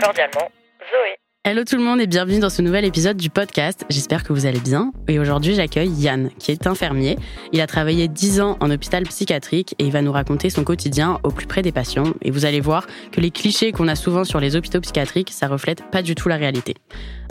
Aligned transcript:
Cordialement, 0.00 0.50
Zoé. 0.90 1.16
Hello 1.44 1.64
tout 1.64 1.76
le 1.76 1.82
monde 1.82 2.00
et 2.00 2.06
bienvenue 2.06 2.38
dans 2.38 2.48
ce 2.48 2.62
nouvel 2.62 2.86
épisode 2.86 3.18
du 3.18 3.28
podcast. 3.28 3.84
J'espère 3.90 4.24
que 4.24 4.32
vous 4.32 4.46
allez 4.46 4.60
bien. 4.60 4.92
Et 5.08 5.18
aujourd'hui, 5.18 5.54
j'accueille 5.54 5.90
Yann, 5.90 6.30
qui 6.38 6.52
est 6.52 6.66
infirmier. 6.66 7.18
Il 7.52 7.60
a 7.60 7.66
travaillé 7.66 8.08
10 8.08 8.40
ans 8.40 8.56
en 8.60 8.70
hôpital 8.70 9.02
psychiatrique 9.04 9.74
et 9.78 9.84
il 9.84 9.92
va 9.92 10.00
nous 10.00 10.12
raconter 10.12 10.48
son 10.48 10.64
quotidien 10.64 11.18
au 11.22 11.30
plus 11.30 11.46
près 11.46 11.60
des 11.60 11.72
patients. 11.72 12.14
Et 12.22 12.30
vous 12.30 12.46
allez 12.46 12.60
voir 12.60 12.86
que 13.12 13.20
les 13.20 13.30
clichés 13.30 13.72
qu'on 13.72 13.88
a 13.88 13.94
souvent 13.94 14.24
sur 14.24 14.40
les 14.40 14.56
hôpitaux 14.56 14.80
psychiatriques, 14.80 15.32
ça 15.32 15.48
reflète 15.48 15.82
pas 15.90 16.00
du 16.00 16.14
tout 16.14 16.28
la 16.28 16.36
réalité. 16.36 16.76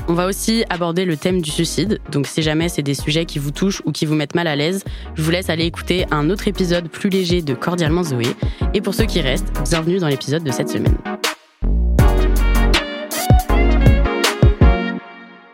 On 0.08 0.14
va 0.14 0.28
aussi 0.28 0.64
aborder 0.70 1.06
le 1.06 1.18
thème 1.18 1.42
du 1.42 1.50
suicide. 1.50 2.00
Donc 2.12 2.28
si 2.28 2.44
jamais 2.44 2.70
c'est 2.70 2.84
des 2.84 2.94
sujets 2.94 3.26
qui 3.26 3.40
vous 3.40 3.52
touchent 3.52 3.82
ou 3.86 3.92
qui 3.92 4.06
vous 4.06 4.16
mettent 4.16 4.36
mal 4.36 4.48
à 4.48 4.56
l'aise, 4.56 4.84
je 5.16 5.24
vous 5.24 5.32
laisse 5.32 5.50
aller 5.50 5.66
écouter 5.66 6.06
un 6.12 6.30
autre 6.30 6.48
épisode 6.48 6.88
plus 6.88 7.10
léger 7.10 7.42
de 7.42 7.56
Cordialement 7.56 8.04
Zoé. 8.04 8.28
Et 8.76 8.82
pour 8.82 8.94
ceux 8.94 9.06
qui 9.06 9.22
restent, 9.22 9.52
bienvenue 9.70 9.98
dans 9.98 10.08
l'épisode 10.08 10.44
de 10.44 10.52
cette 10.52 10.70
semaine. 10.70 10.98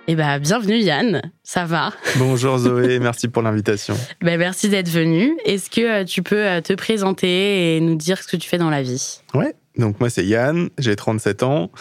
Eh 0.08 0.14
ben, 0.16 0.38
bienvenue 0.38 0.78
Yann, 0.78 1.32
ça 1.42 1.66
va? 1.66 1.92
Bonjour 2.18 2.60
Zoé, 2.60 3.00
merci 3.02 3.28
pour 3.28 3.42
l'invitation. 3.42 3.96
Ben, 4.22 4.38
merci 4.38 4.70
d'être 4.70 4.90
venu. 4.90 5.36
Est-ce 5.46 5.72
que 5.72 6.02
euh, 6.02 6.04
tu 6.04 6.22
peux 6.22 6.46
euh, 6.46 6.62
te 6.62 6.74
présenter 6.74 7.76
et 7.76 7.80
nous 7.80 7.96
dire 7.96 8.22
ce 8.22 8.28
que 8.28 8.38
tu 8.38 8.48
fais 8.48 8.60
dans 8.60 8.70
la 8.70 8.84
vie? 8.84 9.22
Ouais, 9.34 9.56
donc 9.80 10.00
moi 10.00 10.12
c'est 10.12 10.24
Yann, 10.24 10.70
j'ai 10.78 10.96
37 10.96 11.42
ans, 11.42 11.72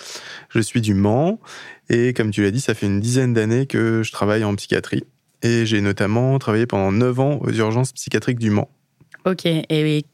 je 0.49 0.61
suis 0.61 0.81
du 0.81 0.95
Mans. 0.95 1.39
Et 1.91 2.15
comme 2.15 2.31
tu 2.31 2.43
l'as 2.43 2.51
dit, 2.51 2.63
ça 2.63 2.73
fait 2.73 2.87
une 2.87 2.99
dizaine 2.99 3.35
d'années 3.35 3.67
que 3.67 4.03
je 4.03 4.11
travaille 4.11 4.43
en 4.43 4.55
psychiatrie. 4.55 5.05
Et 5.43 5.67
j'ai 5.67 5.83
notamment 5.83 6.39
travaillé 6.39 6.65
pendant 6.65 6.93
9 6.93 7.21
ans 7.21 7.39
aux 7.43 7.53
urgences 7.53 7.93
psychiatriques 7.93 8.39
du 8.39 8.49
Mans. 8.49 8.71
Ok, 9.27 9.45
et 9.45 10.07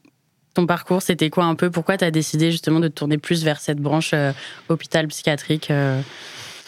ton 0.53 0.65
parcours 0.65 1.01
c'était 1.01 1.29
quoi 1.29 1.45
un 1.45 1.55
peu? 1.55 1.71
Pourquoi 1.71 1.95
tu 1.95 2.03
as 2.03 2.11
décidé 2.11 2.51
justement 2.51 2.81
de 2.81 2.89
te 2.89 2.93
tourner 2.93 3.17
plus 3.17 3.45
vers 3.45 3.61
cette 3.61 3.79
branche 3.79 4.11
euh, 4.13 4.33
hôpital 4.67 5.07
psychiatrique 5.07 5.71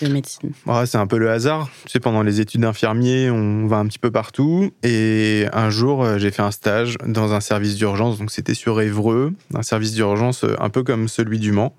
de 0.04 0.14
médecine 0.14 0.52
C'est 0.86 0.98
un 0.98 1.08
peu 1.08 1.18
le 1.18 1.30
hasard. 1.30 1.70
Tu 1.88 2.00
pendant 2.00 2.24
les 2.24 2.42
études 2.42 2.62
d'infirmier, 2.62 3.30
on 3.30 3.68
va 3.68 3.78
un 3.78 3.88
petit 3.88 4.00
peu 4.00 4.12
partout. 4.12 4.72
Et 4.84 5.46
un 5.54 5.70
jour, 5.70 6.04
euh, 6.04 6.18
j'ai 6.18 6.32
fait 6.32 6.42
un 6.42 6.52
stage 6.52 6.98
dans 7.06 7.34
un 7.34 7.40
service 7.40 7.76
d'urgence. 7.76 8.20
Donc, 8.20 8.32
c'était 8.32 8.54
sur 8.54 8.82
Évreux, 8.82 9.34
un 9.54 9.64
service 9.64 9.94
d'urgence 9.94 10.44
euh, 10.44 10.56
un 10.60 10.70
peu 10.70 10.84
comme 10.84 11.08
celui 11.08 11.40
du 11.40 11.52
Mans, 11.52 11.76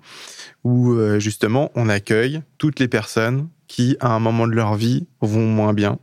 où 0.63 0.93
euh, 0.93 1.19
justement, 1.19 1.71
on 1.75 1.89
accueille 1.89 2.41
toutes 2.57 2.79
les 2.79 2.87
personnes 2.87 3.47
qui, 3.67 3.97
à 3.99 4.09
un 4.09 4.19
moment 4.19 4.47
de 4.47 4.53
leur 4.53 4.75
vie, 4.75 5.07
vont 5.21 5.47
moins 5.47 5.73
bien. 5.73 5.99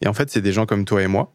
Et 0.00 0.08
en 0.08 0.14
fait, 0.14 0.30
c'est 0.30 0.42
des 0.42 0.52
gens 0.52 0.66
comme 0.66 0.84
toi 0.84 1.02
et 1.02 1.08
moi 1.08 1.32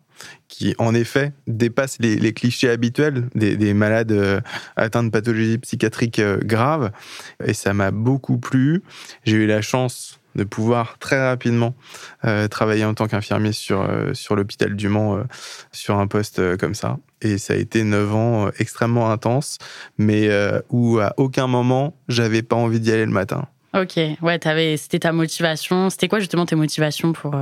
qui 0.47 0.73
en 0.79 0.95
effet 0.95 1.31
dépassent 1.45 1.99
les, 1.99 2.33
clichés 2.33 2.71
habituels 2.71 3.29
des, 3.35 3.55
des 3.55 3.75
malades 3.75 4.41
atteints 4.75 5.03
de 5.03 5.11
pathologies 5.11 5.59
psychiatriques 5.59 6.19
graves. 6.19 6.89
Et 7.45 7.53
ça 7.53 7.75
m'a 7.75 7.91
beaucoup 7.91 8.39
plu. 8.39 8.81
J'ai 9.25 9.35
eu 9.35 9.45
la 9.45 9.61
chance 9.61 10.16
de 10.37 10.43
pouvoir 10.43 10.97
très 10.99 11.27
rapidement 11.27 11.75
euh, 12.23 12.47
travailler 12.47 12.85
en 12.85 12.93
tant 12.93 13.07
qu'infirmier 13.07 13.51
sur, 13.51 13.81
euh, 13.81 14.13
sur 14.13 14.35
l'hôpital 14.35 14.75
du 14.75 14.87
Mans, 14.87 15.17
euh, 15.17 15.23
sur 15.71 15.99
un 15.99 16.07
poste 16.07 16.57
comme 16.57 16.75
ça. 16.75 16.97
Et 17.21 17.37
ça 17.37 17.53
a 17.53 17.57
été 17.57 17.83
neuf 17.83 18.13
ans 18.13 18.49
extrêmement 18.59 19.11
intenses, 19.11 19.57
mais 19.97 20.29
où 20.69 20.99
à 20.99 21.13
aucun 21.17 21.47
moment 21.47 21.95
j'avais 22.07 22.43
pas 22.43 22.55
envie 22.55 22.79
d'y 22.79 22.91
aller 22.91 23.05
le 23.05 23.11
matin. 23.11 23.47
Ok, 23.73 23.99
ouais, 24.21 24.47
avais, 24.47 24.77
c'était 24.77 24.99
ta 24.99 25.11
motivation. 25.11 25.89
C'était 25.89 26.07
quoi 26.07 26.19
justement 26.19 26.45
tes 26.45 26.55
motivations 26.55 27.13
pour, 27.13 27.35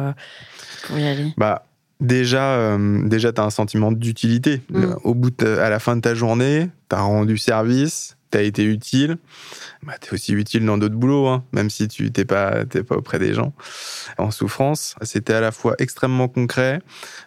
pour 0.87 0.97
y 0.97 1.05
aller? 1.05 1.33
Bah, 1.35 1.65
Déjà, 2.01 2.55
euh, 2.55 3.07
déjà 3.07 3.31
tu 3.31 3.39
as 3.39 3.45
un 3.45 3.49
sentiment 3.49 3.91
d'utilité. 3.91 4.61
Mm. 4.69 4.95
Au 5.03 5.13
bout 5.13 5.31
de, 5.31 5.57
à 5.57 5.69
la 5.69 5.79
fin 5.79 5.95
de 5.95 6.01
ta 6.01 6.13
journée, 6.13 6.69
tu 6.89 6.95
as 6.95 7.01
rendu 7.01 7.37
service, 7.37 8.14
tu 8.39 8.45
été 8.45 8.63
utile. 8.63 9.17
Bah, 9.83 9.93
tu 9.99 10.09
es 10.09 10.13
aussi 10.13 10.33
utile 10.33 10.65
dans 10.65 10.77
d'autres 10.77 10.95
boulots, 10.95 11.27
hein, 11.27 11.43
même 11.51 11.69
si 11.69 11.87
tu 11.87 12.11
n'es 12.15 12.25
pas, 12.25 12.65
t'es 12.65 12.83
pas 12.83 12.95
auprès 12.95 13.19
des 13.19 13.33
gens 13.33 13.53
en 14.17 14.31
souffrance. 14.31 14.95
C'était 15.01 15.33
à 15.33 15.41
la 15.41 15.51
fois 15.51 15.75
extrêmement 15.79 16.27
concret. 16.27 16.81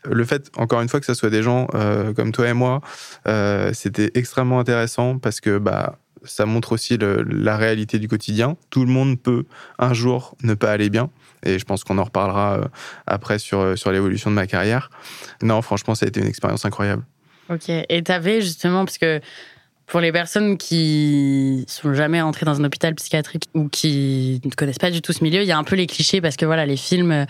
Le 0.05 0.25
fait, 0.25 0.51
encore 0.57 0.81
une 0.81 0.89
fois, 0.89 1.01
que 1.01 1.07
ce 1.07 1.15
soit 1.15 1.31
des 1.31 1.43
gens 1.43 1.69
euh, 1.75 2.13
comme 2.13 2.33
toi 2.33 2.49
et 2.49 2.53
moi, 2.53 2.81
euh, 3.27 3.73
c'était 3.73 4.11
extrêmement 4.15 4.61
intéressant 4.61 5.19
parce 5.19 5.41
que 5.41 5.59
bah, 5.59 5.99
ça 6.25 6.47
montre 6.47 6.73
aussi 6.73 6.99
la 6.99 7.57
réalité 7.57 7.99
du 7.99 8.09
quotidien. 8.09 8.57
Tout 8.71 8.85
le 8.85 8.91
monde 8.91 9.21
peut 9.21 9.45
un 9.79 9.95
jour 9.95 10.37
ne 10.43 10.55
pas 10.55 10.73
aller 10.73 10.91
bien. 10.91 11.11
Et 11.45 11.59
je 11.59 11.65
pense 11.65 11.85
qu'on 11.85 11.99
en 11.99 12.05
reparlera 12.05 12.59
euh, 12.59 12.65
après 13.07 13.39
sur, 13.39 13.79
sur 13.79 13.93
l'évolution 13.93 14.31
de 14.31 14.35
ma 14.35 14.47
carrière. 14.47 14.91
Non, 15.43 15.63
franchement, 15.63 15.95
ça 15.95 16.07
a 16.07 16.09
été 16.09 16.21
une 16.21 16.27
expérience 16.27 16.65
incroyable. 16.65 17.05
Ok. 17.49 17.69
Et 17.69 18.03
tu 18.03 18.13
avais 18.13 18.41
justement, 18.43 18.85
parce 18.85 18.99
que 18.99 19.21
pour 19.89 20.01
les 20.01 20.13
personnes 20.13 20.59
qui 20.59 21.65
sont 21.67 21.95
jamais 21.95 22.21
rentrées 22.21 22.45
dans 22.45 22.61
un 22.61 22.65
hôpital 22.65 22.95
psychiatrique 22.95 23.45
ou 23.55 23.69
qui 23.69 24.41
ne 24.45 24.51
connaissent 24.51 24.79
pas 24.79 24.91
du 24.91 25.01
tout 25.01 25.13
ce 25.13 25.25
milieu, 25.25 25.41
il 25.43 25.49
y 25.49 25.53
a 25.53 25.59
un 25.59 25.65
peu 25.65 25.77
les 25.77 25.87
clichés 25.87 26.21
parce 26.21 26.37
que 26.37 26.45
voilà, 26.45 26.67
les 26.67 26.77
films, 26.77 27.27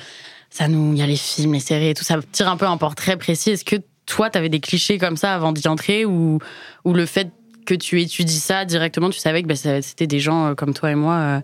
ça 0.50 0.66
nous, 0.66 0.92
il 0.92 0.98
y 0.98 1.02
a 1.02 1.06
les 1.06 1.16
films, 1.16 1.54
les 1.54 1.60
séries 1.60 1.90
et 1.90 1.94
tout, 1.94 2.04
ça 2.04 2.18
tire 2.32 2.48
un 2.48 2.56
peu 2.56 2.66
un 2.66 2.76
portrait 2.76 3.16
précis. 3.16 3.50
Est-ce 3.50 3.64
que 3.64 3.76
toi, 4.06 4.28
tu 4.28 4.38
avais 4.38 4.48
des 4.48 4.60
clichés 4.60 4.98
comme 4.98 5.16
ça 5.16 5.34
avant 5.34 5.52
d'y 5.52 5.68
entrer 5.68 6.04
ou, 6.04 6.40
ou 6.84 6.92
le 6.94 7.06
fait 7.06 7.30
que 7.64 7.74
tu 7.74 8.00
étudies 8.00 8.40
ça 8.40 8.64
directement, 8.64 9.10
tu 9.10 9.18
savais 9.20 9.42
que 9.42 9.48
bah, 9.48 9.54
c'était 9.54 10.06
des 10.06 10.20
gens 10.20 10.54
comme 10.54 10.74
toi 10.74 10.90
et 10.90 10.94
moi 10.94 11.14
euh, 11.14 11.40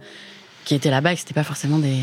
qui 0.65 0.75
étaient 0.75 0.91
là-bas, 0.91 1.15
que 1.15 1.21
c'était 1.21 1.35
pas 1.35 1.45
forcément 1.45 1.79
des. 1.79 1.99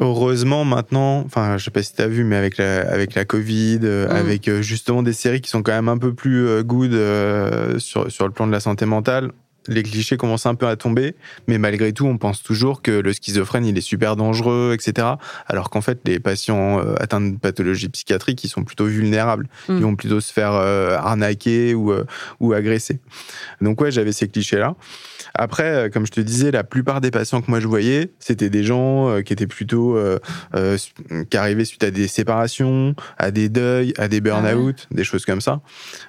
Heureusement, 0.00 0.64
maintenant, 0.64 1.22
enfin, 1.26 1.58
je 1.58 1.64
sais 1.64 1.70
pas 1.70 1.82
si 1.82 1.94
tu 1.94 2.02
as 2.02 2.08
vu, 2.08 2.24
mais 2.24 2.36
avec 2.36 2.56
la, 2.56 2.80
avec 2.90 3.14
la 3.14 3.24
Covid, 3.24 3.80
euh, 3.82 4.08
Mm. 4.08 4.16
avec 4.16 4.48
euh, 4.48 4.62
justement 4.62 5.02
des 5.02 5.12
séries 5.12 5.40
qui 5.40 5.50
sont 5.50 5.62
quand 5.62 5.72
même 5.72 5.88
un 5.88 5.98
peu 5.98 6.14
plus 6.14 6.46
euh, 6.46 6.62
good 6.62 6.92
euh, 6.92 7.78
sur, 7.78 8.10
sur 8.10 8.26
le 8.26 8.32
plan 8.32 8.46
de 8.46 8.52
la 8.52 8.60
santé 8.60 8.86
mentale, 8.86 9.32
les 9.66 9.82
clichés 9.82 10.16
commencent 10.16 10.46
un 10.46 10.54
peu 10.54 10.66
à 10.66 10.76
tomber, 10.76 11.14
mais 11.46 11.58
malgré 11.58 11.92
tout, 11.92 12.06
on 12.06 12.16
pense 12.16 12.42
toujours 12.42 12.80
que 12.80 12.90
le 12.90 13.12
schizophrène, 13.12 13.66
il 13.66 13.76
est 13.76 13.82
super 13.82 14.16
dangereux, 14.16 14.72
etc. 14.72 15.06
Alors 15.46 15.68
qu'en 15.68 15.82
fait, 15.82 16.00
les 16.06 16.20
patients 16.20 16.78
atteints 16.98 17.20
de 17.20 17.36
pathologies 17.36 17.90
psychiatriques, 17.90 18.42
ils 18.44 18.48
sont 18.48 18.64
plutôt 18.64 18.86
vulnérables. 18.86 19.46
Mm. 19.68 19.76
Ils 19.76 19.82
vont 19.82 19.94
plutôt 19.94 20.20
se 20.20 20.32
faire 20.32 20.52
euh, 20.54 20.96
arnaquer 20.96 21.74
ou, 21.74 21.92
euh, 21.92 22.06
ou 22.40 22.54
agresser. 22.54 23.00
Donc 23.60 23.78
ouais, 23.82 23.90
j'avais 23.90 24.12
ces 24.12 24.28
clichés-là. 24.28 24.74
Après, 25.38 25.64
euh, 25.64 25.88
comme 25.88 26.04
je 26.04 26.10
te 26.10 26.20
disais, 26.20 26.50
la 26.50 26.64
plupart 26.64 27.00
des 27.00 27.12
patients 27.12 27.40
que 27.40 27.48
moi 27.48 27.60
je 27.60 27.68
voyais, 27.68 28.10
c'était 28.18 28.50
des 28.50 28.64
gens 28.64 29.08
euh, 29.08 29.20
qui 29.22 29.32
étaient 29.32 29.46
plutôt 29.46 29.96
euh, 29.96 30.18
euh, 30.56 30.76
qui 31.30 31.36
arrivaient 31.36 31.64
suite 31.64 31.84
à 31.84 31.92
des 31.92 32.08
séparations, 32.08 32.96
à 33.18 33.30
des 33.30 33.48
deuils, 33.48 33.94
à 33.98 34.08
des 34.08 34.20
burn-out, 34.20 34.88
des 34.90 35.04
choses 35.04 35.24
comme 35.24 35.40
ça. 35.40 35.60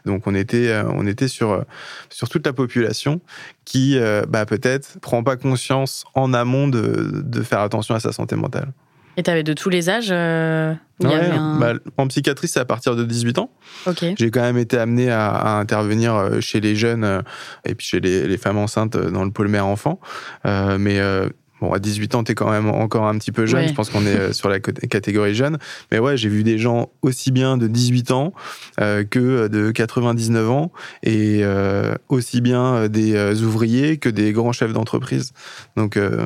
Donc 0.05 0.25
on 0.25 0.33
était 0.33 0.81
on 0.87 1.05
était 1.05 1.27
sur 1.27 1.63
sur 2.09 2.27
toute 2.27 2.45
la 2.45 2.53
population 2.53 3.21
qui 3.65 3.99
bah, 4.27 4.47
peut-être 4.47 4.99
prend 4.99 5.23
pas 5.23 5.37
conscience 5.37 6.05
en 6.15 6.33
amont 6.33 6.67
de, 6.67 7.21
de 7.23 7.41
faire 7.43 7.59
attention 7.59 7.93
à 7.93 7.99
sa 7.99 8.11
santé 8.11 8.35
mentale. 8.35 8.73
Et 9.19 9.23
tu 9.23 9.29
avais 9.29 9.43
de 9.43 9.51
tous 9.51 9.69
les 9.69 9.89
âges 9.89 10.11
euh, 10.11 10.73
Ouais, 11.03 11.13
un... 11.13 11.59
bah, 11.59 11.73
en 11.97 12.07
psychiatrie, 12.07 12.47
c'est 12.47 12.61
à 12.61 12.63
partir 12.63 12.95
de 12.95 13.03
18 13.03 13.37
ans. 13.39 13.51
Ok. 13.85 14.05
J'ai 14.17 14.31
quand 14.31 14.39
même 14.39 14.57
été 14.57 14.77
amené 14.77 15.11
à, 15.11 15.27
à 15.31 15.59
intervenir 15.59 16.15
euh, 16.15 16.39
chez 16.39 16.61
les 16.61 16.73
jeunes 16.73 17.03
euh, 17.03 17.21
et 17.65 17.75
puis 17.75 17.85
chez 17.85 17.99
les, 17.99 18.25
les 18.29 18.37
femmes 18.37 18.57
enceintes 18.57 18.95
euh, 18.95 19.11
dans 19.11 19.25
le 19.25 19.31
pôle 19.31 19.49
mère-enfant. 19.49 19.99
Euh, 20.45 20.77
mais 20.77 20.99
euh, 20.99 21.27
bon, 21.61 21.71
à 21.73 21.79
18 21.79 22.15
ans, 22.15 22.23
t'es 22.23 22.35
quand 22.35 22.49
même 22.49 22.69
encore 22.69 23.05
un 23.07 23.17
petit 23.17 23.31
peu 23.31 23.45
jeune. 23.45 23.67
Je 23.67 23.73
pense 23.73 23.89
qu'on 23.89 24.05
est 24.05 24.15
euh, 24.15 24.33
sur 24.33 24.49
la 24.49 24.59
catégorie 24.59 25.35
jeune. 25.35 25.57
Mais 25.91 25.99
ouais, 25.99 26.17
j'ai 26.17 26.29
vu 26.29 26.43
des 26.43 26.57
gens 26.57 26.89
aussi 27.01 27.31
bien 27.31 27.57
de 27.57 27.67
18 27.67 28.11
ans 28.11 28.33
euh, 28.79 29.03
que 29.03 29.47
de 29.47 29.71
99 29.71 30.49
ans 30.49 30.71
et 31.03 31.39
euh, 31.43 31.93
aussi 32.09 32.41
bien 32.41 32.87
des 32.87 33.41
ouvriers 33.43 33.97
que 33.97 34.09
des 34.09 34.31
grands 34.31 34.51
chefs 34.53 34.73
d'entreprise. 34.73 35.31
Donc, 35.77 35.97
euh, 35.97 36.25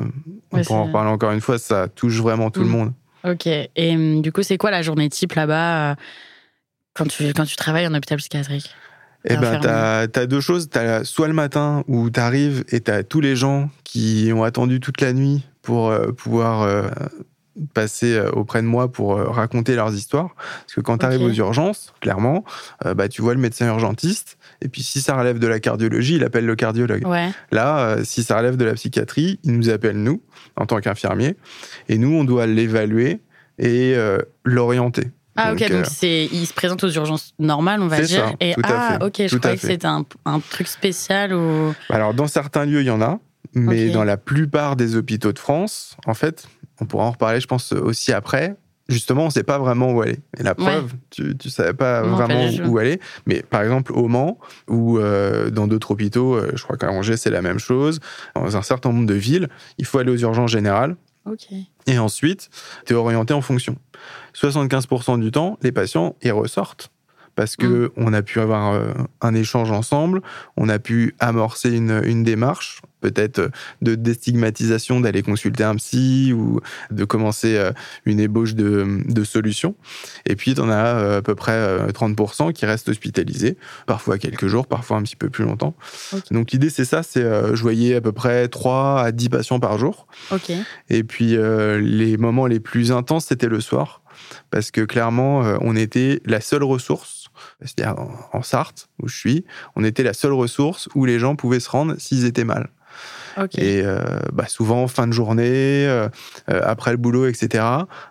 on 0.52 0.58
Ouais, 0.58 0.62
pourra 0.64 0.78
en 0.80 0.84
reparler 0.86 1.10
encore 1.10 1.32
une 1.32 1.40
fois, 1.40 1.58
ça 1.58 1.88
touche 1.88 2.18
vraiment 2.20 2.50
tout 2.50 2.60
Mm. 2.60 2.64
le 2.64 2.68
monde. 2.70 2.92
Ok. 3.24 3.46
Et 3.46 3.70
hum, 3.94 4.20
du 4.22 4.32
coup, 4.32 4.42
c'est 4.42 4.58
quoi 4.58 4.70
la 4.70 4.82
journée 4.82 5.08
type 5.08 5.32
là-bas 5.32 5.96
quand 6.94 7.06
tu, 7.08 7.32
quand 7.34 7.44
tu 7.44 7.56
travailles 7.56 7.86
en 7.86 7.94
hôpital 7.94 8.18
psychiatrique? 8.18 8.70
Eh 9.26 9.36
ben, 9.36 9.58
t'as 9.60 10.00
as 10.02 10.26
deux 10.26 10.40
choses. 10.40 10.68
T'as 10.68 11.04
soit 11.04 11.28
le 11.28 11.34
matin 11.34 11.82
où 11.88 12.10
t'arrives 12.10 12.64
et 12.68 12.80
t'as 12.80 13.02
tous 13.02 13.20
les 13.20 13.36
gens 13.36 13.70
qui 13.84 14.30
ont 14.34 14.44
attendu 14.44 14.80
toute 14.80 15.00
la 15.00 15.12
nuit 15.12 15.46
pour 15.62 15.88
euh, 15.88 16.12
pouvoir 16.12 16.62
euh, 16.62 16.88
passer 17.72 18.14
euh, 18.14 18.30
auprès 18.32 18.60
de 18.60 18.66
moi 18.66 18.92
pour 18.92 19.16
euh, 19.16 19.24
raconter 19.30 19.76
leurs 19.76 19.94
histoires. 19.94 20.34
Parce 20.36 20.74
que 20.74 20.80
quand 20.82 20.98
t'arrives 20.98 21.22
Ok. 21.22 21.30
aux 21.30 21.34
urgences, 21.34 21.94
clairement, 22.00 22.44
bah, 22.84 23.08
tu 23.08 23.22
vois 23.22 23.32
le 23.32 23.40
médecin 23.40 23.66
urgentiste. 23.66 24.36
Et 24.60 24.68
puis, 24.68 24.82
si 24.82 25.00
ça 25.00 25.16
relève 25.16 25.38
de 25.38 25.46
la 25.46 25.58
cardiologie, 25.58 26.16
il 26.16 26.24
appelle 26.24 26.44
le 26.44 26.56
cardiologue. 26.56 27.06
Ouais. 27.06 27.30
Là, 27.50 27.96
si 28.04 28.22
ça 28.22 28.36
relève 28.36 28.56
de 28.56 28.64
la 28.64 28.74
psychiatrie, 28.74 29.38
il 29.42 29.56
nous 29.56 29.70
appelle 29.70 29.96
nous, 29.96 30.20
en 30.56 30.66
tant 30.66 30.80
qu'infirmiers. 30.80 31.36
Et 31.88 31.96
nous, 31.96 32.12
on 32.12 32.24
doit 32.24 32.46
l'évaluer 32.46 33.20
et 33.58 33.94
l'orienter. 34.44 35.10
Ah 35.36 35.50
Donc, 35.50 35.60
ok, 35.60 35.70
euh, 35.70 35.76
donc 35.78 35.86
c'est, 35.86 36.28
il 36.32 36.46
se 36.46 36.54
présente 36.54 36.84
aux 36.84 36.90
urgences 36.90 37.34
normales, 37.38 37.82
on 37.82 37.88
va 37.88 38.00
dire. 38.00 38.26
ça, 38.26 38.32
et 38.40 38.54
ah 38.62 38.98
fait, 39.00 39.04
ok, 39.04 39.28
je 39.28 39.36
croyais 39.38 39.56
que 39.56 39.66
c'était 39.66 39.86
un, 39.86 40.04
un 40.24 40.40
truc 40.40 40.68
spécial 40.68 41.34
ou. 41.34 41.74
Alors, 41.90 42.14
dans 42.14 42.26
certains 42.26 42.64
lieux, 42.64 42.80
il 42.80 42.86
y 42.86 42.90
en 42.90 43.02
a, 43.02 43.18
mais 43.54 43.90
dans 43.90 44.04
la 44.04 44.16
plupart 44.16 44.76
des 44.76 44.96
hôpitaux 44.96 45.32
de 45.32 45.38
France, 45.38 45.96
en 46.06 46.14
fait, 46.14 46.46
on 46.80 46.86
pourra 46.86 47.04
en 47.04 47.10
reparler, 47.12 47.40
je 47.40 47.46
pense, 47.46 47.72
aussi 47.72 48.12
après. 48.12 48.56
Justement, 48.86 49.22
on 49.22 49.26
ne 49.26 49.32
sait 49.32 49.44
pas 49.44 49.58
vraiment 49.58 49.92
où 49.92 50.02
aller. 50.02 50.18
Et 50.38 50.42
la 50.42 50.54
preuve, 50.54 50.92
tu 51.10 51.22
ne 51.22 51.50
savais 51.50 51.72
pas 51.72 52.02
Non, 52.02 52.16
vraiment 52.16 52.50
où 52.66 52.76
aller. 52.76 53.00
Mais 53.24 53.42
par 53.42 53.62
exemple, 53.62 53.92
au 53.94 54.08
Mans 54.08 54.38
ou 54.68 54.98
euh, 54.98 55.48
dans 55.48 55.66
d'autres 55.66 55.92
hôpitaux, 55.92 56.34
euh, 56.34 56.52
je 56.54 56.62
crois 56.62 56.76
qu'à 56.76 56.90
Angers, 56.90 57.16
c'est 57.16 57.30
la 57.30 57.40
même 57.40 57.58
chose. 57.58 58.00
Dans 58.34 58.58
un 58.58 58.62
certain 58.62 58.92
nombre 58.92 59.06
de 59.06 59.14
villes, 59.14 59.48
il 59.78 59.86
faut 59.86 59.98
aller 59.98 60.10
aux 60.10 60.18
urgences 60.18 60.50
générales. 60.50 60.96
Et 61.86 61.98
ensuite, 61.98 62.50
tu 62.86 62.92
es 62.92 62.96
orienté 62.96 63.34
en 63.34 63.40
fonction. 63.40 63.76
75% 64.34 65.20
du 65.20 65.30
temps, 65.30 65.58
les 65.62 65.72
patients, 65.72 66.16
ils 66.22 66.32
ressortent. 66.32 66.90
Parce 67.34 67.56
que 67.56 67.90
on 67.96 68.12
a 68.12 68.22
pu 68.22 68.38
avoir 68.38 68.74
euh, 68.74 68.92
un 69.20 69.34
échange 69.34 69.72
ensemble, 69.72 70.22
on 70.56 70.68
a 70.68 70.78
pu 70.78 71.16
amorcer 71.18 71.74
une, 71.74 72.00
une 72.04 72.22
démarche, 72.22 72.80
peut-être 73.04 73.38
euh, 73.38 73.48
de 73.82 73.94
déstigmatisation 73.94 75.00
d'aller 75.00 75.22
consulter 75.22 75.64
un 75.64 75.76
psy 75.76 76.32
ou 76.32 76.60
de 76.90 77.04
commencer 77.04 77.56
euh, 77.56 77.72
une 78.06 78.18
ébauche 78.18 78.54
de, 78.54 79.02
de 79.06 79.24
solutions. 79.24 79.74
Et 80.26 80.36
puis, 80.36 80.54
tu 80.54 80.60
en 80.60 80.70
as 80.70 80.96
euh, 80.96 81.18
à 81.18 81.22
peu 81.22 81.34
près 81.34 81.52
euh, 81.52 81.88
30% 81.88 82.52
qui 82.54 82.64
restent 82.64 82.88
hospitalisés, 82.88 83.58
parfois 83.86 84.16
quelques 84.16 84.46
jours, 84.46 84.66
parfois 84.66 84.96
un 84.96 85.02
petit 85.02 85.16
peu 85.16 85.28
plus 85.28 85.44
longtemps. 85.44 85.74
Donc, 86.30 86.52
l'idée, 86.52 86.70
c'est 86.70 86.86
ça, 86.86 87.02
c'est 87.02 87.22
je 87.22 87.62
voyais 87.62 87.96
à 87.96 88.00
peu 88.00 88.12
près 88.12 88.48
3 88.48 89.02
à 89.02 89.12
10 89.12 89.28
patients 89.28 89.60
par 89.60 89.78
jour. 89.78 90.06
Et 90.88 91.02
puis 91.04 91.36
les 91.36 92.16
moments 92.16 92.46
les 92.46 92.60
plus 92.60 92.92
intenses, 92.92 93.26
c'était 93.26 93.48
le 93.48 93.60
soir, 93.60 94.02
parce 94.50 94.70
que 94.70 94.82
clairement, 94.82 95.40
on 95.60 95.76
était 95.76 96.20
la 96.24 96.40
seule 96.40 96.62
ressource, 96.62 97.30
c'est-à-dire 97.60 97.98
en, 97.98 98.38
en 98.38 98.42
Sarthe, 98.42 98.88
où 99.02 99.08
je 99.08 99.16
suis, 99.16 99.44
on 99.76 99.84
était 99.84 100.02
la 100.02 100.12
seule 100.12 100.32
ressource 100.32 100.88
où 100.94 101.04
les 101.04 101.18
gens 101.18 101.36
pouvaient 101.36 101.60
se 101.60 101.70
rendre 101.70 101.94
s'ils 101.98 102.24
étaient 102.24 102.44
mal. 102.44 102.70
Et 103.58 103.82
euh, 103.84 103.98
bah, 104.32 104.46
souvent, 104.48 104.86
fin 104.88 105.06
de 105.06 105.12
journée, 105.12 105.86
euh, 105.86 106.08
euh, 106.50 106.60
après 106.64 106.90
le 106.92 106.96
boulot, 106.96 107.26
etc., 107.26 107.64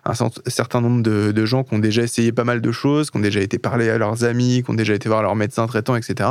un 0.04 0.14
certain 0.46 0.80
nombre 0.80 1.02
de, 1.02 1.32
de 1.32 1.44
gens 1.46 1.64
qui 1.64 1.74
ont 1.74 1.78
déjà 1.78 2.02
essayé 2.02 2.32
pas 2.32 2.44
mal 2.44 2.60
de 2.60 2.72
choses, 2.72 3.10
qui 3.10 3.16
ont 3.16 3.20
déjà 3.20 3.40
été 3.40 3.58
parler 3.58 3.88
à 3.90 3.98
leurs 3.98 4.24
amis, 4.24 4.62
qui 4.64 4.70
ont 4.70 4.74
déjà 4.74 4.94
été 4.94 5.08
voir 5.08 5.22
leur 5.22 5.34
médecin 5.36 5.66
traitant, 5.66 5.96
etc. 5.96 6.30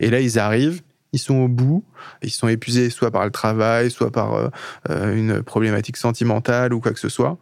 Et 0.00 0.10
là, 0.10 0.20
ils 0.20 0.38
arrivent, 0.38 0.82
ils 1.12 1.18
sont 1.18 1.36
au 1.36 1.48
bout, 1.48 1.84
ils 2.22 2.30
sont 2.30 2.48
épuisés 2.48 2.90
soit 2.90 3.10
par 3.10 3.24
le 3.24 3.30
travail, 3.30 3.90
soit 3.90 4.10
par 4.10 4.50
euh, 4.90 5.14
une 5.16 5.42
problématique 5.42 5.96
sentimentale 5.96 6.74
ou 6.74 6.80
quoi 6.80 6.92
que 6.92 7.00
ce 7.00 7.08
soit. 7.08 7.38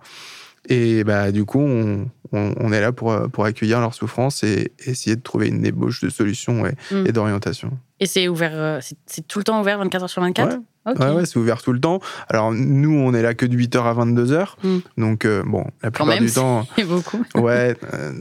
Et 0.68 1.04
bah, 1.04 1.30
du 1.30 1.44
coup, 1.44 1.60
on, 1.60 2.06
on- 2.32 2.54
on 2.56 2.72
est 2.72 2.80
là 2.80 2.90
pour, 2.92 3.14
pour 3.32 3.44
accueillir 3.44 3.80
leur 3.80 3.92
souffrance 3.92 4.42
et 4.44 4.72
essayer 4.86 5.14
de 5.16 5.20
trouver 5.20 5.48
une 5.48 5.66
ébauche 5.66 6.00
de 6.02 6.08
solutions 6.08 6.64
et, 6.66 6.72
Mm. 6.90 7.06
et 7.06 7.12
d'orientation. 7.12 7.70
Et 8.00 8.06
c'est 8.06 8.26
ouvert, 8.28 8.50
euh, 8.54 8.80
c'est, 9.06 9.26
tout 9.26 9.38
le 9.38 9.44
temps 9.44 9.60
ouvert 9.60 9.78
24 9.78 10.04
h 10.04 10.08
sur 10.08 10.22
24 10.22 10.58
Ouais. 10.86 10.92
Ouais, 10.98 11.10
ouais, 11.14 11.24
c'est 11.24 11.38
ouvert 11.38 11.62
tout 11.62 11.72
le 11.72 11.80
temps. 11.80 11.98
Alors, 12.28 12.52
nous, 12.52 12.92
on 12.94 13.14
est 13.14 13.22
là 13.22 13.32
que 13.32 13.46
de 13.46 13.56
8h 13.56 13.78
à 13.84 13.94
22h. 13.94 14.56
Mm. 14.62 14.78
Donc, 14.98 15.24
euh, 15.24 15.42
bon, 15.46 15.64
la 15.82 15.88
Quand 15.90 16.04
plupart 16.04 16.06
même, 16.08 16.26
du 16.26 16.30
temps, 16.30 16.66
c'est 16.76 16.84
beaucoup. 16.86 17.24
ouais, 17.36 17.74
euh, 17.94 18.12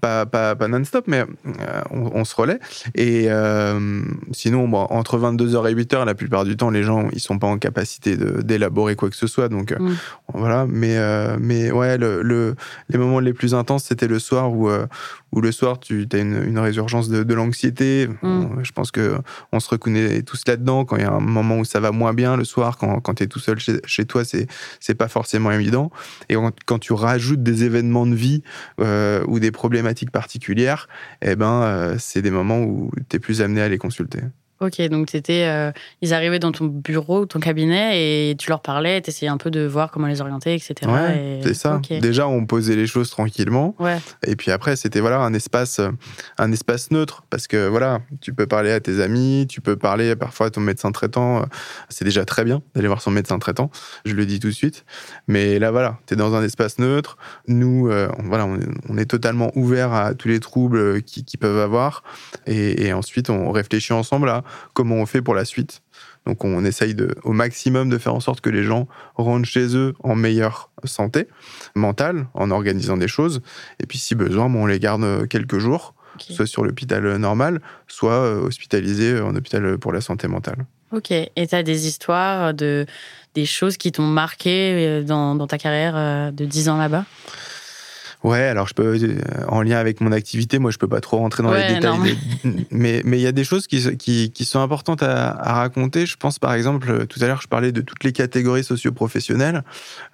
pas, 0.00 0.24
pas, 0.24 0.54
pas 0.54 0.68
non-stop, 0.68 1.06
mais 1.08 1.22
euh, 1.22 1.26
on, 1.90 2.12
on 2.20 2.24
se 2.24 2.36
relaie. 2.36 2.60
Et 2.94 3.26
sinon, 4.30 4.68
bon, 4.68 4.82
entre 4.90 5.18
22h 5.18 5.68
et 5.68 5.74
8h, 5.74 6.04
la 6.04 6.14
plupart 6.14 6.44
du 6.44 6.56
temps, 6.56 6.70
les 6.70 6.84
gens, 6.84 7.08
ils 7.12 7.18
sont 7.18 7.40
pas 7.40 7.48
en 7.48 7.58
capacité 7.58 8.16
d'élaborer 8.16 8.94
quoi 8.94 9.10
que 9.10 9.16
ce 9.16 9.26
soit. 9.26 9.48
Donc, 9.48 9.72
euh, 9.72 9.78
Mm. 9.80 9.96
voilà. 10.34 10.66
Mais, 10.68 10.96
mais 11.40 11.72
ouais, 11.72 11.98
le, 11.98 12.22
le- 12.22 12.54
les 12.88 12.98
moments 12.98 13.18
les 13.18 13.32
plus 13.32 13.52
intenses, 13.56 13.82
c'était 13.84 14.06
le 14.06 14.20
soir 14.20 14.52
où, 14.52 14.70
où 15.32 15.40
le 15.40 15.50
soir, 15.50 15.80
tu 15.80 16.06
as 16.12 16.18
une, 16.18 16.42
une 16.44 16.58
résurgence 16.58 17.08
de, 17.08 17.22
de 17.22 17.34
l'anxiété. 17.34 18.08
Mm. 18.22 18.62
Je 18.62 18.72
pense 18.72 18.90
que 18.90 19.16
on 19.50 19.60
se 19.60 19.68
reconnaît 19.68 20.22
tous 20.22 20.42
là-dedans. 20.46 20.84
Quand 20.84 20.96
il 20.96 21.02
y 21.02 21.06
a 21.06 21.12
un 21.12 21.20
moment 21.20 21.58
où 21.58 21.64
ça 21.64 21.80
va 21.80 21.90
moins 21.90 22.14
bien 22.14 22.36
le 22.36 22.44
soir, 22.44 22.76
quand, 22.76 23.00
quand 23.00 23.14
tu 23.14 23.24
es 23.24 23.26
tout 23.26 23.38
seul 23.38 23.58
chez, 23.58 23.80
chez 23.86 24.04
toi, 24.04 24.24
c'est 24.24 24.46
c'est 24.80 24.94
pas 24.94 25.08
forcément 25.08 25.50
évident. 25.50 25.90
Et 26.28 26.34
quand, 26.34 26.52
quand 26.66 26.78
tu 26.78 26.92
rajoutes 26.92 27.42
des 27.42 27.64
événements 27.64 28.06
de 28.06 28.14
vie 28.14 28.42
euh, 28.80 29.24
ou 29.26 29.40
des 29.40 29.50
problématiques 29.50 30.10
particulières, 30.10 30.88
eh 31.22 31.36
ben, 31.36 31.62
euh, 31.62 31.96
c'est 31.98 32.22
des 32.22 32.30
moments 32.30 32.60
où 32.60 32.90
tu 33.08 33.16
es 33.16 33.18
plus 33.18 33.40
amené 33.40 33.62
à 33.62 33.68
les 33.68 33.78
consulter. 33.78 34.20
Ok, 34.62 34.80
donc 34.88 35.08
t'étais, 35.08 35.44
euh, 35.46 35.72
ils 36.02 36.14
arrivaient 36.14 36.38
dans 36.38 36.52
ton 36.52 36.66
bureau, 36.66 37.26
ton 37.26 37.40
cabinet, 37.40 38.30
et 38.30 38.36
tu 38.36 38.48
leur 38.48 38.60
parlais, 38.62 39.00
t'essayais 39.00 39.30
un 39.30 39.36
peu 39.36 39.50
de 39.50 39.66
voir 39.66 39.90
comment 39.90 40.06
les 40.06 40.20
orienter, 40.20 40.54
etc. 40.54 40.74
Ouais, 40.86 41.38
et- 41.40 41.42
c'est 41.42 41.54
ça. 41.54 41.80
Déjà, 42.00 42.28
on 42.28 42.46
posait 42.46 42.76
les 42.76 42.86
choses 42.86 43.10
tranquillement. 43.10 43.74
Ouais. 43.78 43.98
Et 44.26 44.36
puis 44.36 44.50
après, 44.52 44.76
c'était 44.76 45.00
voilà 45.00 45.18
un 45.18 45.34
espace, 45.34 45.80
euh, 45.80 45.90
un 46.38 46.52
espace 46.52 46.90
neutre 46.92 47.24
parce 47.28 47.46
que 47.48 47.66
voilà, 47.68 48.00
tu 48.20 48.32
peux 48.32 48.46
parler 48.46 48.70
à 48.70 48.80
tes 48.80 49.00
amis, 49.00 49.46
tu 49.48 49.60
peux 49.60 49.76
parler 49.76 50.14
parfois 50.16 50.46
à 50.46 50.50
ton 50.50 50.60
médecin 50.60 50.92
traitant. 50.92 51.40
euh, 51.40 51.44
C'est 51.88 52.04
déjà 52.04 52.24
très 52.24 52.44
bien 52.44 52.62
d'aller 52.74 52.86
voir 52.88 53.02
son 53.02 53.10
médecin 53.10 53.38
traitant. 53.38 53.70
Je 54.04 54.14
le 54.14 54.24
dis 54.26 54.38
tout 54.40 54.48
de 54.48 54.52
suite. 54.52 54.84
Mais 55.26 55.58
là, 55.58 55.70
voilà, 55.70 55.98
tu 56.06 56.14
es 56.14 56.16
dans 56.16 56.34
un 56.34 56.42
espace 56.44 56.78
neutre. 56.78 57.16
Nous, 57.48 57.88
euh, 57.88 58.08
on- 58.18 58.28
voilà, 58.28 58.46
on 58.46 58.56
est, 58.56 58.68
on 58.88 58.96
est 58.98 59.06
totalement 59.06 59.50
ouvert 59.56 59.92
à 59.92 60.14
tous 60.14 60.28
les 60.28 60.38
troubles 60.40 61.02
qui, 61.02 61.24
qui 61.24 61.36
peuvent 61.36 61.58
avoir. 61.58 62.02
Et, 62.46 62.86
et 62.86 62.92
ensuite, 62.92 63.30
on 63.30 63.50
réfléchit 63.50 63.92
ensemble 63.92 64.28
à 64.28 64.42
comment 64.74 64.96
on 64.96 65.06
fait 65.06 65.22
pour 65.22 65.34
la 65.34 65.44
suite. 65.44 65.82
Donc, 66.26 66.44
on 66.44 66.64
essaye 66.64 66.94
de, 66.94 67.14
au 67.24 67.32
maximum 67.32 67.88
de 67.88 67.98
faire 67.98 68.14
en 68.14 68.20
sorte 68.20 68.40
que 68.40 68.50
les 68.50 68.62
gens 68.62 68.86
rentrent 69.16 69.48
chez 69.48 69.76
eux 69.76 69.94
en 70.02 70.14
meilleure 70.14 70.70
santé 70.84 71.26
mentale, 71.74 72.26
en 72.34 72.50
organisant 72.50 72.96
des 72.96 73.08
choses. 73.08 73.42
Et 73.80 73.86
puis, 73.86 73.98
si 73.98 74.14
besoin, 74.14 74.48
bon, 74.48 74.62
on 74.62 74.66
les 74.66 74.78
garde 74.78 75.02
euh, 75.02 75.26
quelques 75.26 75.58
jours, 75.58 75.94
soit 76.18 76.46
sur 76.46 76.64
l'hôpital 76.64 77.04
euh, 77.06 77.18
normal, 77.18 77.60
soit 77.88 78.12
euh, 78.12 78.42
hospitalisés 78.42 79.20
en 79.20 79.34
hôpital 79.34 79.78
pour 79.78 79.92
la 79.92 80.00
santé 80.00 80.28
mentale. 80.28 80.64
Ok. 80.92 81.10
Et 81.10 81.46
t'as 81.48 81.62
des 81.62 81.86
histoires 81.86 82.54
de 82.54 82.86
des 83.34 83.46
choses 83.46 83.78
qui 83.78 83.90
t'ont 83.92 84.06
marqué 84.06 85.02
dans, 85.06 85.34
dans 85.34 85.46
ta 85.46 85.56
carrière 85.56 86.30
de 86.34 86.44
10 86.44 86.68
ans 86.68 86.76
là-bas? 86.76 87.06
Ouais, 88.24 88.42
alors 88.44 88.68
je 88.68 88.74
peux, 88.74 88.84
euh, 89.02 89.18
en 89.48 89.62
lien 89.62 89.78
avec 89.78 90.00
mon 90.00 90.12
activité, 90.12 90.60
moi 90.60 90.70
je 90.70 90.78
peux 90.78 90.86
pas 90.86 91.00
trop 91.00 91.16
rentrer 91.18 91.42
dans 91.42 91.50
Ouais, 91.50 91.66
les 91.66 91.74
détails, 91.74 91.98
des- 92.44 92.66
mais 92.70 93.02
mais 93.04 93.18
il 93.18 93.22
y 93.22 93.26
a 93.26 93.32
des 93.32 93.42
choses 93.42 93.66
qui, 93.66 93.96
qui, 93.96 94.30
qui 94.30 94.44
sont 94.44 94.60
importantes 94.60 95.02
à, 95.02 95.30
à 95.30 95.54
raconter. 95.54 96.06
Je 96.06 96.16
pense 96.16 96.38
par 96.38 96.54
exemple, 96.54 96.88
euh, 96.90 97.04
tout 97.04 97.18
à 97.22 97.26
l'heure 97.26 97.42
je 97.42 97.48
parlais 97.48 97.72
de 97.72 97.80
toutes 97.80 98.04
les 98.04 98.12
catégories 98.12 98.62
socio-professionnelles. 98.62 99.64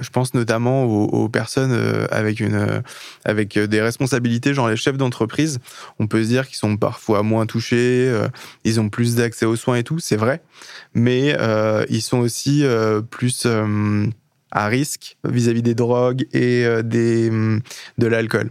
Je 0.01 0.09
pense 0.09 0.33
notamment 0.33 0.85
aux, 0.85 1.05
aux 1.05 1.29
personnes 1.29 1.73
euh, 1.73 2.07
avec 2.11 2.41
une 2.41 2.83
avec 3.27 3.59
des 3.59 3.83
responsabilités, 3.83 4.55
genre 4.55 4.69
les 4.71 4.77
chefs 4.77 4.97
d'entreprise. 4.97 5.59
On 5.99 6.07
peut 6.07 6.23
se 6.23 6.29
dire 6.29 6.47
qu'ils 6.49 6.57
sont 6.57 6.79
parfois 6.79 7.23
moins 7.23 7.45
touchés, 7.45 8.11
ils 8.65 8.81
ont 8.81 8.89
plus 8.89 9.17
d'accès 9.17 9.45
aux 9.45 9.57
soins 9.57 9.77
et 9.77 9.83
tout, 9.85 9.99
c'est 9.99 10.17
vrai, 10.17 10.41
mais 10.95 11.37
euh, 11.39 11.85
ils 11.91 12.01
sont 12.03 12.19
aussi 12.19 12.65
euh, 12.65 13.03
plus 13.03 13.43
euh, 13.45 14.07
à 14.51 14.67
risque 14.67 15.17
vis-à-vis 15.25 15.63
des 15.63 15.75
drogues 15.75 16.27
et 16.33 16.65
euh, 16.65 16.83
des, 16.83 17.29
hum, 17.31 17.61
de 17.99 18.07
l'alcool. 18.07 18.51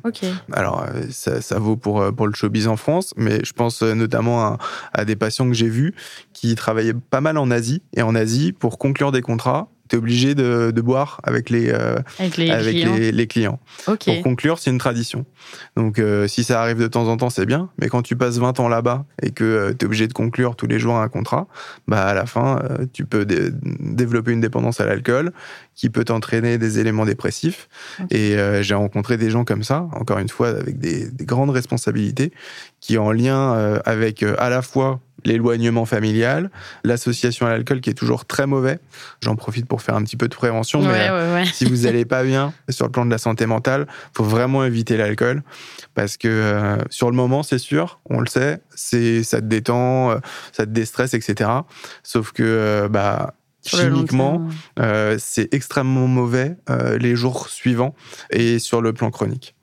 Alors, 0.52 0.84
euh, 0.84 1.04
ça, 1.10 1.42
ça 1.42 1.60
vaut 1.60 1.78
pour, 1.78 2.02
euh, 2.02 2.12
pour 2.12 2.28
le 2.28 2.34
showbiz 2.34 2.68
en 2.68 2.78
France, 2.78 3.14
mais 3.18 3.44
je 3.44 3.54
pense 3.54 3.82
notamment 3.82 4.42
à, 4.42 4.58
à 4.94 5.06
des 5.06 5.16
patients 5.16 5.48
que 5.48 5.56
j'ai 5.56 5.70
vus 5.70 5.94
qui 6.34 6.54
travaillaient 6.56 6.94
pas 6.94 7.22
mal 7.22 7.38
en 7.38 7.50
Asie. 7.52 7.82
Et 7.96 8.02
en 8.02 8.16
Asie, 8.16 8.52
pour 8.52 8.78
conclure 8.78 9.12
des 9.12 9.22
contrats, 9.22 9.70
tu 9.88 9.96
es 9.96 10.00
obligé 10.00 10.36
de, 10.36 10.72
de 10.72 10.82
boire 10.82 11.20
avec 11.24 11.50
les, 11.50 11.70
euh, 11.70 11.98
Avec 12.20 12.38
les 12.38 12.50
avec 12.50 12.76
clients. 12.76 12.96
les, 12.96 13.12
les 13.12 13.28
clients. 13.28 13.60
Ok. 13.88 14.06
Pour 14.06 14.22
conclure, 14.22 14.60
c'est 14.60 14.70
une 14.70 14.78
tradition. 14.78 15.26
Donc, 15.76 16.00
euh, 16.00 16.28
si 16.28 16.44
ça 16.44 16.62
arrive 16.62 16.80
de 16.80 16.88
temps 16.88 17.08
en 17.08 17.18
temps, 17.18 17.30
c'est 17.30 17.46
bien. 17.46 17.70
Mais 17.80 17.88
quand 17.88 18.02
tu 18.02 18.16
passes 18.16 18.38
20 18.38 18.60
ans 18.60 18.68
là-bas 18.68 19.06
et 19.22 19.32
que 19.32 19.72
tu 19.78 19.84
es 19.84 19.86
obligé 19.86 20.08
de 20.08 20.14
conclure 20.14 20.56
tous 20.56 20.68
les 20.68 20.80
jours 20.80 20.98
un 20.98 21.08
contrat, 21.10 21.48
bah, 21.88 22.06
à 22.06 22.14
la 22.14 22.26
fin, 22.26 22.60
euh, 22.64 22.86
tu 22.94 23.06
peux 23.06 23.26
dé- 23.26 23.50
développer 23.80 24.32
une 24.32 24.42
dépendance 24.42 24.80
à 24.82 24.86
l'alcool 24.86 25.32
qui 25.76 25.90
peut 25.90 26.04
t'entraîner 26.04 26.58
des 26.58 26.80
éléments 26.80 27.06
dépressifs. 27.06 27.70
Et 28.12 28.36
euh, 28.38 28.62
j'ai 28.64 28.74
rencontré 28.76 29.18
des 29.18 29.30
gens 29.30 29.46
comme 29.46 29.64
ça, 29.64 29.88
encore 29.94 30.20
une 30.20 30.30
fois, 30.30 30.50
avec 30.50 30.80
des, 30.80 31.10
des 31.10 31.26
grandes 31.26 31.52
responsabilités, 31.52 32.32
qui 32.80 32.98
en 32.98 33.12
lien 33.12 33.54
euh, 33.56 33.80
avec 33.86 34.24
euh, 34.24 34.36
à 34.40 34.50
la 34.50 34.62
fois 34.62 35.00
l'éloignement 35.28 35.86
familial, 35.86 36.50
l'association 36.84 37.46
à 37.46 37.50
l'alcool 37.50 37.82
qui 37.82 37.90
est 37.90 37.94
toujours 37.94 38.26
très 38.26 38.48
mauvais. 38.48 38.80
J'en 39.22 39.36
profite 39.36 39.68
pour 39.68 39.82
faire 39.82 39.96
un 39.96 40.04
petit 40.04 40.16
peu 40.18 40.28
de 40.28 40.36
prévention, 40.36 40.82
mais 40.82 40.88
Ouais, 40.88 41.10
euh, 41.10 41.36
ouais, 41.36 41.42
ouais. 41.42 41.46
si 41.46 41.66
vous 41.66 41.84
n'allez 41.84 42.06
pas 42.06 42.24
bien 42.24 42.54
sur 42.70 42.86
le 42.86 42.92
plan 42.92 43.06
de 43.06 43.12
la 43.12 43.18
santé 43.18 43.46
mentale, 43.46 43.88
faut 44.14 44.24
vraiment 44.24 44.64
éviter 44.64 44.98
l'alcool 44.98 45.44
parce 45.94 46.18
que 46.18 46.28
euh, 46.28 46.78
sur 46.90 47.10
le 47.12 47.16
moment, 47.16 47.44
c'est 47.44 47.58
sûr, 47.60 48.00
on 48.10 48.20
le 48.20 48.28
sait, 48.28 48.60
c'est 48.74 49.24
ça 49.24 49.42
te 49.42 49.46
détend, 49.46 50.12
euh, 50.12 50.18
ça 50.54 50.66
te 50.66 50.72
déstresse, 50.72 51.14
etc. 51.14 51.50
Sauf 52.04 52.32
que 52.32 52.44
euh, 52.44 52.88
bah 52.88 53.34
chimiquement, 53.66 54.48
euh, 54.80 55.18
c'est 55.20 55.54
extrêmement 55.54 56.08
mauvais 56.08 56.56
les 57.00 57.16
jours 57.18 57.50
suivants 57.50 57.96
et 58.30 58.60
sur 58.60 58.82
le 58.82 58.94
plan 58.94 59.12
chronique. 59.12 59.56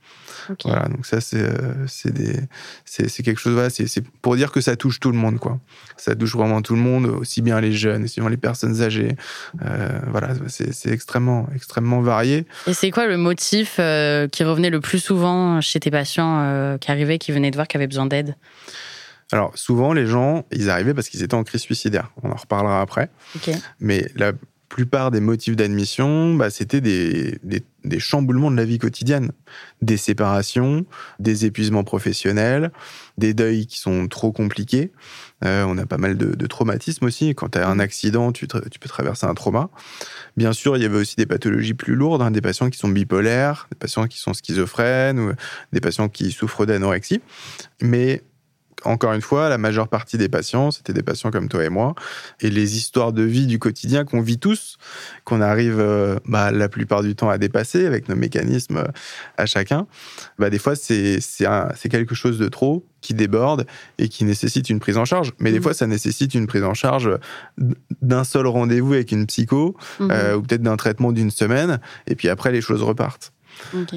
Voilà, 0.64 0.88
donc 0.88 1.06
ça 1.06 1.20
c'est 1.20 1.42
euh, 1.42 1.86
c'est 1.86 3.08
c'est 3.08 3.22
quelque 3.22 3.40
chose 3.40 3.54
voilà, 3.54 3.70
c'est 3.70 4.04
pour 4.22 4.36
dire 4.36 4.52
que 4.52 4.60
ça 4.60 4.76
touche 4.76 5.00
tout 5.00 5.10
le 5.10 5.18
monde 5.18 5.38
quoi. 5.38 5.58
Ça 5.96 6.14
touche 6.14 6.34
vraiment 6.34 6.62
tout 6.62 6.74
le 6.74 6.80
monde, 6.80 7.06
aussi 7.06 7.42
bien 7.42 7.60
les 7.60 7.72
jeunes, 7.72 8.04
aussi 8.04 8.20
bien 8.20 8.28
les 8.28 8.36
personnes 8.36 8.82
âgées. 8.82 9.16
Euh, 9.64 10.00
voilà, 10.08 10.34
c'est 10.48 10.90
extrêmement 10.90 11.48
extrêmement 11.54 12.00
varié. 12.00 12.46
Et 12.66 12.74
c'est 12.74 12.90
quoi 12.90 13.06
le 13.06 13.16
motif 13.16 13.76
euh, 13.78 14.28
qui 14.28 14.44
revenait 14.44 14.70
le 14.70 14.80
plus 14.80 14.98
souvent 14.98 15.60
chez 15.60 15.80
tes 15.80 15.90
patients 15.90 16.40
euh, 16.42 16.78
qui 16.78 16.90
arrivaient, 16.90 17.18
qui 17.18 17.32
venaient 17.32 17.50
te 17.50 17.56
voir, 17.56 17.68
qui 17.68 17.76
avaient 17.76 17.86
besoin 17.86 18.06
d'aide? 18.06 18.36
Alors 19.32 19.56
souvent 19.56 19.92
les 19.92 20.06
gens, 20.06 20.44
ils 20.52 20.70
arrivaient 20.70 20.94
parce 20.94 21.08
qu'ils 21.08 21.22
étaient 21.22 21.34
en 21.34 21.44
crise 21.44 21.62
suicidaire. 21.62 22.10
On 22.22 22.30
en 22.30 22.36
reparlera 22.36 22.80
après. 22.80 23.08
Mais 23.80 24.06
la 24.16 24.32
plupart 24.75 25.12
des 25.12 25.21
motifs 25.21 25.54
d'admission, 25.54 26.35
bah, 26.35 26.50
c'était 26.50 26.81
des, 26.81 27.38
des, 27.45 27.62
des 27.85 28.00
chamboulements 28.00 28.50
de 28.50 28.57
la 28.57 28.64
vie 28.64 28.78
quotidienne. 28.78 29.31
Des 29.83 29.97
séparations, 29.97 30.85
des 31.21 31.47
épuisements 31.47 31.85
professionnels, 31.85 32.73
des 33.16 33.35
deuils 33.35 33.69
qui 33.69 33.78
sont 33.78 34.09
trop 34.09 34.33
compliqués. 34.33 34.90
Euh, 35.45 35.64
on 35.69 35.78
a 35.78 35.87
pas 35.87 35.97
mal 35.97 36.19
de, 36.19 36.35
de 36.35 36.47
traumatismes 36.49 37.04
aussi. 37.04 37.37
Quand 37.37 37.50
tu 37.50 37.59
as 37.59 37.69
un 37.69 37.78
accident, 37.78 38.33
tu, 38.33 38.49
peux 38.49 38.88
traverser 38.88 39.26
un 39.26 39.35
trauma. 39.35 39.71
Bien 40.37 40.52
sûr, 40.52 40.76
il 40.76 40.83
y 40.83 40.87
avait 40.87 40.99
aussi 40.99 41.14
des 41.14 41.26
pathologies 41.26 41.75
plus 41.75 41.95
lourdes, 41.95 42.23
hein, 42.23 42.33
des 42.33 42.40
patients 42.40 42.69
qui 42.69 42.78
sont 42.78 42.88
bipolaires, 42.88 43.69
des 43.71 43.78
patients 43.78 44.09
qui 44.09 44.19
sont 44.19 44.33
schizophrènes, 44.33 45.21
ou 45.21 45.33
des 45.73 45.81
patients 45.81 46.09
qui 46.09 46.33
souffrent 46.33 46.66
d'anorexie. 46.66 47.21
Mais 47.81 48.25
encore 48.85 49.12
une 49.12 49.21
fois, 49.23 49.49
la 49.49 49.59
majeure 49.59 49.88
partie 49.88 50.19
des 50.19 50.29
patients, 50.29 50.71
c'était 50.71 50.93
des 50.93 51.03
patients 51.03 51.31
comme 51.31 51.49
toi 51.49 51.64
et 51.64 51.69
moi. 51.69 51.95
Et 52.41 52.50
les 52.50 52.76
histoires 52.76 53.12
de 53.12 53.23
vie 53.23 53.47
du 53.47 53.59
quotidien 53.59 54.05
qu'on 54.05 54.21
vit 54.21 54.38
tous, 54.38 54.76
qu'on 55.25 55.41
arrive 55.41 55.79
euh, 55.81 56.19
bah, 56.26 56.50
la 56.53 56.69
plupart 56.69 57.03
du 57.03 57.14
temps 57.14 57.29
à 57.31 57.38
dépasser 57.38 57.87
avec 57.87 58.09
nos 58.09 58.17
mécanismes 58.17 58.79
euh, 58.79 58.85
à 59.37 59.47
chacun, 59.47 59.87
bah, 60.38 60.50
des 60.50 60.59
fois, 60.59 60.75
c'est 60.76 61.19
quelque 61.91 62.14
chose 62.14 62.38
de 62.38 62.49
trop 62.49 62.85
qui 63.00 63.14
déborde 63.14 63.67
et 63.99 64.09
qui 64.09 64.25
nécessite 64.25 64.71
une 64.71 64.81
prise 64.81 64.97
en 64.97 65.05
charge. 65.05 65.33
Mais 65.38 65.50
des 65.50 65.59
Mhm. 65.59 65.62
fois, 65.62 65.75
ça 65.75 65.87
nécessite 65.87 66.35
une 66.35 66.47
prise 66.47 66.64
en 66.64 66.75
charge 66.75 67.11
d'un 68.03 68.25
seul 68.25 68.47
rendez-vous 68.47 68.95
avec 68.95 69.12
une 69.12 69.26
psycho 69.26 69.76
Mhm. 70.00 70.09
euh, 70.11 70.37
ou 70.37 70.43
peut-être 70.43 70.62
d'un 70.62 70.76
traitement 70.76 71.12
d'une 71.12 71.31
semaine. 71.31 71.81
Et 72.07 72.14
puis 72.14 72.29
après, 72.29 72.50
les 72.53 72.61
choses 72.61 72.83
repartent. 72.83 73.33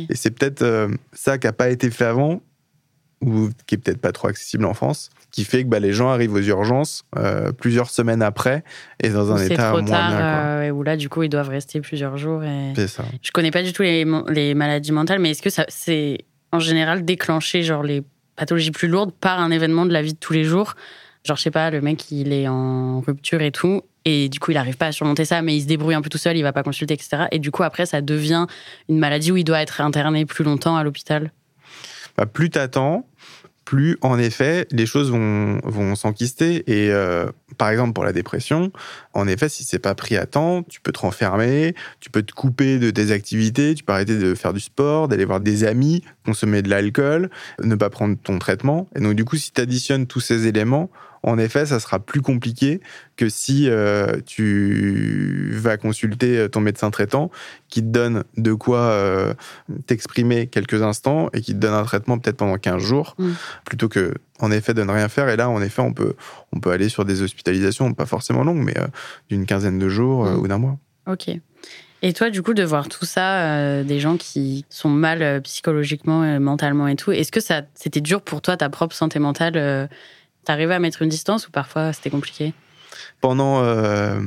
Et 0.10 0.16
c'est 0.16 0.30
peut-être 0.32 0.62
euh, 0.62 0.88
ça 1.14 1.38
qui 1.38 1.48
n'a 1.48 1.54
pas 1.54 1.70
été 1.70 1.90
fait 1.90 2.06
avant, 2.06 2.42
ou 3.22 3.50
qui 3.66 3.76
est 3.76 3.78
peut-être 3.78 4.00
pas 4.00 4.12
trop 4.12 4.28
accessible 4.28 4.66
en 4.66 4.74
France, 4.74 5.10
qui 5.32 5.44
fait 5.44 5.64
que 5.64 5.70
bah, 5.70 5.80
les 5.80 5.94
gens 5.94 6.10
arrivent 6.10 6.34
aux 6.34 6.42
urgences 6.42 7.04
euh, 7.18 7.52
plusieurs 7.52 7.90
semaines 7.90 8.22
après 8.22 8.64
et 9.02 9.10
dans 9.10 9.32
un 9.32 9.38
état 9.38 9.70
trop 9.70 9.82
moins 9.82 9.92
tard, 9.92 10.10
bien. 10.10 10.18
quoi. 10.18 10.26
euh, 10.26 10.60
ouais, 10.60 10.72
où 10.72 10.84
là, 10.84 10.96
du 10.96 11.10
coup, 11.10 11.24
ils 11.24 11.30
doivent 11.30 11.50
rester 11.50 11.82
plusieurs 11.82 12.18
jours. 12.18 12.44
Et... 12.44 12.74
C'est 12.76 12.88
ça. 12.88 13.04
Je 13.22 13.32
connais 13.32 13.52
pas 13.52 13.64
du 13.64 13.74
tout 13.74 13.82
les, 13.82 14.06
les 14.30 14.54
maladies 14.54 14.92
mentales, 14.92 15.20
mais 15.20 15.32
est-ce 15.32 15.42
que 15.42 15.50
ça, 15.50 15.66
c'est 15.68 16.20
en 16.52 16.60
général 16.60 17.06
déclenché, 17.06 17.64
genre 17.64 17.84
les 17.84 18.04
pathologies 18.36 18.72
plus 18.72 18.88
lourdes, 18.88 19.12
par 19.14 19.40
un 19.40 19.52
événement 19.52 19.86
de 19.86 19.94
la 19.94 20.02
vie 20.02 20.14
de 20.14 20.20
tous 20.20 20.34
les 20.34 20.44
jours? 20.44 20.76
Genre, 21.26 21.36
je 21.36 21.42
sais 21.42 21.52
pas, 21.52 21.72
le 21.72 21.82
mec, 21.82 22.12
il 22.12 22.32
est 22.32 22.48
en 22.48 23.02
rupture 23.02 23.42
et 23.42 23.52
tout, 23.52 23.82
et 24.06 24.30
du 24.30 24.40
coup, 24.40 24.52
il 24.52 24.54
n'arrive 24.54 24.78
pas 24.78 24.88
à 24.88 24.92
surmonter 24.94 25.26
ça, 25.26 25.42
mais 25.42 25.56
il 25.56 25.62
se 25.62 25.68
débrouille 25.68 25.96
un 25.96 26.02
peu 26.02 26.10
tout 26.10 26.18
seul, 26.18 26.38
il 26.38 26.44
va 26.44 26.54
pas 26.54 26.64
consulter, 26.64 26.94
etc. 26.94 27.24
Et 27.32 27.40
du 27.40 27.52
coup, 27.52 27.64
après, 27.64 27.86
ça 27.86 28.02
devient 28.02 28.46
une 28.88 29.00
maladie 29.00 29.32
où 29.32 29.38
il 29.38 29.44
doit 29.44 29.62
être 29.62 29.82
interné 29.82 30.26
plus 30.26 30.46
longtemps 30.46 30.78
à 30.78 30.84
l'hôpital? 30.84 31.32
Bah, 32.18 32.26
plus 32.26 32.50
t'attends, 32.50 33.08
plus 33.68 33.98
en 34.02 34.18
effet 34.18 34.66
les 34.72 34.86
choses 34.86 35.12
vont, 35.12 35.60
vont 35.66 35.96
s'enquister. 35.96 36.64
Et 36.72 36.90
euh, 36.92 37.28
par 37.58 37.70
exemple 37.70 37.92
pour 37.92 38.06
la 38.06 38.14
dépression, 38.14 38.72
en 39.14 39.28
effet, 39.28 39.50
si 39.50 39.66
c'est 39.66 39.80
pas 39.80 39.94
pris 39.94 40.16
à 40.16 40.26
temps, 40.26 40.64
tu 40.64 40.80
peux 40.80 40.94
te 40.94 41.00
renfermer, 41.00 41.76
tu 42.00 42.10
peux 42.10 42.24
te 42.24 42.32
couper 42.32 42.80
de 42.80 42.92
tes 42.92 43.12
activités, 43.12 43.76
tu 43.76 43.84
peux 43.84 43.92
arrêter 43.92 44.18
de 44.18 44.36
faire 44.36 44.54
du 44.54 44.62
sport, 44.62 45.10
d'aller 45.10 45.26
voir 45.26 45.42
des 45.42 45.66
amis, 45.66 46.02
consommer 46.26 46.62
de 46.62 46.70
l'alcool, 46.70 47.30
ne 47.62 47.76
pas 47.76 47.90
prendre 47.90 48.18
ton 48.18 48.40
traitement. 48.40 48.88
Et 48.96 49.02
donc 49.02 49.16
du 49.16 49.26
coup, 49.26 49.36
si 49.36 49.52
tu 49.52 49.60
additionnes 49.60 50.08
tous 50.08 50.22
ces 50.22 50.48
éléments, 50.48 50.90
en 51.28 51.38
effet, 51.38 51.66
ça 51.66 51.80
sera 51.80 52.00
plus 52.00 52.22
compliqué 52.22 52.80
que 53.18 53.30
si 53.30 53.70
euh, 53.70 54.20
tu 54.26 55.52
vas 55.54 55.78
consulter 55.78 56.48
ton 56.50 56.62
médecin 56.62 56.90
traitant 56.90 57.30
qui 57.70 57.82
te 57.82 57.88
donne 57.88 58.24
de 58.38 58.54
quoi 58.54 58.80
euh, 58.80 59.34
t'exprimer 59.88 60.48
quelques 60.48 60.82
instants 60.82 61.30
et 61.34 61.42
qui 61.42 61.54
te 61.54 61.58
donne 61.60 61.74
un 61.74 61.84
traitement 61.84 62.18
peut-être 62.18 62.38
pendant 62.38 62.58
15 62.58 62.82
jours, 62.82 63.16
Mm. 63.20 63.32
plutôt 63.66 63.90
que, 63.90 64.14
en 64.40 64.52
effet, 64.52 64.74
de 64.74 64.84
ne 64.84 64.92
rien 64.92 65.10
faire. 65.10 65.30
Et 65.30 65.36
là, 65.36 65.50
en 65.50 65.62
effet, 65.62 65.82
on 65.82 65.94
peut, 65.94 66.16
on 66.54 66.60
peut 66.60 66.72
aller 66.72 66.90
sur 66.90 67.06
des 67.06 67.22
hospitalisations, 67.22 67.94
pas 67.94 68.06
forcément 68.06 68.44
longues, 68.44 68.64
mais 68.64 68.78
euh, 68.78 68.88
d'une 69.30 69.46
quinzaine 69.46 69.80
de 69.80 69.90
jours 69.90 70.26
euh, 70.26 70.32
Mm. 70.36 70.40
ou 70.40 70.48
d'un 70.48 70.58
mois. 70.58 70.78
Ok. 71.08 71.30
Et 72.04 72.14
toi, 72.14 72.30
du 72.30 72.44
coup, 72.44 72.54
de 72.54 72.64
voir 72.64 72.90
tout 72.90 73.06
ça, 73.06 73.42
euh, 73.42 73.84
des 73.84 74.00
gens 74.00 74.18
qui 74.18 74.66
sont 74.70 74.90
mal 74.90 75.24
euh, 75.24 75.40
psychologiquement, 75.42 76.22
euh, 76.22 76.40
mentalement 76.40 76.88
et 76.88 76.96
tout, 76.96 77.12
est-ce 77.12 77.32
que 77.32 77.40
ça, 77.40 77.64
c'était 77.74 78.02
dur 78.02 78.22
pour 78.22 78.42
toi, 78.42 78.56
ta 78.56 78.70
propre 78.70 78.96
santé 78.96 79.18
mentale 79.18 79.54
euh, 79.58 79.88
T'arrivais 80.48 80.76
à 80.76 80.80
mettre 80.80 81.02
une 81.02 81.10
distance 81.10 81.46
ou 81.50 81.52
parfois 81.52 81.92
c'était 81.92 82.10
compliqué? 82.10 82.54
Pendant, 83.20 83.66
euh, 83.66 84.18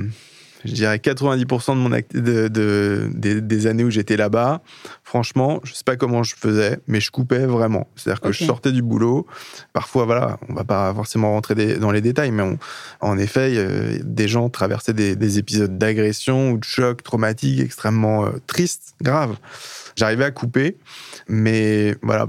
je 0.64 0.72
dirais, 0.72 0.98
90% 0.98 1.74
de 1.74 1.80
mon 1.80 1.92
act- 1.92 2.16
de, 2.16 2.48
de- 2.48 3.08
des, 3.14 3.40
des 3.40 3.66
années 3.66 3.84
où 3.84 3.90
j'étais 3.90 4.16
là-bas, 4.16 4.60
franchement, 5.04 5.60
je 5.64 5.72
sais 5.74 5.84
pas 5.84 5.96
comment 5.96 6.22
je 6.22 6.34
faisais, 6.36 6.78
mais 6.86 7.00
je 7.00 7.10
coupais 7.10 7.46
vraiment. 7.46 7.88
C'est-à-dire 7.96 8.20
que 8.20 8.32
je 8.32 8.44
sortais 8.44 8.72
du 8.72 8.82
boulot. 8.82 9.26
Parfois, 9.72 10.04
voilà, 10.04 10.38
on 10.48 10.54
va 10.54 10.64
pas 10.64 10.92
forcément 10.94 11.32
rentrer 11.32 11.54
des- 11.54 11.76
dans 11.76 11.90
les 11.90 12.00
détails, 12.00 12.30
mais 12.30 12.42
on- 12.42 12.58
en 13.00 13.18
effet, 13.18 13.52
euh, 13.56 13.98
des 14.02 14.28
gens 14.28 14.48
traversaient 14.50 14.92
des, 14.94 15.16
des 15.16 15.38
épisodes 15.38 15.78
d'agression 15.78 16.52
ou 16.52 16.58
de 16.58 16.64
choc 16.64 17.02
traumatique 17.02 17.60
extrêmement 17.60 18.26
euh, 18.26 18.30
tristes, 18.46 18.94
graves. 19.02 19.36
J'arrivais 19.96 20.24
à 20.24 20.30
couper, 20.30 20.76
mais 21.28 21.96
voilà, 22.02 22.26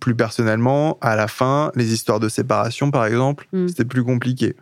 plus 0.00 0.14
personnellement, 0.14 0.98
à 1.00 1.16
la 1.16 1.28
fin, 1.28 1.70
les 1.74 1.92
histoires 1.92 2.18
de 2.20 2.28
séparation, 2.28 2.90
par 2.90 3.04
exemple, 3.06 3.46
Mm. 3.52 3.68
c'était 3.68 3.84
plus 3.84 4.02
compliqué 4.04 4.56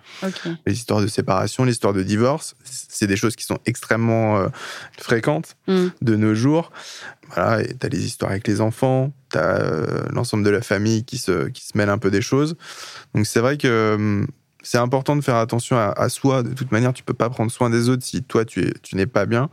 les 0.66 0.72
histoires 0.74 1.00
de 1.00 1.06
séparation, 1.06 1.64
les 1.64 1.72
histoires 1.72 1.92
de 1.92 2.02
divorce, 2.02 2.54
c'est 2.88 3.06
des 3.06 3.16
choses 3.16 3.36
qui 3.36 3.44
sont 3.44 3.58
extrêmement 3.66 4.38
euh, 4.38 4.48
fréquentes 4.98 5.56
Mm. 5.66 5.86
de 6.00 6.16
nos 6.16 6.34
jours. 6.34 6.70
Voilà, 7.34 7.62
et 7.62 7.74
t'as 7.74 7.88
les 7.88 8.04
histoires 8.06 8.30
avec 8.30 8.46
les 8.46 8.60
enfants, 8.60 9.12
t'as 9.30 9.60
euh, 9.60 10.04
l'ensemble 10.10 10.44
de 10.44 10.50
la 10.50 10.62
famille 10.62 11.04
qui 11.04 11.18
se, 11.18 11.48
qui 11.48 11.64
se 11.66 11.76
mêle 11.76 11.88
un 11.90 11.98
peu 11.98 12.10
des 12.10 12.22
choses. 12.22 12.56
Donc 13.14 13.26
c'est 13.26 13.40
vrai 13.40 13.56
que 13.56 13.94
hum, 13.96 14.26
c'est 14.66 14.78
important 14.78 15.14
de 15.16 15.20
faire 15.22 15.36
attention 15.36 15.76
à, 15.76 15.92
à 15.96 16.08
soi. 16.08 16.42
De 16.42 16.52
toute 16.52 16.72
manière, 16.72 16.92
tu 16.92 17.02
peux 17.04 17.14
pas 17.14 17.30
prendre 17.30 17.50
soin 17.52 17.70
des 17.70 17.88
autres 17.88 18.02
si 18.04 18.22
toi 18.22 18.44
tu, 18.44 18.66
es- 18.66 18.74
tu 18.82 18.96
n'es 18.96 19.06
pas 19.06 19.24
bien. 19.26 19.48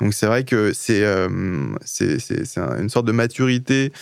Donc 0.00 0.14
c'est 0.14 0.26
vrai 0.26 0.44
que 0.44 0.72
c'est 0.72 1.04
euh, 1.04 1.28
c'est 1.84 2.18
c'est- 2.18 2.44
c'est 2.46 2.60
un- 2.60 2.80
une 2.80 2.88
sorte 2.88 3.06
de 3.06 3.12
maturité 3.12 3.92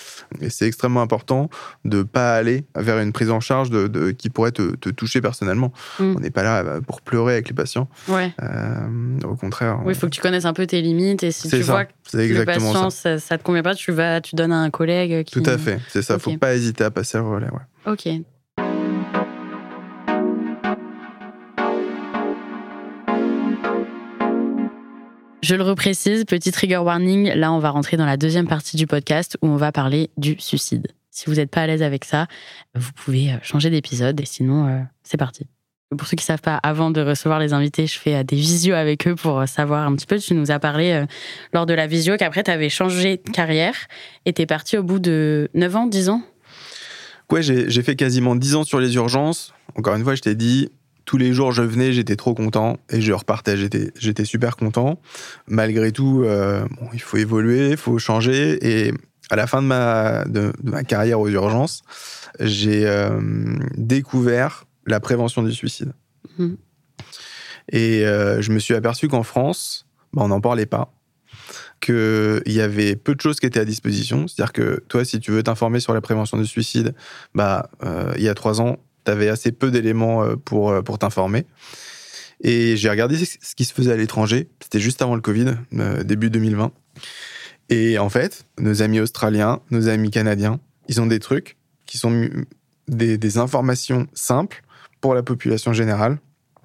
et 0.40 0.50
c'est 0.50 0.66
extrêmement 0.66 1.02
important 1.02 1.50
de 1.84 2.02
pas 2.02 2.36
aller 2.36 2.64
vers 2.76 2.98
une 3.00 3.12
prise 3.12 3.30
en 3.30 3.40
charge 3.40 3.70
de, 3.70 3.88
de- 3.88 4.10
qui 4.12 4.30
pourrait 4.30 4.52
te, 4.52 4.76
te 4.76 4.88
toucher 4.90 5.20
personnellement. 5.20 5.72
Mm. 5.98 6.14
On 6.16 6.20
n'est 6.20 6.30
pas 6.30 6.42
là 6.42 6.60
euh, 6.64 6.80
pour 6.80 7.00
pleurer 7.02 7.32
avec 7.34 7.48
les 7.48 7.54
patients. 7.54 7.88
Ouais. 8.08 8.32
Euh, 8.42 9.18
au 9.24 9.34
contraire. 9.36 9.80
Oui, 9.84 9.92
il 9.94 9.98
faut 9.98 10.06
que 10.06 10.12
tu 10.14 10.20
connaisses 10.20 10.44
un 10.44 10.52
peu 10.52 10.66
tes 10.66 10.80
limites 10.82 11.22
et 11.24 11.32
si 11.32 11.48
tu 11.48 11.62
ça. 11.62 11.72
vois 11.72 11.84
que 11.86 11.92
C'est 12.04 12.28
le 12.28 12.44
patient, 12.44 12.90
ça. 12.90 13.18
ça. 13.18 13.18
ça 13.18 13.38
te 13.38 13.42
convient 13.42 13.62
pas, 13.62 13.74
tu 13.74 13.90
vas, 13.92 14.20
tu 14.20 14.36
donnes 14.36 14.52
à 14.52 14.58
un 14.60 14.70
collègue 14.70 15.24
qui. 15.24 15.40
Tout 15.42 15.50
à 15.50 15.58
fait. 15.58 15.80
C'est 15.88 16.02
ça. 16.02 16.14
Ok. 16.16 16.20
Faut 16.22 16.36
pas 16.36 16.54
hésiter 16.54 16.84
à 16.84 16.90
passer 16.90 17.18
le 17.18 17.24
relais. 17.24 17.50
ouais. 17.50 17.92
Ok. 17.92 18.08
Je 25.44 25.56
le 25.56 25.62
reprécise, 25.62 26.24
petit 26.24 26.52
trigger 26.52 26.78
warning, 26.78 27.34
là 27.34 27.52
on 27.52 27.58
va 27.58 27.68
rentrer 27.68 27.98
dans 27.98 28.06
la 28.06 28.16
deuxième 28.16 28.48
partie 28.48 28.78
du 28.78 28.86
podcast 28.86 29.36
où 29.42 29.48
on 29.48 29.56
va 29.56 29.72
parler 29.72 30.08
du 30.16 30.36
suicide. 30.38 30.86
Si 31.10 31.26
vous 31.26 31.34
n'êtes 31.34 31.50
pas 31.50 31.60
à 31.60 31.66
l'aise 31.66 31.82
avec 31.82 32.06
ça, 32.06 32.28
vous 32.74 32.92
pouvez 32.92 33.30
euh, 33.30 33.36
changer 33.42 33.68
d'épisode 33.68 34.18
et 34.18 34.24
sinon 34.24 34.66
euh, 34.66 34.80
c'est 35.02 35.18
parti. 35.18 35.46
Pour 35.90 36.06
ceux 36.06 36.16
qui 36.16 36.24
savent 36.24 36.40
pas, 36.40 36.56
avant 36.62 36.90
de 36.90 37.02
recevoir 37.02 37.40
les 37.40 37.52
invités, 37.52 37.86
je 37.86 37.98
fais 37.98 38.14
euh, 38.14 38.22
des 38.22 38.36
visios 38.36 38.74
avec 38.74 39.06
eux 39.06 39.16
pour 39.16 39.46
savoir 39.46 39.86
un 39.86 39.94
petit 39.94 40.06
peu. 40.06 40.18
Tu 40.18 40.32
nous 40.32 40.50
as 40.50 40.58
parlé 40.58 41.04
lors 41.52 41.66
de 41.66 41.74
la 41.74 41.86
visio 41.86 42.16
qu'après 42.16 42.42
tu 42.42 42.50
avais 42.50 42.70
changé 42.70 43.18
de 43.18 43.30
carrière 43.30 43.74
et 44.24 44.32
t'es 44.32 44.46
parti 44.46 44.78
au 44.78 44.82
bout 44.82 44.98
de 44.98 45.50
9 45.52 45.76
ans, 45.76 45.86
10 45.86 46.08
ans? 46.08 46.22
Ouais, 47.30 47.42
j'ai 47.42 47.82
fait 47.82 47.96
quasiment 47.96 48.34
10 48.34 48.54
ans 48.54 48.64
sur 48.64 48.80
les 48.80 48.94
urgences. 48.94 49.52
Encore 49.76 49.94
une 49.94 50.04
fois, 50.04 50.14
je 50.14 50.22
t'ai 50.22 50.36
dit, 50.36 50.70
tous 51.04 51.18
les 51.18 51.32
jours 51.32 51.52
je 51.52 51.62
venais, 51.62 51.92
j'étais 51.92 52.16
trop 52.16 52.34
content 52.34 52.78
et 52.90 53.00
je 53.00 53.12
repartais, 53.12 53.56
j'étais 53.56 53.92
j'étais 53.98 54.24
super 54.24 54.56
content. 54.56 55.00
Malgré 55.46 55.92
tout, 55.92 56.22
euh, 56.24 56.64
bon, 56.80 56.88
il 56.92 57.00
faut 57.00 57.16
évoluer, 57.16 57.70
il 57.70 57.76
faut 57.76 57.98
changer. 57.98 58.58
Et 58.66 58.92
à 59.30 59.36
la 59.36 59.46
fin 59.46 59.62
de 59.62 59.66
ma, 59.66 60.24
de, 60.24 60.52
de 60.62 60.70
ma 60.70 60.84
carrière 60.84 61.20
aux 61.20 61.28
urgences, 61.28 61.82
j'ai 62.40 62.86
euh, 62.86 63.20
découvert 63.76 64.64
la 64.86 65.00
prévention 65.00 65.42
du 65.42 65.52
suicide. 65.52 65.92
Mhm. 66.38 66.56
Et 67.72 68.04
euh, 68.04 68.42
je 68.42 68.52
me 68.52 68.58
suis 68.58 68.74
aperçu 68.74 69.08
qu'en 69.08 69.22
France, 69.22 69.86
bah, 70.12 70.22
on 70.24 70.28
n'en 70.28 70.40
parlait 70.40 70.66
pas, 70.66 70.92
qu'il 71.80 72.42
y 72.46 72.60
avait 72.60 72.96
peu 72.96 73.14
de 73.14 73.20
choses 73.20 73.40
qui 73.40 73.46
étaient 73.46 73.60
à 73.60 73.64
disposition. 73.64 74.28
C'est-à-dire 74.28 74.52
que 74.52 74.82
toi, 74.88 75.04
si 75.04 75.18
tu 75.20 75.30
veux 75.30 75.42
t'informer 75.42 75.80
sur 75.80 75.94
la 75.94 76.02
prévention 76.02 76.36
du 76.36 76.46
suicide, 76.46 76.94
bah, 77.34 77.70
il 78.16 78.22
y 78.22 78.28
a 78.28 78.34
trois 78.34 78.60
ans, 78.60 78.78
tu 79.04 79.10
avais 79.10 79.28
assez 79.28 79.52
peu 79.52 79.70
d'éléments 79.70 80.22
euh, 80.24 80.36
pour, 80.36 80.70
euh, 80.70 80.82
pour 80.82 80.98
t'informer. 80.98 81.46
Et 82.42 82.76
j'ai 82.76 82.90
regardé 82.90 83.16
ce 83.16 83.54
qui 83.54 83.64
se 83.64 83.72
faisait 83.72 83.92
à 83.92 83.96
l'étranger. 83.96 84.48
C'était 84.62 84.80
juste 84.80 85.00
avant 85.02 85.14
le 85.14 85.20
Covid, 85.20 85.54
euh, 85.74 86.02
début 86.02 86.30
2020. 86.30 86.72
Et 87.70 87.98
en 87.98 88.08
fait, 88.10 88.44
nos 88.58 88.82
amis 88.82 89.00
australiens, 89.00 89.60
nos 89.70 89.88
amis 89.88 90.10
canadiens, 90.10 90.60
ils 90.88 91.00
ont 91.00 91.06
des 91.06 91.20
trucs 91.20 91.56
qui 91.86 91.96
sont 91.96 92.28
des, 92.88 93.16
des 93.16 93.38
informations 93.38 94.06
simples 94.12 94.62
pour 95.00 95.14
la 95.14 95.22
population 95.22 95.72
générale 95.72 96.18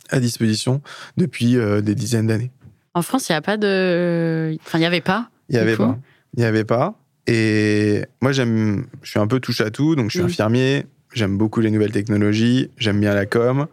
à 0.09 0.19
disposition 0.19 0.81
depuis 1.17 1.55
euh, 1.57 1.81
des 1.81 1.95
dizaines 1.95 2.27
d'années. 2.27 2.51
En 2.93 3.01
France, 3.01 3.29
il 3.29 3.33
n'y 3.33 3.37
a 3.37 3.41
pas 3.41 3.57
de. 3.57 4.57
Enfin, 4.65 4.79
il 4.79 4.81
n'y 4.81 4.87
avait 4.87 5.01
pas. 5.01 5.29
Il 5.49 5.53
n'y 5.53 5.59
avait 5.59 5.75
coup 5.75 5.83
pas. 5.83 5.99
Il 6.35 6.39
n'y 6.39 6.45
avait 6.45 6.65
pas. 6.65 6.95
Et 7.27 8.03
moi, 8.21 8.31
j'aime, 8.31 8.87
je 9.03 9.11
suis 9.11 9.19
un 9.19 9.27
peu 9.27 9.39
touche 9.39 9.61
à 9.61 9.69
tout. 9.69 9.95
Donc, 9.95 10.07
je 10.09 10.17
suis 10.17 10.21
Mm. 10.21 10.25
infirmier. 10.25 10.85
J'aime 11.13 11.37
beaucoup 11.37 11.61
les 11.61 11.71
nouvelles 11.71 11.91
technologies. 11.91 12.69
J'aime 12.77 12.99
bien 12.99 13.13
la 13.13 13.25
com. 13.25 13.67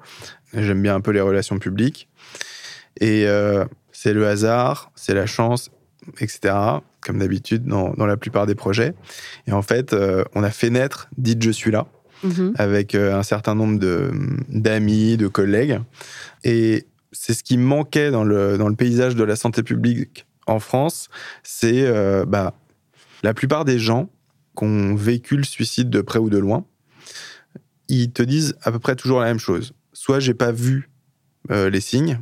J'aime 0.55 0.83
bien 0.83 0.95
un 0.95 1.01
peu 1.01 1.11
les 1.11 1.21
relations 1.21 1.59
publiques. 1.59 2.09
Et 3.01 3.27
euh, 3.27 3.65
c'est 3.93 4.13
le 4.15 4.27
hasard, 4.27 4.91
c'est 4.95 5.15
la 5.15 5.27
chance, 5.27 5.71
etc. 6.19 6.55
Comme 7.03 7.19
d'habitude 7.19 7.65
dans, 7.65 7.93
dans 7.95 8.07
la 8.07 8.17
plupart 8.17 8.47
des 8.47 8.55
projets. 8.55 8.95
Et 9.47 9.53
en 9.53 9.63
fait, 9.63 9.93
euh, 9.93 10.25
on 10.35 10.43
a 10.43 10.51
fait 10.51 10.71
naître 10.71 11.09
Dites 11.19 11.43
Je 11.43 11.51
suis 11.51 11.71
là 11.71 11.87
Mhm. 12.23 12.55
avec 12.57 12.95
euh, 12.95 13.15
un 13.15 13.23
certain 13.23 13.55
nombre 13.55 13.79
d'amis, 14.49 15.19
de 15.19 15.29
collègues. 15.29 15.81
Et 16.45 16.87
c'est 17.13 17.35
ce 17.35 17.43
qui 17.43 17.59
manquait 17.59 18.11
dans 18.11 18.25
le, 18.25 18.57
dans 18.57 18.69
le 18.69 18.75
paysage 18.75 19.15
de 19.17 19.23
la 19.25 19.37
santé 19.37 19.63
publique 19.63 20.27
en 20.47 20.59
France, 20.59 21.09
c'est 21.43 21.83
euh, 21.87 22.25
bah, 22.27 22.55
la 23.23 23.35
plupart 23.35 23.65
des 23.67 23.79
gens 23.79 24.09
qui 24.57 24.65
ont 24.65 24.95
vécu 24.95 25.37
le 25.37 25.45
suicide 25.45 25.91
de 25.91 26.01
près 26.01 26.19
ou 26.19 26.31
de 26.31 26.39
loin, 26.39 26.65
ils 27.89 28.13
te 28.13 28.23
disent 28.23 28.57
à 28.63 28.73
peu 28.73 28.79
près 28.79 28.97
toujours 28.97 29.21
la 29.21 29.27
même 29.27 29.39
chose. 29.39 29.73
Soit 29.93 30.21
j'ai 30.21 30.35
pas 30.35 30.53
vu 30.53 30.91
euh, 31.51 31.71
les 31.71 31.81
signes, 31.81 32.21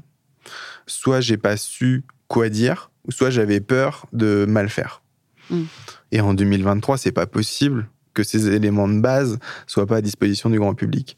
soit 0.87 1.21
j'ai 1.21 1.37
pas 1.37 1.57
su 1.57 2.05
quoi 2.29 2.49
dire, 2.49 2.91
ou 3.07 3.13
soit 3.13 3.31
j'avais 3.31 3.61
peur 3.61 4.07
de 4.13 4.47
mal 4.49 4.69
faire. 4.69 5.03
Mm. 5.51 5.63
Et 6.13 6.21
en 6.21 6.35
2023, 6.35 6.99
c'est 6.99 7.13
pas 7.13 7.27
possible 7.27 7.89
que 8.15 8.23
ces 8.23 8.49
éléments 8.49 8.89
de 8.89 9.01
base 9.01 9.39
soient 9.67 9.87
pas 9.87 9.97
à 9.97 10.01
disposition 10.01 10.49
du 10.51 10.59
grand 10.59 10.75
public. 10.75 11.17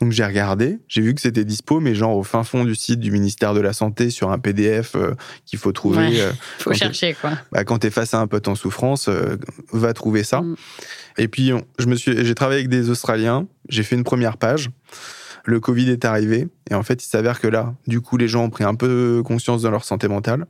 Donc 0.00 0.10
j'ai 0.10 0.24
regardé, 0.24 0.80
j'ai 0.88 1.00
vu 1.00 1.14
que 1.14 1.20
c'était 1.20 1.44
dispo, 1.44 1.78
mais 1.78 1.94
genre 1.94 2.16
au 2.16 2.22
fin 2.24 2.42
fond 2.42 2.64
du 2.64 2.74
site 2.74 2.98
du 2.98 3.12
ministère 3.12 3.54
de 3.54 3.60
la 3.60 3.72
Santé 3.72 4.10
sur 4.10 4.32
un 4.32 4.38
PDF 4.38 4.96
euh, 4.96 5.12
qu'il 5.44 5.58
faut 5.60 5.70
trouver. 5.70 5.98
Ouais. 6.08 6.20
euh, 6.20 6.32
Faut 6.58 6.72
chercher, 6.72 7.14
quoi. 7.20 7.32
bah, 7.52 7.62
quand 7.64 7.78
tu 7.80 7.86
es 7.86 7.90
face 7.90 8.12
à 8.14 8.18
un 8.20 8.26
pote 8.26 8.48
en 8.48 8.54
souffrance, 8.56 9.08
euh, 9.08 9.36
va 9.72 9.92
trouver 9.92 10.24
ça. 10.24 10.40
Mm. 10.40 10.56
Et 11.18 11.28
puis, 11.28 11.52
on- 11.52 11.62
je 11.78 11.86
me 11.86 11.94
suis, 11.94 12.24
j'ai 12.24 12.34
travaillé 12.34 12.60
avec 12.60 12.68
des 12.70 12.90
Australiens, 12.90 13.46
j'ai 13.68 13.82
fait 13.84 13.94
une 13.94 14.02
première 14.04 14.38
page. 14.38 14.70
Le 15.44 15.60
Covid 15.60 15.90
est 15.90 16.04
arrivé, 16.04 16.48
et 16.70 16.74
en 16.74 16.82
fait, 16.82 17.04
il 17.04 17.08
s'avère 17.08 17.38
que 17.40 17.46
là, 17.48 17.74
du 17.86 18.00
coup, 18.00 18.16
les 18.16 18.28
gens 18.28 18.44
ont 18.44 18.50
pris 18.50 18.64
un 18.64 18.74
peu 18.74 19.22
conscience 19.24 19.62
de 19.62 19.68
leur 19.68 19.84
santé 19.84 20.08
mentale. 20.08 20.46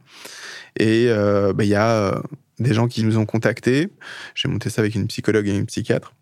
Et 0.78 1.08
bah, 1.10 1.64
il 1.64 1.68
y 1.68 1.74
a 1.74 2.22
des 2.62 2.74
gens 2.74 2.88
qui 2.88 3.04
nous 3.04 3.18
ont 3.18 3.26
contactés. 3.26 3.90
J'ai 4.34 4.48
monté 4.48 4.70
ça 4.70 4.80
avec 4.80 4.94
une 4.94 5.06
psychologue 5.06 5.48
et 5.48 5.56
une 5.56 5.66
psychiatre 5.66 6.14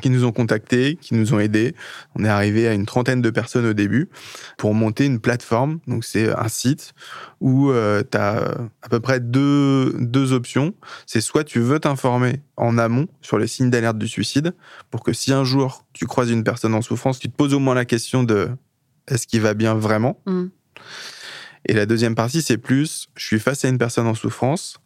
qui 0.00 0.10
nous 0.10 0.24
ont 0.24 0.32
contactés, 0.32 0.96
qui 1.00 1.14
nous 1.14 1.34
ont 1.34 1.38
aidés. 1.38 1.74
On 2.16 2.24
est 2.24 2.28
arrivé 2.28 2.66
à 2.66 2.72
une 2.72 2.86
trentaine 2.86 3.20
de 3.20 3.30
personnes 3.30 3.66
au 3.66 3.74
début 3.74 4.08
pour 4.56 4.74
monter 4.74 5.04
une 5.04 5.20
plateforme. 5.20 5.80
Donc 5.86 6.04
c'est 6.04 6.30
un 6.32 6.48
site 6.48 6.94
où 7.40 7.70
tu 7.72 8.16
as 8.16 8.68
à 8.82 8.88
peu 8.88 9.00
près 9.00 9.20
deux, 9.20 9.94
deux 9.98 10.32
options. 10.32 10.74
C'est 11.06 11.20
soit 11.20 11.44
tu 11.44 11.60
veux 11.60 11.78
t'informer 11.78 12.40
en 12.56 12.78
amont 12.78 13.06
sur 13.20 13.38
les 13.38 13.46
signes 13.46 13.70
d'alerte 13.70 13.98
du 13.98 14.08
suicide 14.08 14.54
pour 14.90 15.04
que 15.04 15.12
si 15.12 15.32
un 15.32 15.44
jour 15.44 15.86
tu 15.92 16.06
croises 16.06 16.30
une 16.30 16.42
personne 16.42 16.74
en 16.74 16.82
souffrance, 16.82 17.18
tu 17.18 17.28
te 17.28 17.36
poses 17.36 17.54
au 17.54 17.58
moins 17.58 17.74
la 17.74 17.84
question 17.84 18.24
de 18.24 18.48
est-ce 19.08 19.26
qu'il 19.26 19.42
va 19.42 19.54
bien 19.54 19.74
vraiment? 19.74 20.20
Mm. 20.26 20.46
Et 21.66 21.74
la 21.74 21.86
deuxième 21.86 22.14
partie, 22.14 22.42
c'est 22.42 22.58
plus 22.58 23.08
je 23.14 23.24
suis 23.24 23.38
face 23.38 23.64
à 23.64 23.68
une 23.68 23.78
personne 23.78 24.06
en 24.06 24.14
souffrance, 24.14 24.78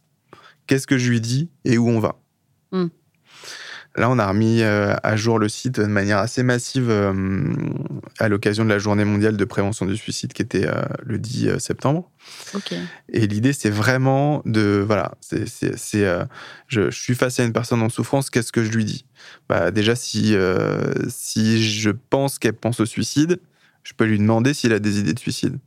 qu'est-ce 0.66 0.87
que 0.87 0.98
je 0.98 1.11
lui 1.11 1.20
dis 1.20 1.50
et 1.64 1.79
où 1.79 1.88
on 1.88 2.00
va 2.00 2.20
Mm. 2.72 2.87
Là, 3.96 4.11
on 4.11 4.18
a 4.18 4.29
remis 4.29 4.61
euh, 4.61 4.94
à 5.02 5.16
jour 5.16 5.38
le 5.38 5.48
site 5.48 5.81
de 5.81 5.87
manière 5.87 6.18
assez 6.18 6.42
massive 6.42 6.90
euh, 6.90 7.14
à 8.18 8.29
l'occasion 8.29 8.62
de 8.64 8.68
la 8.68 8.79
journée 8.79 9.07
mondiale 9.07 9.38
de 9.38 9.44
prévention 9.46 9.87
du 9.87 9.96
suicide 9.96 10.35
qui 10.35 10.42
était 10.42 10.66
euh, 10.66 10.83
le 11.02 11.18
10 11.18 11.59
septembre. 11.59 12.11
Et 13.11 13.26
l'idée, 13.26 13.55
c'est 13.55 13.70
vraiment 13.70 14.42
de. 14.44 14.85
Voilà, 14.87 15.12
c'est. 15.20 15.46
je, 16.68 16.90
je 16.90 16.90
suis 16.90 17.14
face 17.14 17.40
à 17.40 17.44
une 17.44 17.55
personne 17.55 17.81
en 17.81 17.88
souffrance, 17.88 18.29
qu'est-ce 18.29 18.52
que 18.52 18.62
je 18.62 18.70
lui 18.70 18.85
dis? 18.85 19.07
Bah, 19.48 19.70
Déjà, 19.70 19.94
si, 19.94 20.35
euh, 20.35 20.92
si 21.09 21.62
je 21.62 21.90
pense 21.90 22.38
qu'elle 22.38 22.52
pense 22.52 22.81
au 22.81 22.87
suicide, 22.87 23.40
je 23.83 23.94
peux 23.94 24.05
lui 24.05 24.18
demander 24.18 24.52
s'il 24.52 24.74
a 24.74 24.79
des 24.79 24.98
idées 24.98 25.14
de 25.14 25.18
suicide. 25.20 25.59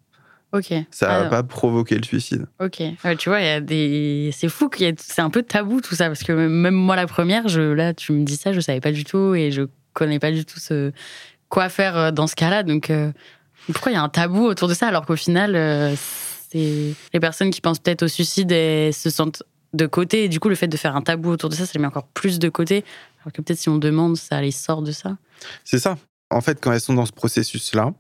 Ok. 0.51 0.73
Ça 0.89 1.07
va 1.07 1.15
Alors, 1.15 1.29
pas 1.29 1.43
provoquer 1.43 1.95
le 1.95 2.03
suicide. 2.03 2.47
Ok. 2.59 2.81
Ouais, 3.03 3.15
tu 3.15 3.29
vois, 3.29 3.39
il 3.39 3.45
y 3.45 3.49
a 3.49 3.61
des. 3.61 4.31
C'est 4.33 4.49
fou 4.49 4.69
qu'il 4.69 4.87
ait. 4.87 4.95
C'est 4.97 5.21
un 5.21 5.29
peu 5.29 5.43
tabou 5.43 5.79
tout 5.81 5.95
ça 5.95 6.07
parce 6.07 6.23
que 6.23 6.31
même 6.31 6.73
moi 6.73 6.95
la 6.95 7.05
première, 7.05 7.47
je 7.47 7.61
là 7.61 7.93
tu 7.93 8.13
me 8.13 8.23
dis 8.23 8.35
ça, 8.35 8.51
je 8.51 8.59
savais 8.59 8.81
pas 8.81 8.91
du 8.91 9.03
tout 9.03 9.35
et 9.35 9.51
je 9.51 9.63
connais 9.93 10.19
pas 10.19 10.31
du 10.31 10.45
tout 10.45 10.59
ce 10.59 10.91
quoi 11.49 11.69
faire 11.69 11.97
euh, 11.97 12.11
dans 12.11 12.27
ce 12.27 12.35
cas-là. 12.35 12.63
Donc 12.63 12.89
euh, 12.89 13.11
pourquoi 13.67 13.91
il 13.91 13.95
y 13.95 13.97
a 13.97 14.01
un 14.01 14.09
tabou 14.09 14.45
autour 14.45 14.67
de 14.67 14.73
ça 14.73 14.87
alors 14.87 15.05
qu'au 15.05 15.15
final, 15.15 15.55
euh, 15.55 15.95
c'est 16.49 16.93
les 17.13 17.19
personnes 17.19 17.51
qui 17.51 17.61
pensent 17.61 17.79
peut-être 17.79 18.03
au 18.03 18.07
suicide 18.07 18.49
se 18.49 19.09
sentent 19.09 19.43
de 19.73 19.85
côté 19.85 20.23
et 20.23 20.29
du 20.29 20.39
coup 20.39 20.49
le 20.49 20.55
fait 20.55 20.67
de 20.67 20.77
faire 20.77 20.95
un 20.95 21.01
tabou 21.01 21.29
autour 21.29 21.49
de 21.49 21.55
ça, 21.55 21.65
ça 21.65 21.71
les 21.75 21.79
met 21.79 21.87
encore 21.87 22.07
plus 22.07 22.39
de 22.39 22.49
côté. 22.49 22.83
Alors 23.21 23.33
que 23.33 23.41
peut-être 23.41 23.59
si 23.59 23.69
on 23.69 23.77
demande, 23.77 24.17
ça 24.17 24.41
les 24.41 24.51
sort 24.51 24.81
de 24.81 24.91
ça. 24.91 25.17
C'est 25.63 25.79
ça. 25.79 25.97
En 26.31 26.41
fait, 26.41 26.59
quand 26.61 26.71
elles 26.71 26.81
sont 26.81 26.93
dans 26.93 27.05
ce 27.05 27.11
processus-là, 27.11 27.93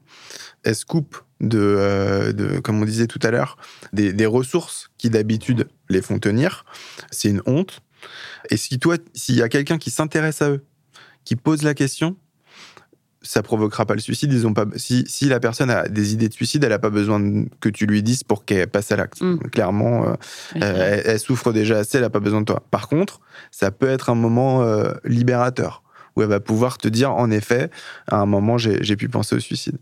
elles 0.63 0.75
se 0.75 0.85
coupent 0.85 1.21
de, 1.41 1.59
euh, 1.59 2.33
de 2.33 2.59
comme 2.59 2.81
on 2.81 2.85
disait 2.85 3.07
tout 3.07 3.19
à 3.23 3.31
l'heure, 3.31 3.57
des, 3.93 4.13
des 4.13 4.25
ressources 4.25 4.89
qui 4.97 5.09
d'habitude 5.09 5.67
les 5.89 6.01
font 6.01 6.19
tenir. 6.19 6.65
C'est 7.11 7.29
une 7.29 7.41
honte. 7.45 7.81
Et 8.49 8.57
si 8.57 8.79
toi, 8.79 8.97
s'il 9.13 9.35
y 9.35 9.41
a 9.41 9.49
quelqu'un 9.49 9.77
qui 9.77 9.91
s'intéresse 9.91 10.41
à 10.41 10.51
eux, 10.51 10.63
qui 11.25 11.35
pose 11.35 11.63
la 11.63 11.73
question, 11.73 12.15
ça 13.21 13.43
provoquera 13.43 13.85
pas 13.85 13.93
le 13.93 13.99
suicide. 13.99 14.31
Ils 14.31 14.47
ont 14.47 14.53
pas, 14.53 14.65
si, 14.75 15.03
si 15.07 15.25
la 15.25 15.39
personne 15.39 15.69
a 15.69 15.87
des 15.87 16.13
idées 16.13 16.29
de 16.29 16.33
suicide, 16.33 16.63
elle 16.63 16.73
a 16.73 16.79
pas 16.79 16.89
besoin 16.89 17.45
que 17.59 17.69
tu 17.69 17.85
lui 17.85 18.01
dises 18.01 18.23
pour 18.23 18.45
qu'elle 18.45 18.67
passe 18.67 18.91
à 18.91 18.95
l'acte. 18.95 19.21
Mm. 19.21 19.37
Clairement, 19.51 20.07
euh, 20.07 20.15
elle, 20.55 21.01
elle 21.05 21.19
souffre 21.19 21.51
déjà 21.51 21.79
assez, 21.79 21.97
elle 21.97 22.03
n'a 22.03 22.09
pas 22.09 22.21
besoin 22.21 22.41
de 22.41 22.45
toi. 22.45 22.63
Par 22.71 22.87
contre, 22.87 23.19
ça 23.51 23.71
peut 23.71 23.89
être 23.89 24.09
un 24.09 24.15
moment 24.15 24.63
euh, 24.63 24.93
libérateur 25.03 25.83
où 26.15 26.21
elle 26.21 26.29
va 26.29 26.39
pouvoir 26.39 26.77
te 26.77 26.87
dire, 26.87 27.11
en 27.11 27.29
effet, 27.31 27.69
à 28.07 28.17
un 28.17 28.25
moment, 28.25 28.57
j'ai 28.57 28.95
pu 28.95 29.09
penser 29.09 29.35
au 29.35 29.39
suicide. 29.39 29.77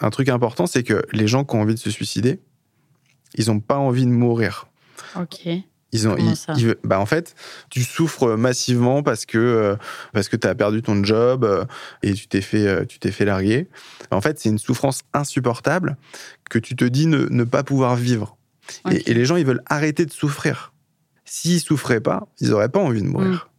Un 0.00 0.10
truc 0.10 0.28
important, 0.28 0.66
c'est 0.66 0.82
que 0.82 1.02
les 1.12 1.26
gens 1.26 1.44
qui 1.44 1.54
ont 1.56 1.60
envie 1.62 1.74
de 1.74 1.78
se 1.78 1.90
suicider, 1.90 2.40
ils 3.36 3.46
n'ont 3.48 3.60
pas 3.60 3.78
envie 3.78 4.04
de 4.06 4.10
mourir. 4.10 4.66
Ok. 5.16 5.46
Ils 5.92 6.08
ont, 6.08 6.16
ils- 6.58 6.74
bah 6.82 6.98
en 6.98 7.06
fait, 7.06 7.36
tu 7.70 7.84
souffres 7.84 8.34
massivement 8.36 9.04
parce 9.04 9.26
que 9.26 9.38
euh, 9.38 9.76
parce 10.12 10.28
que 10.28 10.34
tu 10.36 10.46
as 10.48 10.54
perdu 10.56 10.82
ton 10.82 11.04
job 11.04 11.44
euh, 11.44 11.64
et 12.02 12.14
tu 12.14 12.26
t'es 12.26 12.40
fait 12.40 12.66
euh, 12.66 12.84
tu 12.84 12.98
t'es 12.98 13.12
fait 13.12 13.24
larguer. 13.24 13.68
En 14.10 14.20
fait, 14.20 14.40
c'est 14.40 14.48
une 14.48 14.58
souffrance 14.58 15.02
insupportable 15.12 15.96
que 16.50 16.58
tu 16.58 16.74
te 16.74 16.84
dis 16.84 17.06
ne, 17.06 17.26
ne 17.30 17.44
pas 17.44 17.62
pouvoir 17.62 17.94
vivre. 17.94 18.36
Et, 18.90 19.10
et 19.10 19.14
les 19.14 19.24
gens, 19.24 19.36
ils 19.36 19.46
veulent 19.46 19.62
arrêter 19.66 20.04
de 20.04 20.10
souffrir. 20.12 20.72
S'ils 21.24 21.60
souffraient 21.60 22.00
pas, 22.00 22.26
ils 22.40 22.52
auraient 22.52 22.68
pas 22.68 22.80
envie 22.80 23.02
de 23.02 23.06
mourir. 23.08 23.50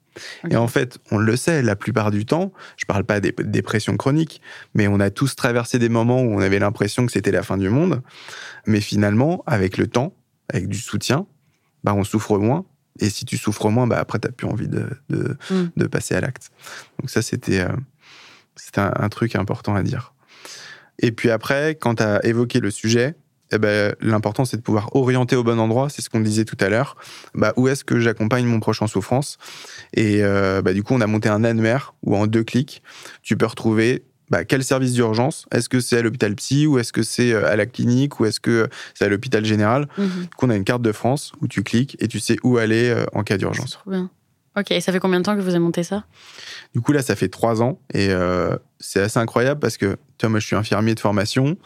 Et 0.50 0.56
en 0.56 0.68
fait, 0.68 0.98
on 1.12 1.18
le 1.18 1.36
sait, 1.36 1.62
la 1.62 1.76
plupart 1.76 2.12
du 2.12 2.26
temps, 2.26 2.54
je 2.78 2.86
parle 2.86 3.04
pas 3.04 3.20
des 3.20 3.34
dépressions 3.40 3.98
chroniques, 3.98 4.42
mais 4.74 4.88
on 4.88 5.00
a 5.00 5.10
tous 5.10 5.36
traversé 5.36 5.80
des 5.80 5.90
moments 5.90 6.22
où 6.22 6.34
on 6.34 6.40
avait 6.40 6.60
l'impression 6.60 7.06
que 7.06 7.12
c'était 7.12 7.32
la 7.32 7.44
fin 7.44 7.58
du 7.58 7.70
monde. 7.70 8.02
Mais 8.66 8.82
finalement, 8.82 9.44
avec 9.46 9.78
le 9.78 9.88
temps, 9.88 10.14
avec 10.50 10.68
du 10.68 10.78
soutien, 10.78 11.28
bah, 11.84 11.94
on 11.94 12.04
souffre 12.04 12.38
moins. 12.38 12.66
Et 13.00 13.10
si 13.10 13.26
tu 13.26 13.38
souffres 13.38 13.70
moins, 13.70 13.88
bah, 13.88 14.00
après, 14.00 14.20
tu 14.20 14.32
plus 14.32 14.48
envie 14.48 14.68
de, 14.68 14.88
de, 15.10 15.38
Mm. 15.52 15.66
de 15.76 15.88
passer 15.88 16.16
à 16.16 16.22
l'acte. 16.22 16.50
Donc 17.00 17.10
ça, 17.10 17.22
c'était 17.22 17.60
euh, 17.60 17.76
c'était 18.56 18.82
un, 18.82 18.94
un 18.96 19.10
truc 19.10 19.36
important 19.36 19.76
à 19.76 19.84
dire. 19.84 20.14
Et 21.00 21.12
puis 21.12 21.30
après, 21.30 21.76
quand 21.76 21.96
tu 21.96 22.04
as 22.04 22.26
évoqué 22.26 22.60
le 22.62 22.72
sujet, 22.72 23.16
eh 23.52 23.58
ben, 23.58 23.96
l'important, 24.02 24.46
c'est 24.46 24.58
de 24.58 24.62
pouvoir 24.62 24.96
orienter 24.96 25.36
au 25.36 25.44
bon 25.44 25.60
endroit. 25.60 25.90
C'est 25.90 26.02
ce 26.02 26.10
qu'on 26.10 26.20
disait 26.20 26.46
tout 26.46 26.58
à 26.60 26.70
l'heure. 26.70 26.96
Bah, 27.34 27.54
où 27.58 27.68
est-ce 27.68 27.84
que 27.84 28.00
j'accompagne 28.00 28.46
mon 28.46 28.60
proche 28.60 28.82
en 28.82 28.88
souffrance? 28.88 29.38
Et 29.94 30.24
euh, 30.24 30.62
bah, 30.62 30.74
du 30.74 30.84
coup, 30.84 30.94
on 30.94 31.02
a 31.02 31.08
monté 31.08 31.30
un 31.30 31.44
annuaire 31.44 31.94
où 32.04 32.16
en 32.16 32.28
deux 32.28 32.44
clics, 32.44 32.82
tu 33.22 33.38
peux 33.38 33.46
retrouver 33.46 34.04
bah, 34.30 34.44
quel 34.44 34.64
service 34.64 34.94
d'urgence? 34.94 35.46
Est-ce 35.52 35.70
que 35.70 35.80
c'est 35.80 35.98
à 35.98 36.02
l'hôpital 36.02 36.34
psy 36.36 36.66
ou 36.66 36.80
est-ce 36.80 36.92
que 36.92 37.04
c'est 37.04 37.32
euh, 37.32 37.48
à 37.48 37.56
la 37.56 37.66
clinique 37.66 38.20
ou 38.20 38.26
est-ce 38.26 38.40
que 38.40 38.68
c'est 38.94 39.06
à 39.06 39.10
l'hôpital 39.10 39.46
général? 39.46 39.88
Mhm. 39.98 40.08
Du 40.08 40.30
coup, 40.30 40.46
on 40.48 40.50
a 40.50 40.56
une 40.56 40.64
carte 40.64 40.82
de 40.82 40.92
France 40.92 41.32
où 41.42 41.48
tu 41.48 41.64
cliques 41.64 41.96
et 42.00 42.08
tu 42.08 42.20
sais 42.20 42.38
où 42.44 42.58
aller 42.58 42.90
euh, 42.90 43.06
en 43.14 43.24
cas 43.24 43.38
d'urgence. 43.38 43.72
Trop 43.72 43.92
bien. 43.92 44.10
Ok, 44.58 44.72
et 44.72 44.80
ça 44.80 44.92
fait 44.94 45.00
combien 45.00 45.20
de 45.20 45.26
temps 45.26 45.36
que 45.36 45.42
vous 45.42 45.50
avez 45.50 45.60
monté 45.60 45.84
ça? 45.84 46.06
Du 46.74 46.80
coup, 46.82 46.94
là, 46.94 47.02
ça 47.02 47.16
fait 47.16 47.28
trois 47.28 47.62
ans 47.62 47.80
et 47.94 48.08
euh, 48.10 48.56
c'est 48.80 49.02
assez 49.02 49.20
incroyable 49.20 49.60
parce 49.60 49.78
que, 49.78 49.98
tu 50.18 50.22
vois, 50.26 50.30
moi, 50.30 50.40
je 50.40 50.46
suis 50.48 50.56
infirmier 50.56 50.96
de 50.96 51.00
formation. 51.00 51.58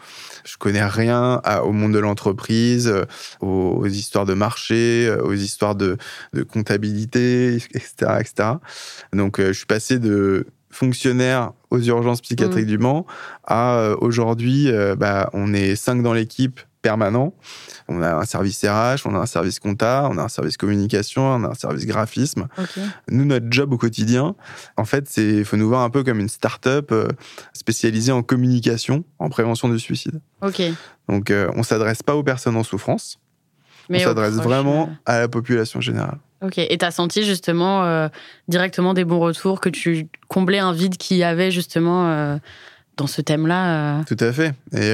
Je 0.44 0.56
connais 0.56 0.84
rien 0.84 1.40
à- 1.44 1.62
au 1.64 1.70
monde 1.72 1.92
de 1.92 2.00
l'entreprise, 2.00 2.88
euh, 2.88 3.04
aux, 3.40 3.76
aux 3.82 3.86
histoires 3.86 4.24
de 4.26 4.34
marché, 4.34 5.06
euh, 5.06 5.22
aux 5.22 5.34
histoires 5.34 5.76
de, 5.76 5.98
de 6.32 6.42
comptabilité, 6.42 7.54
etc., 7.74 7.92
etc. 8.20 8.48
Donc, 9.12 9.38
euh, 9.38 9.48
je 9.48 9.58
suis 9.58 9.66
passé 9.66 9.98
de 10.00 10.46
fonctionnaire 10.72 11.52
aux 11.70 11.80
urgences 11.80 12.20
psychiatriques 12.20 12.66
du 12.66 12.78
Mans 12.78 13.06
à 13.44 13.76
euh, 13.76 13.96
aujourd'hui, 14.00 14.70
bah, 14.98 15.28
on 15.32 15.52
est 15.52 15.74
cinq 15.76 16.02
dans 16.02 16.12
l'équipe 16.12 16.60
permanent. 16.82 17.34
On 17.88 18.02
a 18.02 18.14
un 18.14 18.24
service 18.24 18.64
RH, 18.64 19.06
on 19.06 19.14
a 19.14 19.18
un 19.18 19.26
service 19.26 19.58
compta, 19.58 20.08
on 20.10 20.18
a 20.18 20.22
un 20.22 20.28
service 20.28 20.56
communication, 20.56 21.22
on 21.22 21.44
a 21.44 21.48
un 21.48 21.54
service 21.54 21.86
graphisme. 21.86 22.48
Nous, 23.10 23.24
notre 23.24 23.46
job 23.50 23.72
au 23.72 23.78
quotidien, 23.78 24.34
en 24.76 24.84
fait, 24.84 25.08
c'est 25.08 25.44
faut 25.44 25.56
nous 25.56 25.68
voir 25.68 25.82
un 25.82 25.90
peu 25.90 26.04
comme 26.04 26.20
une 26.20 26.28
start-up 26.28 26.92
euh, 26.92 27.08
spécialisée 27.52 28.12
en 28.12 28.22
communication, 28.22 29.04
en 29.18 29.28
prévention 29.28 29.68
du 29.68 29.78
suicide. 29.78 30.20
Ok. 30.42 30.62
Donc, 31.08 31.30
euh, 31.30 31.50
on 31.56 31.62
s'adresse 31.62 32.02
pas 32.02 32.14
aux 32.14 32.22
personnes 32.22 32.56
en 32.56 32.64
souffrance, 32.64 33.18
Mais 33.88 34.04
on 34.04 34.08
s'adresse 34.08 34.34
vraiment 34.34 34.84
euh, 34.84 35.12
à 35.12 35.20
la 35.20 35.28
population 35.28 35.80
générale. 35.80 36.18
Ok. 36.42 36.58
Et 36.58 36.78
t'as 36.78 36.90
senti 36.90 37.22
justement 37.22 37.84
euh, 37.84 38.08
directement 38.48 38.94
des 38.94 39.04
bons 39.04 39.20
retours, 39.20 39.60
que 39.60 39.68
tu 39.68 40.08
comblais 40.28 40.58
un 40.58 40.72
vide 40.72 40.96
qu'il 40.96 41.18
y 41.18 41.24
avait 41.24 41.50
justement 41.50 42.08
euh, 42.08 42.36
dans 43.00 43.06
ce 43.06 43.22
thème-là 43.22 44.00
euh. 44.00 44.02
Tout 44.06 44.16
à 44.20 44.30
fait. 44.32 44.54
Et 44.72 44.92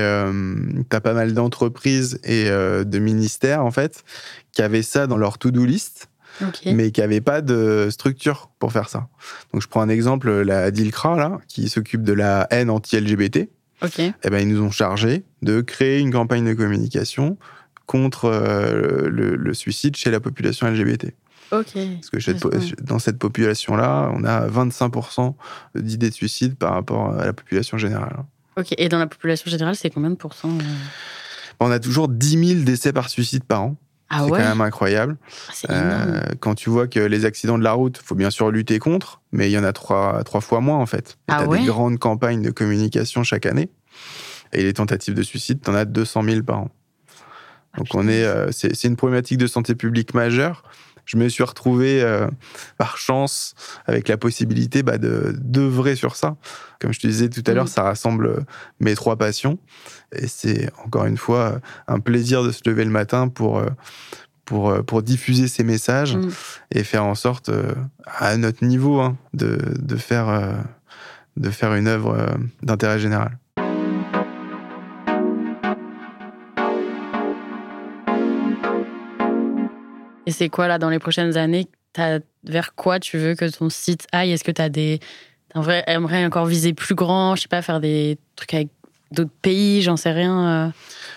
tu 0.88 0.96
as 0.96 1.00
pas 1.00 1.12
mal 1.12 1.34
d'entreprises 1.34 2.20
et 2.22 2.48
euh, 2.48 2.84
de 2.84 2.98
ministères, 2.98 3.64
en 3.64 3.72
fait, 3.72 4.04
qui 4.52 4.62
avaient 4.62 4.82
ça 4.82 5.06
dans 5.06 5.16
leur 5.16 5.38
to-do 5.38 5.64
list, 5.64 6.08
mais 6.64 6.92
qui 6.92 7.00
n'avaient 7.00 7.20
pas 7.20 7.40
de 7.40 7.88
structure 7.90 8.48
pour 8.60 8.72
faire 8.72 8.88
ça. 8.88 9.08
Donc, 9.52 9.62
je 9.62 9.66
prends 9.66 9.80
un 9.80 9.88
exemple, 9.88 10.30
la 10.42 10.70
DILCRA, 10.70 11.16
là, 11.16 11.38
qui 11.48 11.68
s'occupe 11.68 12.04
de 12.04 12.12
la 12.12 12.46
haine 12.50 12.70
anti-LGBT. 12.70 13.48
Ok. 13.82 13.98
eh 13.98 14.30
ben, 14.30 14.38
ils 14.38 14.48
nous 14.48 14.62
ont 14.62 14.70
chargé 14.70 15.24
de 15.42 15.60
créer 15.60 15.98
une 15.98 16.12
campagne 16.12 16.46
de 16.46 16.54
communication 16.54 17.36
contre 17.84 18.24
euh, 18.24 19.08
le, 19.10 19.36
le 19.36 19.54
suicide 19.54 19.96
chez 19.96 20.10
la 20.10 20.20
population 20.20 20.66
LGBT. 20.66 21.12
Parce 21.50 22.10
que 22.10 22.20
cette 22.20 22.82
dans 22.82 22.98
cette 22.98 23.18
population-là, 23.18 24.10
on 24.14 24.24
a 24.24 24.46
25% 24.46 25.34
d'idées 25.74 26.10
de 26.10 26.14
suicide 26.14 26.56
par 26.56 26.72
rapport 26.74 27.12
à 27.14 27.26
la 27.26 27.32
population 27.32 27.78
générale. 27.78 28.24
Ok. 28.56 28.74
Et 28.78 28.88
dans 28.88 28.98
la 28.98 29.06
population 29.06 29.50
générale, 29.50 29.76
c'est 29.76 29.90
combien 29.90 30.10
de 30.10 30.16
pourcents 30.16 30.56
euh? 30.58 30.62
On 31.60 31.70
a 31.70 31.78
toujours 31.78 32.08
10 32.08 32.48
000 32.48 32.60
décès 32.64 32.92
par 32.92 33.08
suicide 33.08 33.44
par 33.44 33.62
an. 33.62 33.76
Ah 34.08 34.22
c'est 34.24 34.30
ouais? 34.30 34.38
quand 34.38 34.48
même 34.48 34.60
incroyable. 34.60 35.16
Ah. 35.68 35.72
Euh, 35.72 36.20
quand 36.38 36.54
tu 36.54 36.70
vois 36.70 36.86
que 36.86 37.00
les 37.00 37.24
accidents 37.24 37.58
de 37.58 37.64
la 37.64 37.72
route, 37.72 37.98
faut 37.98 38.14
bien 38.14 38.30
sûr 38.30 38.50
lutter 38.50 38.78
contre, 38.78 39.20
mais 39.32 39.48
il 39.50 39.52
y 39.52 39.58
en 39.58 39.64
a 39.64 39.72
trois, 39.72 40.22
trois 40.22 40.40
fois 40.40 40.60
moins 40.60 40.78
en 40.78 40.86
fait. 40.86 41.18
Ah 41.28 41.40
t'as 41.40 41.46
ouais? 41.46 41.60
des 41.60 41.66
grandes 41.66 41.98
campagnes 41.98 42.42
de 42.42 42.50
communication 42.50 43.24
chaque 43.24 43.46
année. 43.46 43.68
Et 44.52 44.62
les 44.62 44.72
tentatives 44.74 45.14
de 45.14 45.22
suicide, 45.22 45.60
t'en 45.60 45.74
as 45.74 45.84
200 45.84 46.22
000 46.22 46.42
par 46.42 46.60
an. 46.60 46.70
Donc 47.76 47.88
on 47.94 48.06
est, 48.08 48.24
euh, 48.24 48.52
c'est 48.52 48.74
c'est 48.74 48.88
une 48.88 48.96
problématique 48.96 49.38
de 49.38 49.46
santé 49.46 49.74
publique 49.74 50.14
majeure. 50.14 50.62
Je 51.06 51.16
me 51.16 51.28
suis 51.28 51.42
retrouvé 51.44 52.02
euh, 52.02 52.26
par 52.78 52.98
chance 52.98 53.54
avec 53.86 54.08
la 54.08 54.16
possibilité 54.18 54.82
bah, 54.82 54.98
de 54.98 55.34
d'œuvrer 55.38 55.96
sur 55.96 56.16
ça. 56.16 56.36
Comme 56.80 56.92
je 56.92 57.00
te 57.00 57.06
disais 57.06 57.28
tout 57.30 57.42
à 57.46 57.54
l'heure, 57.54 57.64
Mhm. 57.64 57.70
ça 57.70 57.82
rassemble 57.84 58.44
mes 58.80 58.94
trois 58.94 59.16
passions. 59.16 59.58
Et 60.12 60.26
c'est 60.26 60.68
encore 60.84 61.06
une 61.06 61.16
fois 61.16 61.60
un 61.88 62.00
plaisir 62.00 62.42
de 62.42 62.50
se 62.50 62.60
lever 62.68 62.84
le 62.84 62.90
matin 62.90 63.28
pour, 63.28 63.58
euh, 63.58 63.70
pour, 64.44 64.70
euh, 64.70 64.82
pour 64.82 65.02
diffuser 65.02 65.48
ces 65.48 65.64
messages 65.64 66.16
Mm. 66.16 66.28
et 66.72 66.84
faire 66.84 67.04
en 67.04 67.14
sorte, 67.14 67.48
euh, 67.48 67.72
à 68.06 68.36
notre 68.36 68.64
niveau, 68.64 69.00
hein, 69.00 69.16
de, 69.32 69.58
de, 69.78 69.96
faire, 69.96 70.28
euh, 70.28 70.52
de 71.36 71.50
faire 71.50 71.74
une 71.74 71.88
œuvre 71.88 72.36
d'intérêt 72.62 72.98
général. 72.98 73.38
Et 80.26 80.32
c'est 80.32 80.48
quoi 80.48 80.68
là 80.68 80.78
dans 80.78 80.90
les 80.90 80.98
prochaines 80.98 81.36
années? 81.36 81.66
T'as- 81.92 82.20
Vers 82.44 82.74
quoi 82.74 83.00
tu 83.00 83.18
veux 83.18 83.34
que 83.34 83.44
ton 83.56 83.70
site 83.70 84.06
aille? 84.12 84.30
Est-ce 84.32 84.44
que 84.44 84.52
tu 84.52 84.62
as 84.62 84.68
des. 84.68 85.00
T'aimerais 85.52 85.82
aimerais 85.86 86.24
encore 86.24 86.46
viser 86.46 86.74
plus 86.74 86.94
grand? 86.94 87.34
Je 87.36 87.42
sais 87.42 87.48
pas, 87.48 87.62
faire 87.62 87.80
des 87.80 88.18
trucs 88.36 88.54
avec 88.54 88.68
d'autres 89.10 89.30
pays 89.42 89.82
J'en 89.82 89.96
sais 89.96 90.12
rien. 90.12 90.66
euh. 90.66 90.70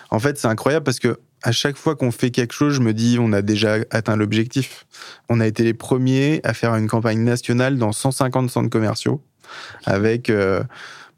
En 0.10 0.20
fait, 0.20 0.38
c'est 0.40 0.48
incroyable 0.48 0.84
parce 0.84 1.00
que 1.00 1.20
à 1.44 1.52
chaque 1.52 1.78
fois 1.78 1.96
qu'on 1.96 2.12
fait 2.12 2.32
quelque 2.32 2.54
chose, 2.54 2.74
je 2.74 2.82
me 2.82 2.94
dis 2.94 3.18
on 3.20 3.32
a 3.32 3.42
déjà 3.42 3.76
atteint 3.92 4.16
l'objectif. 4.16 4.86
On 5.30 5.40
a 5.40 5.46
été 5.48 5.64
les 5.64 5.74
premiers 5.74 6.42
à 6.44 6.54
faire 6.54 6.76
une 6.76 6.88
campagne 6.88 7.24
nationale 7.24 7.78
dans 7.78 7.92
150 7.92 8.50
centres 8.50 8.70
commerciaux 8.70 9.22
avec 9.86 10.30
euh, 10.30 10.64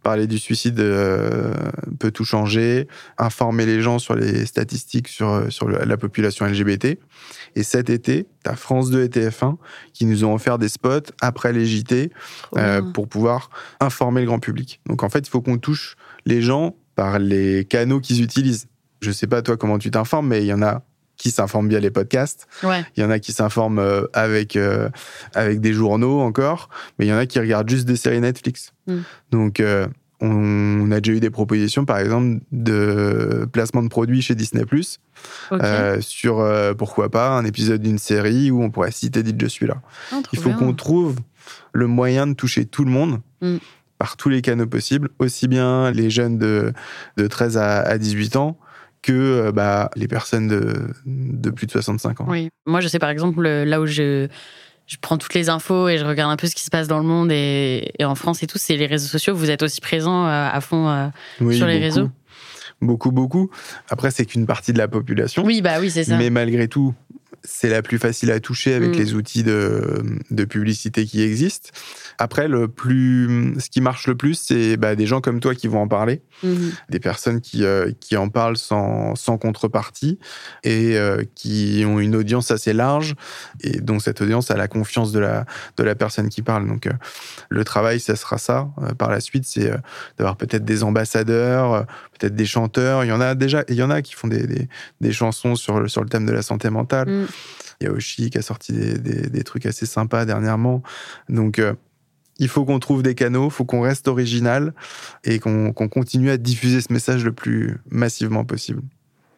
parler 0.03 0.27
du 0.27 0.37
suicide 0.39 0.79
euh, 0.79 1.53
peut 1.99 2.11
tout 2.11 2.25
changer, 2.25 2.87
informer 3.17 3.65
les 3.65 3.81
gens 3.81 3.99
sur 3.99 4.15
les 4.15 4.45
statistiques 4.45 5.07
sur, 5.07 5.51
sur 5.51 5.67
le- 5.67 5.79
la 5.85 5.97
population 5.97 6.45
LGBT. 6.45 6.97
Et 7.55 7.63
cet 7.63 7.89
été, 7.89 8.27
t'as 8.43 8.55
France 8.55 8.89
2 8.89 9.03
et 9.03 9.07
TF1 9.09 9.57
qui 9.93 10.05
nous 10.05 10.23
ont 10.23 10.33
offert 10.33 10.57
des 10.57 10.69
spots 10.69 11.11
après 11.21 11.53
les 11.53 11.65
JT 11.65 12.11
euh, 12.57 12.81
bien. 12.81 12.91
pour 12.91 13.07
pouvoir 13.07 13.49
informer 13.79 14.21
le 14.21 14.27
grand 14.27 14.39
public. 14.39 14.81
Donc 14.87 15.03
en 15.03 15.09
fait, 15.09 15.19
il 15.19 15.29
faut 15.29 15.41
qu'on 15.41 15.57
touche 15.57 15.95
les 16.25 16.41
gens 16.41 16.75
par 16.95 17.19
les 17.19 17.65
canaux 17.65 17.99
qu'ils 17.99 18.21
utilisent. 18.23 18.67
Je 19.01 19.11
sais 19.11 19.27
pas 19.27 19.41
toi 19.41 19.57
comment 19.57 19.77
tu 19.79 19.91
t'informes, 19.91 20.27
mais 20.27 20.41
il 20.41 20.47
y 20.47 20.53
en 20.53 20.61
a 20.61 20.83
qui 21.21 21.29
s'informent 21.29 21.69
via 21.69 21.79
les 21.79 21.91
podcasts, 21.91 22.47
Ouais. 22.63 22.83
il 22.97 23.03
y 23.03 23.05
en 23.05 23.11
a 23.11 23.19
qui 23.19 23.31
s'informent 23.31 23.77
euh, 23.77 24.05
avec, 24.13 24.55
euh, 24.55 24.89
avec 25.35 25.61
des 25.61 25.71
journaux 25.71 26.19
encore, 26.19 26.69
mais 26.97 27.05
il 27.05 27.09
y 27.09 27.13
en 27.13 27.17
a 27.17 27.27
qui 27.27 27.39
regardent 27.39 27.69
juste 27.69 27.85
des 27.85 27.95
séries 27.95 28.19
Netflix. 28.19 28.73
Mm. 28.87 28.97
Donc 29.31 29.59
euh, 29.59 29.85
on 30.19 30.91
a 30.91 30.99
déjà 30.99 31.15
eu 31.17 31.19
des 31.19 31.29
propositions, 31.29 31.85
par 31.85 31.99
exemple, 31.99 32.39
de 32.51 33.47
placement 33.51 33.83
de 33.83 33.87
produits 33.89 34.21
chez 34.23 34.33
Disney+, 34.33 34.63
euh, 35.51 36.01
sur, 36.01 36.43
pourquoi 36.77 37.09
pas, 37.09 37.29
un 37.29 37.45
épisode 37.45 37.81
d'une 37.81 37.97
série 37.99 38.49
où 38.51 38.63
on 38.63 38.71
pourrait 38.71 38.91
citer 38.91 39.21
Dites 39.21 39.39
Je 39.39 39.47
suis 39.47 39.67
là. 39.67 39.81
Ah, 40.11 40.21
Il 40.33 40.39
faut 40.39 40.51
qu'on 40.51 40.73
trouve 40.73 41.15
le 41.73 41.85
moyen 41.87 42.25
de 42.27 42.33
toucher 42.33 42.65
tout 42.65 42.83
le 42.83 42.91
monde 42.91 43.21
Mm. 43.41 43.57
par 43.99 44.17
tous 44.17 44.29
les 44.29 44.41
canaux 44.41 44.65
possibles, 44.67 45.09
aussi 45.19 45.47
bien 45.47 45.91
les 45.91 46.09
jeunes 46.09 46.37
de, 46.39 46.73
de 47.17 47.27
13 47.27 47.57
à, 47.57 47.81
à 47.81 47.97
18 47.99 48.35
ans 48.35 48.57
que 49.01 49.11
euh, 49.13 49.51
bah, 49.51 49.89
les 49.95 50.07
personnes 50.07 50.47
de, 50.47 50.87
de 51.05 51.49
plus 51.49 51.65
de 51.67 51.71
65 51.71 52.21
ans. 52.21 52.25
Oui. 52.27 52.49
Moi, 52.65 52.81
je 52.81 52.87
sais 52.87 52.99
par 52.99 53.09
exemple, 53.09 53.41
le- 53.41 53.63
là 53.63 53.81
où 53.81 53.85
je, 53.85 54.27
je 54.87 54.97
prends 55.01 55.17
toutes 55.17 55.33
les 55.33 55.49
infos 55.49 55.87
et 55.89 55.97
je 55.97 56.05
regarde 56.05 56.31
un 56.31 56.37
peu 56.37 56.47
ce 56.47 56.55
qui 56.55 56.63
se 56.63 56.69
passe 56.69 56.87
dans 56.87 56.99
le 56.99 57.05
monde 57.05 57.31
et, 57.31 57.91
et 57.99 58.05
en 58.05 58.15
France 58.15 58.43
et 58.43 58.47
tout, 58.47 58.57
c'est 58.57 58.77
les 58.77 58.85
réseaux 58.85 59.07
sociaux. 59.07 59.33
Vous 59.35 59.49
êtes 59.49 59.63
aussi 59.63 59.81
présent 59.81 60.25
euh, 60.27 60.49
à 60.51 60.61
fond. 60.61 60.89
euh. 60.89 61.07
Oui, 61.39 61.55
Sur 61.57 61.65
les 61.67 61.73
beaucoup. 61.79 61.83
réseaux 61.85 62.09
Beaucoup, 62.81 63.11
beaucoup. 63.11 63.49
Après, 63.89 64.09
c'est 64.11 64.25
qu'une 64.25 64.45
partie 64.47 64.73
de 64.73 64.77
la 64.79 64.87
population. 64.87 65.43
Oui, 65.45 65.61
bah 65.61 65.75
oui, 65.79 65.91
c'est 65.91 66.03
ça. 66.03 66.17
Mais 66.17 66.29
malgré 66.31 66.67
tout, 66.67 66.93
c'est 67.43 67.69
la 67.69 67.81
plus 67.81 67.97
facile 67.97 68.31
à 68.31 68.39
toucher 68.39 68.73
avec 68.73 68.89
Mm. 68.91 68.99
les 68.99 69.13
outils 69.15 69.43
de, 69.43 70.03
de 70.29 70.45
publicité 70.45 71.05
qui 71.05 71.21
existent. 71.23 71.69
Après, 72.17 72.47
le 72.47 72.67
plus, 72.67 73.55
ce 73.59 73.69
qui 73.69 73.81
marche 73.81 74.05
le 74.07 74.15
plus, 74.15 74.35
c'est 74.35 74.77
bah, 74.77 74.95
des 74.95 75.07
gens 75.07 75.21
comme 75.21 75.39
toi 75.39 75.55
qui 75.55 75.67
vont 75.67 75.81
en 75.81 75.87
parler, 75.87 76.21
Mhm. 76.43 76.71
des 76.89 76.99
personnes 76.99 77.41
qui, 77.41 77.63
euh, 77.63 77.91
qui 77.99 78.15
en 78.17 78.29
parlent 78.29 78.57
sans, 78.57 79.15
sans 79.15 79.37
contrepartie 79.37 80.19
et 80.63 80.97
euh, 80.97 81.23
qui 81.35 81.83
ont 81.87 81.99
une 81.99 82.15
audience 82.15 82.51
assez 82.51 82.73
large 82.73 83.15
et 83.61 83.79
dont 83.81 83.99
cette 83.99 84.21
audience 84.21 84.51
a 84.51 84.55
la 84.57 84.67
confiance 84.67 85.11
de 85.11 85.19
la, 85.19 85.45
de 85.77 85.83
la 85.83 85.95
personne 85.95 86.29
qui 86.29 86.41
parle. 86.43 86.67
Donc, 86.67 86.85
euh, 86.87 86.91
le 87.49 87.63
travail, 87.63 87.99
ça 87.99 88.15
sera 88.15 88.37
ça. 88.37 88.69
Par 88.99 89.09
la 89.09 89.19
suite, 89.19 89.45
c'est 89.47 89.71
d'avoir 90.17 90.35
peut-être 90.37 90.63
des 90.65 90.83
ambassadeurs, 90.83 91.85
peut-être 92.19 92.35
des 92.35 92.45
chanteurs. 92.45 93.03
Il 93.03 93.07
y 93.07 93.11
en 93.11 93.21
a 93.21 93.33
déjà, 93.35 93.63
il 93.67 93.75
y 93.75 93.83
en 93.83 93.89
a 93.89 94.01
qui 94.01 94.13
font 94.13 94.27
des, 94.27 94.45
des, 94.45 94.67
des 94.99 95.11
chansons 95.11 95.55
sur, 95.55 95.79
le- 95.79 95.87
sur 95.87 96.03
le 96.03 96.09
thème 96.09 96.25
de 96.25 96.31
la 96.33 96.41
santé 96.43 96.69
mentale. 96.69 97.09
Mm. 97.09 97.27
Il 97.79 97.85
y 97.85 97.87
a 97.87 97.91
Oshi 97.91 98.29
qui 98.29 98.37
a 98.37 98.41
sorti 98.41 98.73
des, 98.73 98.97
des- 98.97 99.29
des 99.29 99.43
trucs 99.43 99.65
assez 99.65 99.85
sympas 99.85 100.25
dernièrement. 100.25 100.83
Donc, 101.29 101.57
euh, 101.59 101.73
il 102.37 102.47
faut 102.47 102.65
qu'on 102.65 102.79
trouve 102.79 103.03
des 103.03 103.15
canaux, 103.15 103.45
il 103.45 103.51
faut 103.51 103.65
qu'on 103.65 103.81
reste 103.81 104.07
original 104.07 104.73
et 105.23 105.39
qu'on 105.39 105.73
continue 105.73 106.29
à 106.31 106.37
diffuser 106.37 106.81
ce 106.81 106.91
message 106.93 107.23
le 107.23 107.31
plus 107.33 107.77
massivement 107.89 108.45
possible. 108.45 108.81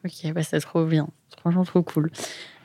Ok, 0.05 0.33
bah 0.33 0.43
c'est 0.43 0.59
trop 0.59 0.85
bien. 0.85 1.07
Franchement, 1.39 1.63
trop 1.65 1.81
cool. 1.83 2.11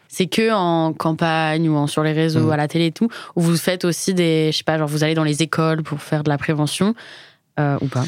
C'est 0.08 0.26
que 0.26 0.50
en 0.52 0.92
campagne 0.92 1.68
ou 1.68 1.76
en, 1.76 1.86
sur 1.86 2.02
les 2.02 2.12
réseaux, 2.12 2.48
Mm. 2.48 2.52
à 2.52 2.56
la 2.56 2.68
télé 2.68 2.86
et 2.86 2.92
tout, 2.92 3.08
où 3.36 3.40
vous 3.42 3.56
faites 3.56 3.84
aussi 3.84 4.14
des, 4.14 4.50
je 4.52 4.58
sais 4.58 4.64
pas, 4.64 4.78
genre 4.78 4.88
vous 4.88 5.04
allez 5.04 5.14
dans 5.14 5.24
les 5.24 5.42
écoles 5.42 5.82
pour 5.82 6.00
faire 6.02 6.22
de 6.24 6.28
la 6.30 6.38
prévention 6.38 6.94
euh, 7.60 7.76
ou 7.80 7.86
pas? 7.88 8.04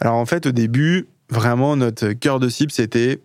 Alors 0.00 0.14
en 0.16 0.26
fait, 0.26 0.46
au 0.46 0.52
début, 0.52 1.08
vraiment, 1.28 1.76
notre 1.76 2.12
cœur 2.12 2.40
de 2.40 2.48
cible, 2.48 2.70
c'était 2.72 3.20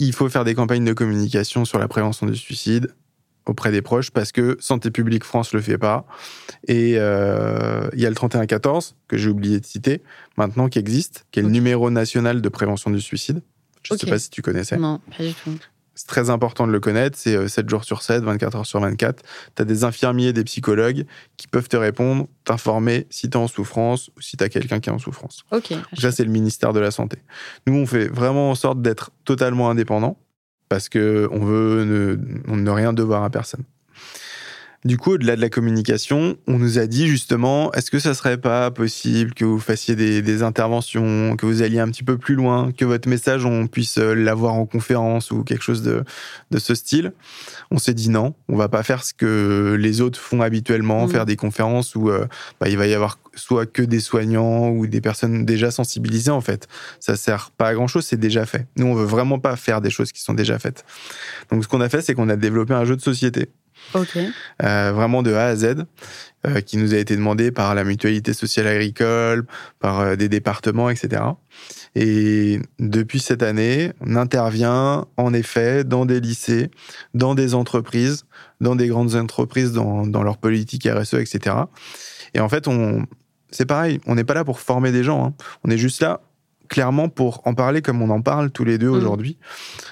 il 0.00 0.12
faut 0.12 0.28
faire 0.28 0.44
des 0.44 0.54
campagnes 0.54 0.84
de 0.84 0.92
communication 0.92 1.64
sur 1.64 1.78
la 1.78 1.86
prévention 1.86 2.26
du 2.26 2.36
suicide 2.36 2.92
auprès 3.46 3.70
des 3.70 3.82
proches 3.82 4.10
parce 4.10 4.32
que 4.32 4.56
Santé 4.60 4.90
publique 4.90 5.24
France 5.24 5.52
le 5.52 5.60
fait 5.60 5.78
pas. 5.78 6.06
Et 6.66 6.94
euh, 6.96 7.88
il 7.92 8.00
y 8.00 8.06
a 8.06 8.08
le 8.08 8.14
3114, 8.14 8.96
que 9.08 9.16
j'ai 9.16 9.28
oublié 9.28 9.60
de 9.60 9.66
citer, 9.66 10.02
maintenant 10.36 10.68
qui 10.68 10.78
existe, 10.78 11.26
qui 11.30 11.40
est 11.40 11.42
le 11.42 11.48
numéro 11.48 11.90
national 11.90 12.40
de 12.40 12.48
prévention 12.48 12.90
du 12.90 13.00
suicide. 13.00 13.42
Je 13.82 13.94
ne 13.94 13.98
sais 13.98 14.06
pas 14.06 14.18
si 14.18 14.30
tu 14.30 14.42
connaissais. 14.42 14.76
Non, 14.76 15.00
pas 15.16 15.24
du 15.24 15.34
tout. 15.34 15.58
C'est 15.94 16.06
très 16.06 16.30
important 16.30 16.66
de 16.66 16.72
le 16.72 16.80
connaître, 16.80 17.18
c'est 17.18 17.48
7 17.48 17.68
jours 17.68 17.84
sur 17.84 18.02
7, 18.02 18.22
24 18.22 18.56
heures 18.56 18.66
sur 18.66 18.80
24. 18.80 19.22
Tu 19.54 19.62
as 19.62 19.64
des 19.64 19.84
infirmiers, 19.84 20.32
des 20.32 20.44
psychologues 20.44 21.04
qui 21.36 21.48
peuvent 21.48 21.68
te 21.68 21.76
répondre, 21.76 22.26
t'informer 22.44 23.06
si 23.10 23.28
tu 23.28 23.36
es 23.36 23.40
en 23.40 23.48
souffrance 23.48 24.08
ou 24.16 24.20
si 24.20 24.36
tu 24.36 24.44
as 24.44 24.48
quelqu'un 24.48 24.80
qui 24.80 24.88
est 24.88 24.92
en 24.92 24.98
souffrance. 24.98 25.44
Ok. 25.50 25.74
Ça, 25.98 26.12
c'est 26.12 26.24
le 26.24 26.30
ministère 26.30 26.72
de 26.72 26.80
la 26.80 26.90
Santé. 26.90 27.18
Nous, 27.66 27.74
on 27.74 27.86
fait 27.86 28.08
vraiment 28.08 28.50
en 28.50 28.54
sorte 28.54 28.80
d'être 28.80 29.10
totalement 29.24 29.70
indépendant 29.70 30.18
parce 30.68 30.88
qu'on 30.88 30.98
veut 30.98 31.84
ne, 31.84 32.18
on 32.48 32.56
ne 32.56 32.70
rien 32.70 32.92
devoir 32.92 33.24
à 33.24 33.30
personne. 33.30 33.64
Du 34.84 34.96
coup, 34.96 35.12
au-delà 35.12 35.36
de 35.36 35.40
la 35.42 35.50
communication, 35.50 36.38
on 36.46 36.58
nous 36.58 36.78
a 36.78 36.86
dit 36.86 37.06
justement, 37.06 37.70
est-ce 37.72 37.90
que 37.90 37.98
ça 37.98 38.14
serait 38.14 38.38
pas 38.38 38.70
possible 38.70 39.34
que 39.34 39.44
vous 39.44 39.58
fassiez 39.58 39.94
des, 39.94 40.42
interventions, 40.42 41.36
que 41.36 41.44
vous 41.44 41.60
alliez 41.60 41.80
un 41.80 41.88
petit 41.88 42.02
peu 42.02 42.16
plus 42.16 42.34
loin, 42.34 42.72
que 42.72 42.86
votre 42.86 43.08
message, 43.08 43.44
on 43.44 43.66
puisse 43.66 43.98
euh, 43.98 44.14
l'avoir 44.14 44.54
en 44.54 44.64
conférence 44.64 45.32
ou 45.32 45.44
quelque 45.44 45.62
chose 45.62 45.82
de, 45.82 46.02
de 46.50 46.58
ce 46.58 46.74
style? 46.74 47.12
On 47.70 47.76
s'est 47.78 47.92
dit 47.92 48.08
non, 48.08 48.34
on 48.48 48.56
va 48.56 48.68
pas 48.68 48.82
faire 48.82 49.04
ce 49.04 49.12
que 49.12 49.76
les 49.78 50.00
autres 50.00 50.18
font 50.18 50.40
habituellement, 50.40 51.00
Mm. 51.06 51.10
faire 51.10 51.26
des 51.26 51.36
conférences 51.36 51.94
où 51.94 52.10
euh, 52.10 52.26
bah, 52.60 52.68
il 52.68 52.76
va 52.76 52.86
y 52.86 52.94
avoir 52.94 53.18
soit 53.34 53.66
que 53.66 53.82
des 53.82 54.00
soignants 54.00 54.70
ou 54.70 54.86
des 54.86 55.00
personnes 55.00 55.44
déjà 55.44 55.70
sensibilisées 55.70 56.30
en 56.30 56.40
fait. 56.40 56.68
Ça 56.98 57.16
sert 57.16 57.50
pas 57.50 57.68
à 57.68 57.74
grand 57.74 57.86
chose, 57.86 58.04
c'est 58.04 58.18
déjà 58.18 58.46
fait. 58.46 58.66
Nous, 58.76 58.86
on 58.86 58.94
veut 58.94 59.04
vraiment 59.04 59.38
pas 59.38 59.56
faire 59.56 59.80
des 59.80 59.90
choses 59.90 60.12
qui 60.12 60.20
sont 60.20 60.34
déjà 60.34 60.58
faites. 60.58 60.84
Donc, 61.50 61.62
ce 61.62 61.68
qu'on 61.68 61.80
a 61.80 61.88
fait, 61.88 62.02
c'est 62.02 62.14
qu'on 62.14 62.28
a 62.28 62.36
développé 62.36 62.74
un 62.74 62.84
jeu 62.84 62.96
de 62.96 63.00
société 63.00 63.48
Ok. 63.94 64.18
euh, 64.62 64.92
vraiment 64.92 65.22
de 65.22 65.32
A 65.32 65.46
à 65.46 65.56
Z, 65.56 65.84
euh, 66.46 66.60
qui 66.60 66.76
nous 66.76 66.94
a 66.94 66.98
été 66.98 67.16
demandé 67.16 67.50
par 67.50 67.74
la 67.74 67.84
mutualité 67.84 68.32
sociale 68.32 68.66
agricole, 68.66 69.46
par 69.78 70.00
euh, 70.00 70.16
des 70.16 70.28
départements, 70.28 70.90
etc. 70.90 71.22
Et 71.94 72.60
depuis 72.78 73.20
cette 73.20 73.42
année, 73.42 73.92
on 74.00 74.16
intervient 74.16 75.06
en 75.16 75.34
effet 75.34 75.84
dans 75.84 76.06
des 76.06 76.20
lycées, 76.20 76.70
dans 77.14 77.34
des 77.34 77.54
entreprises, 77.54 78.24
dans 78.60 78.76
des 78.76 78.88
grandes 78.88 79.16
entreprises, 79.16 79.72
dans, 79.72 80.06
dans 80.06 80.22
leur 80.22 80.38
politique 80.38 80.88
RSE, 80.90 81.14
etc. 81.14 81.56
Et 82.34 82.40
en 82.40 82.48
fait, 82.48 82.68
on, 82.68 83.06
c'est 83.50 83.66
pareil, 83.66 84.00
on 84.06 84.14
n'est 84.14 84.24
pas 84.24 84.34
là 84.34 84.44
pour 84.44 84.60
former 84.60 84.92
des 84.92 85.02
gens, 85.02 85.26
hein. 85.26 85.34
on 85.64 85.70
est 85.70 85.78
juste 85.78 86.00
là 86.00 86.20
clairement 86.70 87.08
pour 87.10 87.42
en 87.46 87.52
parler 87.54 87.82
comme 87.82 88.00
on 88.00 88.08
en 88.10 88.22
parle 88.22 88.50
tous 88.50 88.64
les 88.64 88.78
deux 88.78 88.88
Mhm. 88.88 88.96
aujourd'hui. 88.96 89.36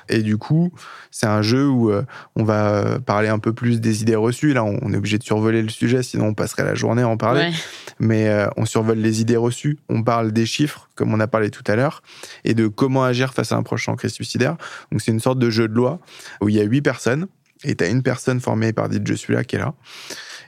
Et 0.08 0.22
du 0.22 0.38
coup, 0.38 0.72
c'est 1.10 1.26
un 1.26 1.42
jeu 1.42 1.68
où 1.68 1.90
euh, 1.90 2.04
on 2.36 2.44
va 2.44 2.98
parler 3.00 3.28
un 3.28 3.38
peu 3.40 3.52
plus 3.52 3.80
des 3.80 4.00
idées 4.00 4.14
reçues. 4.16 4.54
Là, 4.54 4.64
on 4.64 4.92
est 4.92 4.96
obligé 4.96 5.18
de 5.18 5.24
survoler 5.24 5.60
le 5.60 5.68
sujet, 5.68 6.02
sinon 6.02 6.28
on 6.28 6.34
passerait 6.34 6.64
la 6.64 6.74
journée 6.74 7.02
à 7.02 7.08
en 7.08 7.16
parler. 7.16 7.40
Ouais. 7.42 7.52
Mais 7.98 8.28
euh, 8.28 8.46
on 8.56 8.64
survole 8.64 8.98
les 8.98 9.20
idées 9.20 9.36
reçues, 9.36 9.76
on 9.90 10.02
parle 10.02 10.32
des 10.32 10.46
chiffres, 10.46 10.88
comme 10.94 11.12
on 11.12 11.20
a 11.20 11.26
parlé 11.26 11.50
tout 11.50 11.64
à 11.66 11.74
l'heure, 11.76 12.00
et 12.44 12.54
de 12.54 12.68
comment 12.68 13.02
agir 13.04 13.34
face 13.34 13.50
à 13.52 13.56
un 13.56 13.62
proche 13.64 13.88
en 13.88 13.96
crise 13.96 14.12
suicidaire. 14.12 14.56
Donc 14.92 15.02
c'est 15.02 15.10
une 15.10 15.20
sorte 15.20 15.38
de 15.40 15.50
jeu 15.50 15.66
de 15.68 15.74
loi 15.74 15.98
où 16.40 16.48
il 16.48 16.54
y 16.54 16.60
a 16.60 16.64
huit 16.64 16.80
personnes, 16.80 17.26
et 17.64 17.74
tu 17.74 17.82
as 17.82 17.88
une 17.88 18.04
personne 18.04 18.38
formée 18.40 18.72
par 18.72 18.88
Dites 18.88 19.04
Je 19.06 19.14
suis 19.14 19.34
là 19.34 19.42
qui 19.42 19.56
est 19.56 19.58
là. 19.58 19.74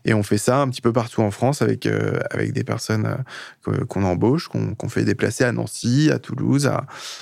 Et 0.05 0.15
on 0.15 0.23
fait 0.23 0.39
ça 0.39 0.59
un 0.61 0.69
petit 0.69 0.81
peu 0.81 0.93
partout 0.93 1.23
en 1.23 1.31
France 1.31 1.63
avec, 1.63 1.87
euh, 1.87 2.19
avec 2.31 2.53
des 2.53 2.65
personnes 2.65 3.17
euh, 3.69 3.85
qu'on 3.87 4.05
embauche, 4.05 4.49
qu'on 4.49 4.89
fait 4.89 5.05
déplacer 5.05 5.45
à 5.45 5.53
Nancy, 5.53 6.11
à 6.13 6.19
Toulouse, 6.19 6.71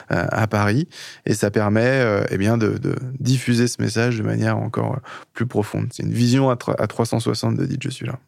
à, 0.08 0.46
Paris. 0.46 0.88
Et 1.26 1.34
ça 1.34 1.50
permet 1.50 1.80
euh, 1.84 2.22
eh 2.30 2.38
bien 2.38 2.56
de, 2.58 2.78
de 2.78 2.94
diffuser 3.18 3.66
ce 3.68 3.82
message 3.82 4.18
de 4.18 4.22
manière 4.22 4.58
encore 4.58 4.98
plus 5.32 5.46
profonde. 5.46 5.88
C'est 5.92 6.02
une 6.02 6.12
vision 6.12 6.50
à, 6.50 6.56
tro- 6.56 6.74
à 6.78 6.86
360 6.86 7.56
de 7.56 7.64
Dites 7.66 7.82
Je 7.82 7.90
suis 7.90 8.06
là. 8.06 8.18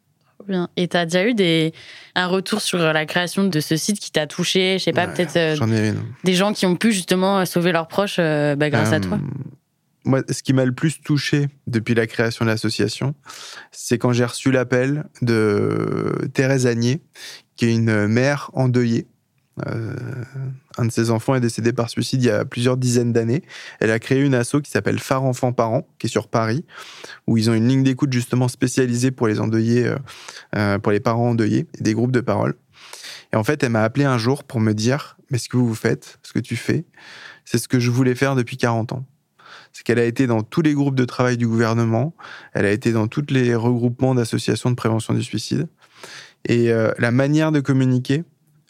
Bien. 0.48 0.68
Et 0.76 0.88
tu 0.88 0.96
as 0.96 1.04
déjà 1.04 1.24
eu 1.26 1.34
des, 1.34 1.72
un 2.14 2.26
retour 2.26 2.60
sur 2.62 2.78
la 2.78 3.04
création 3.06 3.44
de 3.44 3.60
ce 3.60 3.76
site 3.76 4.00
qui 4.00 4.10
t'a 4.10 4.26
touché? 4.26 4.78
Je 4.78 4.84
sais 4.84 4.92
pas, 4.92 5.06
Ouais, 5.06 5.12
peut-être 5.14 5.36
euh, 5.36 5.92
des 6.24 6.34
gens 6.34 6.52
qui 6.54 6.64
ont 6.66 6.76
pu 6.76 6.92
justement 6.92 7.44
sauver 7.44 7.72
leurs 7.72 7.88
proches 7.88 8.16
euh, 8.18 8.56
bah, 8.56 8.70
grâce 8.70 8.92
à 8.92 9.00
toi 9.00 9.18
Moi, 10.04 10.22
ce 10.30 10.42
qui 10.42 10.52
m'a 10.52 10.64
le 10.64 10.72
plus 10.72 11.00
touché 11.00 11.48
depuis 11.66 11.94
la 11.94 12.06
création 12.06 12.44
de 12.44 12.50
l'association, 12.50 13.14
c'est 13.70 13.98
quand 13.98 14.12
j'ai 14.12 14.24
reçu 14.24 14.50
l'appel 14.50 15.04
de 15.20 16.14
Thérèse 16.32 16.66
Agnier, 16.66 17.02
qui 17.56 17.66
est 17.66 17.74
une 17.74 18.06
mère 18.06 18.50
endeuillée. 18.54 19.06
Euh, 19.66 19.94
un 20.78 20.86
de 20.86 20.92
ses 20.92 21.10
enfants 21.10 21.34
est 21.34 21.40
décédé 21.40 21.72
par 21.72 21.90
suicide 21.90 22.22
il 22.22 22.26
y 22.26 22.30
a 22.30 22.44
plusieurs 22.44 22.76
dizaines 22.76 23.12
d'années. 23.12 23.42
Elle 23.80 23.90
a 23.90 23.98
créé 23.98 24.20
une 24.20 24.34
asso 24.34 24.56
qui 24.62 24.70
s'appelle 24.70 24.98
Phare 24.98 25.24
Enfants 25.24 25.52
Parents, 25.52 25.86
qui 25.98 26.06
est 26.06 26.10
sur 26.10 26.28
Paris, 26.28 26.64
où 27.26 27.36
ils 27.36 27.50
ont 27.50 27.54
une 27.54 27.68
ligne 27.68 27.82
d'écoute 27.82 28.12
justement 28.12 28.48
spécialisée 28.48 29.10
pour 29.10 29.28
les 29.28 29.40
endeuillés, 29.40 29.86
euh, 29.86 29.96
euh, 30.56 30.78
pour 30.78 30.92
les 30.92 31.00
parents 31.00 31.30
endeuillés, 31.30 31.66
et 31.78 31.82
des 31.82 31.94
groupes 31.94 32.12
de 32.12 32.20
parole. 32.20 32.54
Et 33.32 33.36
en 33.36 33.44
fait, 33.44 33.62
elle 33.62 33.70
m'a 33.70 33.82
appelé 33.82 34.04
un 34.04 34.18
jour 34.18 34.44
pour 34.44 34.60
me 34.60 34.72
dire, 34.72 35.18
mais 35.30 35.38
ce 35.38 35.48
que 35.48 35.56
vous 35.56 35.74
faites, 35.74 36.18
ce 36.22 36.32
que 36.32 36.38
tu 36.40 36.56
fais, 36.56 36.84
c'est 37.44 37.58
ce 37.58 37.68
que 37.68 37.78
je 37.78 37.90
voulais 37.90 38.14
faire 38.14 38.34
depuis 38.34 38.56
40 38.56 38.92
ans 38.92 39.04
c'est 39.72 39.84
qu'elle 39.84 39.98
a 39.98 40.04
été 40.04 40.26
dans 40.26 40.42
tous 40.42 40.62
les 40.62 40.74
groupes 40.74 40.94
de 40.94 41.04
travail 41.04 41.36
du 41.36 41.46
gouvernement, 41.46 42.14
elle 42.52 42.66
a 42.66 42.70
été 42.70 42.92
dans 42.92 43.08
tous 43.08 43.26
les 43.30 43.54
regroupements 43.54 44.14
d'associations 44.14 44.70
de 44.70 44.74
prévention 44.74 45.14
du 45.14 45.22
suicide. 45.22 45.68
Et 46.46 46.72
euh, 46.72 46.92
la 46.98 47.10
manière 47.10 47.52
de 47.52 47.60
communiquer, 47.60 48.24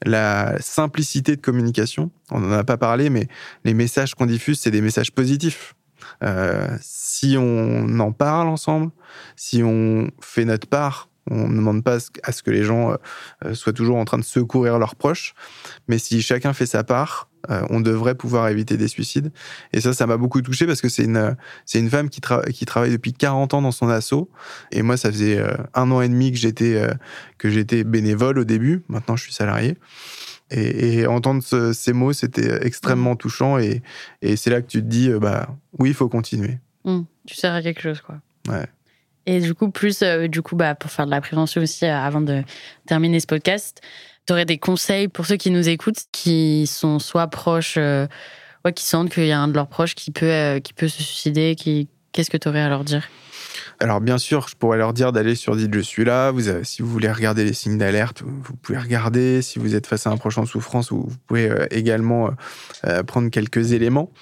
la 0.04 0.56
simplicité 0.60 1.36
de 1.36 1.40
communication, 1.40 2.10
on 2.30 2.40
n'en 2.40 2.52
a 2.52 2.64
pas 2.64 2.76
parlé, 2.76 3.10
mais 3.10 3.28
les 3.64 3.74
messages 3.74 4.14
qu'on 4.14 4.26
diffuse, 4.26 4.58
c'est 4.58 4.70
des 4.70 4.80
messages 4.80 5.12
positifs. 5.12 5.74
Euh, 6.22 6.76
si 6.80 7.36
on 7.38 7.98
en 7.98 8.12
parle 8.12 8.48
ensemble, 8.48 8.90
si 9.36 9.62
on 9.62 10.10
fait 10.20 10.44
notre 10.44 10.66
part, 10.66 11.10
on 11.30 11.48
ne 11.48 11.56
demande 11.56 11.82
pas 11.84 11.98
à 12.22 12.32
ce 12.32 12.42
que 12.42 12.50
les 12.50 12.64
gens 12.64 12.96
euh, 13.44 13.54
soient 13.54 13.72
toujours 13.72 13.96
en 13.96 14.04
train 14.04 14.18
de 14.18 14.24
secourir 14.24 14.78
leurs 14.78 14.96
proches, 14.96 15.34
mais 15.88 15.98
si 15.98 16.20
chacun 16.22 16.52
fait 16.52 16.66
sa 16.66 16.84
part, 16.84 17.28
euh, 17.50 17.62
on 17.70 17.80
devrait 17.80 18.14
pouvoir 18.16 18.48
éviter 18.48 18.76
des 18.76 18.88
suicides. 18.88 19.32
Et 19.72 19.80
ça, 19.80 19.94
ça 19.94 20.06
m'a 20.06 20.18
beaucoup 20.18 20.42
touché 20.42 20.66
parce 20.66 20.82
que 20.82 20.90
c'est 20.90 21.04
une, 21.04 21.36
c'est 21.64 21.78
une 21.78 21.88
femme 21.88 22.10
qui, 22.10 22.20
tra- 22.20 22.46
qui 22.52 22.66
travaille 22.66 22.90
depuis 22.90 23.14
40 23.14 23.54
ans 23.54 23.62
dans 23.62 23.70
son 23.72 23.88
asso. 23.88 24.28
Et 24.72 24.82
moi, 24.82 24.98
ça 24.98 25.10
faisait 25.10 25.38
euh, 25.38 25.54
un 25.74 25.90
an 25.90 26.02
et 26.02 26.08
demi 26.10 26.32
que 26.32 26.36
j'étais, 26.38 26.74
euh, 26.76 26.92
que 27.38 27.48
j'étais 27.48 27.82
bénévole 27.82 28.38
au 28.38 28.44
début. 28.44 28.82
Maintenant, 28.88 29.16
je 29.16 29.22
suis 29.22 29.32
salarié. 29.32 29.78
Et, 30.50 30.98
et 30.98 31.06
entendre 31.06 31.42
ce- 31.42 31.72
ces 31.72 31.92
mots, 31.94 32.12
c'était 32.12 32.66
extrêmement 32.66 33.16
touchant. 33.16 33.56
Et, 33.58 33.82
et 34.20 34.36
c'est 34.36 34.50
là 34.50 34.60
que 34.60 34.66
tu 34.66 34.82
te 34.82 34.86
dis, 34.86 35.08
euh, 35.10 35.18
bah 35.18 35.48
oui, 35.78 35.90
il 35.90 35.94
faut 35.94 36.08
continuer. 36.10 36.58
Hum, 36.84 37.06
Tu 37.26 37.36
sers 37.36 37.54
à 37.54 37.62
quelque 37.62 37.80
chose, 37.80 38.00
quoi. 38.02 38.16
Ouais. 38.48 38.66
Et 39.26 39.40
du 39.40 39.54
coup, 39.54 39.70
plus, 39.70 40.02
euh, 40.02 40.28
du 40.28 40.42
coup, 40.42 40.56
bah, 40.56 40.74
pour 40.74 40.90
faire 40.90 41.06
de 41.06 41.11
la 41.11 41.20
prévention 41.20 41.61
aussi, 41.61 41.85
euh, 41.85 41.96
avant 41.96 42.20
de 42.20 42.42
terminer 42.87 43.20
ce 43.20 43.26
podcast, 43.26 43.80
tu 44.26 44.33
aurais 44.33 44.44
des 44.44 44.59
conseils 44.59 45.09
pour 45.09 45.26
ceux 45.26 45.37
qui 45.37 45.50
nous 45.50 45.68
écoutent, 45.68 46.04
qui 46.12 46.66
sont 46.66 46.98
soit 46.98 47.26
proches, 47.26 47.74
euh, 47.76 48.06
ouais, 48.64 48.72
qui 48.72 48.85
sentent 48.85 49.11
qu'il 49.11 49.26
y 49.26 49.33
a 49.33 49.38
un 49.38 49.48
de 49.48 49.54
leurs 49.54 49.68
proches 49.68 49.94
qui 49.94 50.11
peut, 50.11 50.26
euh, 50.26 50.61
qui 50.61 50.72
peut 50.72 50.88
se 50.88 51.02
suicider, 51.02 51.56
qu'est-ce 52.12 52.30
que 52.30 52.37
tu 52.37 52.48
aurais 52.48 52.61
à 52.61 52.68
leur 52.68 52.85
dire? 52.85 53.09
Alors 53.82 54.02
bien 54.02 54.18
sûr, 54.18 54.46
je 54.48 54.56
pourrais 54.56 54.76
leur 54.76 54.92
dire 54.92 55.10
d'aller 55.10 55.34
sur 55.34 55.56
Dites 55.56 55.72
Je 55.72 55.80
suis 55.80 56.04
là. 56.04 56.30
Vous 56.32 56.48
avez- 56.48 56.64
si 56.64 56.82
vous 56.82 56.88
voulez 56.90 57.10
regarder 57.10 57.44
les 57.44 57.54
signes 57.54 57.78
d'alerte, 57.78 58.22
vous 58.22 58.54
pouvez 58.56 58.78
regarder. 58.78 59.40
Si 59.40 59.58
vous 59.58 59.74
êtes 59.74 59.86
face 59.86 60.06
à 60.06 60.10
un 60.10 60.18
proche 60.18 60.36
en 60.36 60.44
souffrance, 60.44 60.92
vous, 60.92 61.08
pouvez 61.26 61.48
euh, 61.50 61.66
également 61.70 62.26
euh, 62.26 62.30
euh, 62.86 63.02
prendre 63.02 63.30
quelques 63.30 63.72
éléments. 63.72 64.12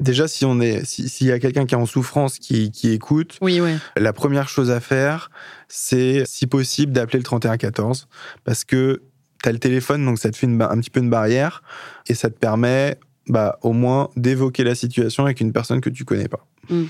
Déjà, 0.00 0.28
si 0.28 0.44
on 0.44 0.60
est, 0.60 0.84
si- 0.84 1.08
s'il 1.08 1.28
y 1.28 1.32
a 1.32 1.38
quelqu'un 1.38 1.64
qui 1.64 1.74
est 1.74 1.78
en 1.78 1.86
souffrance 1.86 2.38
qui, 2.38 2.70
qui 2.70 2.90
écoute, 2.92 3.38
Oui, 3.40 3.58
oui. 3.60 3.76
la 3.96 4.12
première 4.12 4.50
chose 4.50 4.70
à 4.70 4.80
faire, 4.80 5.30
c'est 5.68 6.24
si 6.26 6.46
possible 6.46 6.92
d'appeler 6.92 7.18
le 7.18 7.24
3114 7.24 8.08
parce 8.44 8.64
que 8.64 9.00
tu 9.42 9.48
as 9.48 9.52
le 9.52 9.58
téléphone, 9.58 10.04
donc 10.04 10.18
ça 10.18 10.30
te 10.30 10.36
fait 10.36 10.46
une 10.46 10.60
un 10.60 10.78
petit 10.78 10.90
peu 10.90 11.00
une 11.00 11.10
barrière 11.10 11.62
et 12.06 12.14
ça 12.14 12.28
te 12.28 12.38
permet 12.38 12.98
bah, 13.28 13.58
au 13.62 13.72
moins 13.72 14.10
d'évoquer 14.16 14.62
la 14.62 14.74
situation 14.74 15.24
avec 15.24 15.40
une 15.40 15.52
personne 15.52 15.80
que 15.80 15.88
tu 15.90 16.04
connais 16.04 16.28
pas. 16.28 16.46
Mm. 16.68 16.84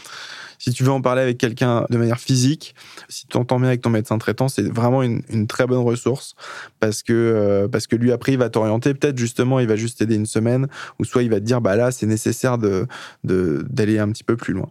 Si 0.59 0.73
tu 0.73 0.85
veux 0.85 0.91
en 0.91 1.01
parler 1.01 1.23
avec 1.23 1.39
quelqu'un 1.39 1.87
de 1.91 1.97
manière 1.97 2.19
physique, 2.19 2.75
si 3.09 3.27
tu 3.27 3.37
entends 3.37 3.59
bien 3.59 3.69
avec 3.69 3.81
ton 3.83 3.91
médecin 3.91 4.19
traitant, 4.19 4.49
c'est 4.49 4.63
vraiment 4.63 5.03
une, 5.03 5.47
très 5.47 5.67
bonne 5.67 5.79
ressource 5.85 6.35
parce 6.81 7.03
que, 7.03 7.13
euh, 7.13 7.69
parce 7.69 7.87
que 7.87 7.97
lui, 7.97 8.13
après, 8.13 8.33
il 8.33 8.39
va 8.39 8.51
t'orienter. 8.51 8.95
Peut-être 8.95 9.19
justement, 9.19 9.61
il 9.61 9.69
va 9.69 9.77
juste 9.77 9.99
t'aider 9.99 10.17
une 10.17 10.27
semaine 10.27 10.67
ou 10.99 11.05
soit 11.05 11.23
il 11.23 11.31
va 11.31 11.37
te 11.37 11.45
dire, 11.45 11.61
bah 11.61 11.77
là, 11.77 11.91
c'est 11.91 12.07
nécessaire 12.07 12.59
de, 12.59 12.87
de- 13.25 13.65
d'aller 13.69 13.99
un 13.99 14.11
petit 14.11 14.25
peu 14.25 14.37
plus 14.37 14.55
loin. 14.55 14.71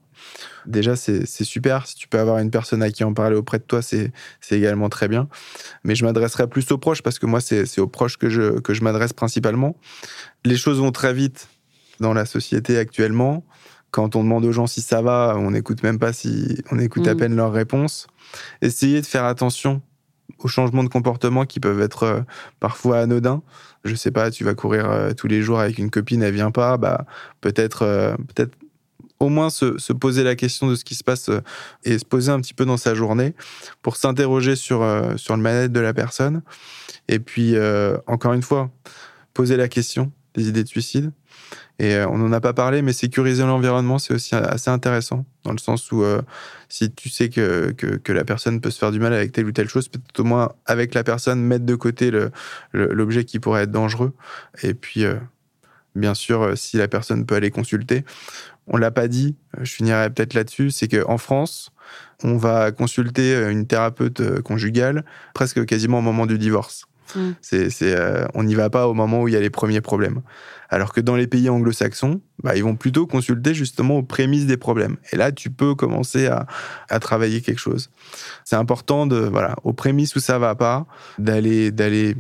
Déjà, 0.66 0.96
c'est 0.96 1.26
super. 1.44 1.86
Si 1.86 1.96
tu 1.96 2.08
peux 2.08 2.20
avoir 2.20 2.40
une 2.40 2.50
personne 2.50 2.82
à 2.82 2.90
qui 2.90 3.04
en 3.04 3.14
parler 3.14 3.36
auprès 3.36 3.60
de 3.60 3.64
toi, 3.64 3.82
c'est 3.82 4.12
également 4.50 4.90
très 4.90 5.08
bien. 5.08 5.28
Mais 5.84 5.96
je 5.96 6.04
m'adresserai 6.06 6.48
plus 6.48 6.70
aux 6.72 6.78
proches 6.78 7.02
parce 7.02 7.20
que 7.20 7.26
moi, 7.26 7.42
c'est 7.42 7.66
c'est 7.66 7.82
aux 7.82 7.88
proches 7.88 8.18
que 8.18 8.30
je, 8.30 8.60
que 8.60 8.74
je 8.74 8.84
m'adresse 8.84 9.14
principalement. 9.14 9.76
Les 10.44 10.58
choses 10.58 10.80
vont 10.80 10.92
très 10.92 11.14
vite 11.14 11.48
dans 12.00 12.14
la 12.14 12.26
société 12.26 12.78
actuellement. 12.78 13.44
Quand 13.96 14.18
on 14.18 14.24
demande 14.24 14.44
aux 14.44 14.52
gens 14.52 14.68
si 14.68 14.82
ça 14.82 15.02
va, 15.02 15.36
on 15.38 15.52
n'écoute 15.52 15.82
même 15.82 16.00
pas 16.00 16.12
si 16.12 16.62
on 16.70 16.80
écoute 16.80 17.08
à 17.08 17.14
Mhm. 17.14 17.18
peine 17.18 17.36
leurs 17.38 17.54
réponses. 17.54 18.08
Essayez 18.62 19.00
de 19.00 19.06
faire 19.06 19.24
attention 19.24 19.82
aux 20.40 20.50
changements 20.50 20.84
de 20.84 20.90
comportement 20.90 21.46
qui 21.46 21.62
peuvent 21.62 21.80
être 21.80 22.04
euh, 22.04 22.20
parfois 22.60 23.00
anodins. 23.00 23.42
Je 23.86 23.96
sais 23.96 24.12
pas, 24.12 24.32
tu 24.32 24.44
vas 24.44 24.54
courir 24.54 24.92
euh, 24.92 25.14
tous 25.14 25.28
les 25.28 25.42
jours 25.42 25.62
avec 25.62 25.78
une 25.78 25.90
copine, 25.90 26.22
elle 26.24 26.34
vient 26.34 26.52
pas, 26.52 26.76
bah 26.76 27.06
peut-être 27.40 27.84
euh, 27.84 28.18
peut-être 28.36 28.52
au 29.22 29.30
moins 29.30 29.50
se, 29.50 29.78
se 29.78 29.94
poser 29.94 30.26
la 30.26 30.36
question 30.36 30.68
de 30.68 30.76
ce 30.76 30.84
qui 30.84 30.96
se 30.96 31.04
passe 31.06 31.30
et 31.86 31.98
se 31.98 32.04
poser 32.04 32.34
un 32.34 32.42
petit 32.42 32.54
peu 32.54 32.66
dans 32.66 32.76
sa 32.76 32.96
journée 32.96 33.34
pour 33.82 33.96
s'interroger 33.96 34.58
sur, 34.58 34.86
sur 35.16 35.38
le 35.38 35.42
mal-être 35.42 35.72
de 35.72 35.80
la 35.80 35.94
personne. 35.94 36.42
Et 37.08 37.20
puis, 37.20 37.56
encore 38.08 38.34
une 38.34 38.42
fois, 38.42 38.72
poser 39.34 39.56
la 39.56 39.70
question 39.70 40.12
des 40.36 40.50
idées 40.50 40.64
de 40.64 40.68
suicide. 40.68 41.12
Et 41.80 41.96
euh, 41.96 42.08
on 42.08 42.18
n'en 42.18 42.32
a 42.32 42.40
pas 42.40 42.54
parlé, 42.54 42.82
mais 42.82 42.94
sécuriser 42.94 43.44
l'environnement, 43.44 44.00
c'est 44.00 44.14
aussi 44.14 44.36
assez 44.36 44.70
intéressant, 44.70 45.26
dans 45.44 45.52
le 45.52 45.58
sens 45.58 45.92
où 45.92 46.04
euh, 46.04 46.22
si 46.70 46.92
tu 46.92 47.10
sais 47.10 47.30
que, 47.30 47.72
que, 47.72 48.12
la 48.14 48.24
personne 48.24 48.62
peut 48.62 48.72
se 48.72 48.80
faire 48.80 48.92
du 48.92 49.00
mal 49.00 49.14
avec 49.14 49.34
telle 49.34 49.46
ou 49.46 49.52
telle 49.52 49.68
chose, 49.68 49.90
peut-être 49.90 50.20
au 50.20 50.24
moins 50.24 50.54
avec 50.66 50.94
la 50.94 51.04
personne, 51.04 51.42
mettre 51.42 51.66
de 51.66 51.76
côté 51.76 52.12
l'objet 52.72 53.26
qui 53.26 53.40
pourrait 53.40 53.64
être 53.64 53.72
dangereux. 53.72 54.14
Et 54.64 54.74
puis, 54.74 55.04
euh, 55.04 55.16
bien 55.96 56.14
sûr, 56.14 56.58
si 56.58 56.78
la 56.78 56.88
personne 56.88 57.26
peut 57.26 57.36
aller 57.36 57.52
consulter. 57.52 58.06
On 58.68 58.78
l'a 58.78 58.92
pas 58.92 59.08
dit, 59.08 59.36
je 59.62 59.72
finirai 59.72 60.10
peut-être 60.10 60.34
là-dessus, 60.34 60.72
c'est 60.72 60.88
qu'en 60.88 61.18
France, 61.18 61.72
on 62.24 62.38
va 62.38 62.72
consulter 62.72 63.36
une 63.52 63.68
thérapeute 63.68 64.42
conjugale 64.42 65.06
presque 65.36 65.66
quasiment 65.66 66.00
au 66.00 66.02
moment 66.02 66.26
du 66.26 66.40
divorce. 66.40 66.88
Mm. 67.16 67.32
C'est, 67.42 67.70
euh, 67.84 68.26
on 68.34 68.44
n'y 68.44 68.56
va 68.56 68.70
pas 68.70 68.88
au 68.88 68.94
moment 68.94 69.22
où 69.22 69.28
il 69.28 69.34
y 69.34 69.38
a 69.38 69.42
les 69.42 69.50
premiers 69.50 69.82
problèmes. 69.82 70.22
Alors 70.70 70.94
que 70.94 71.02
dans 71.02 71.16
les 71.16 71.28
pays 71.28 71.50
anglo-saxons, 71.50 72.22
bah, 72.44 72.56
ils 72.56 72.64
vont 72.64 72.76
plutôt 72.76 73.06
consulter 73.06 73.54
justement 73.54 73.98
aux 73.98 74.04
prémices 74.04 74.46
des 74.46 74.58
problèmes. 74.58 74.98
Et 75.12 75.16
là, 75.16 75.32
tu 75.32 75.50
peux 75.50 75.76
commencer 75.76 76.28
à, 76.28 76.48
à 76.90 77.00
travailler 77.00 77.42
quelque 77.42 77.60
chose. 77.60 77.92
C'est 78.44 78.56
important 78.56 79.06
de, 79.06 79.18
voilà, 79.18 79.56
aux 79.64 79.74
prémices 79.74 80.16
où 80.16 80.20
ça 80.20 80.40
va 80.40 80.56
pas, 80.56 80.86
d'aller, 81.20 81.72
d'aller 81.72 82.16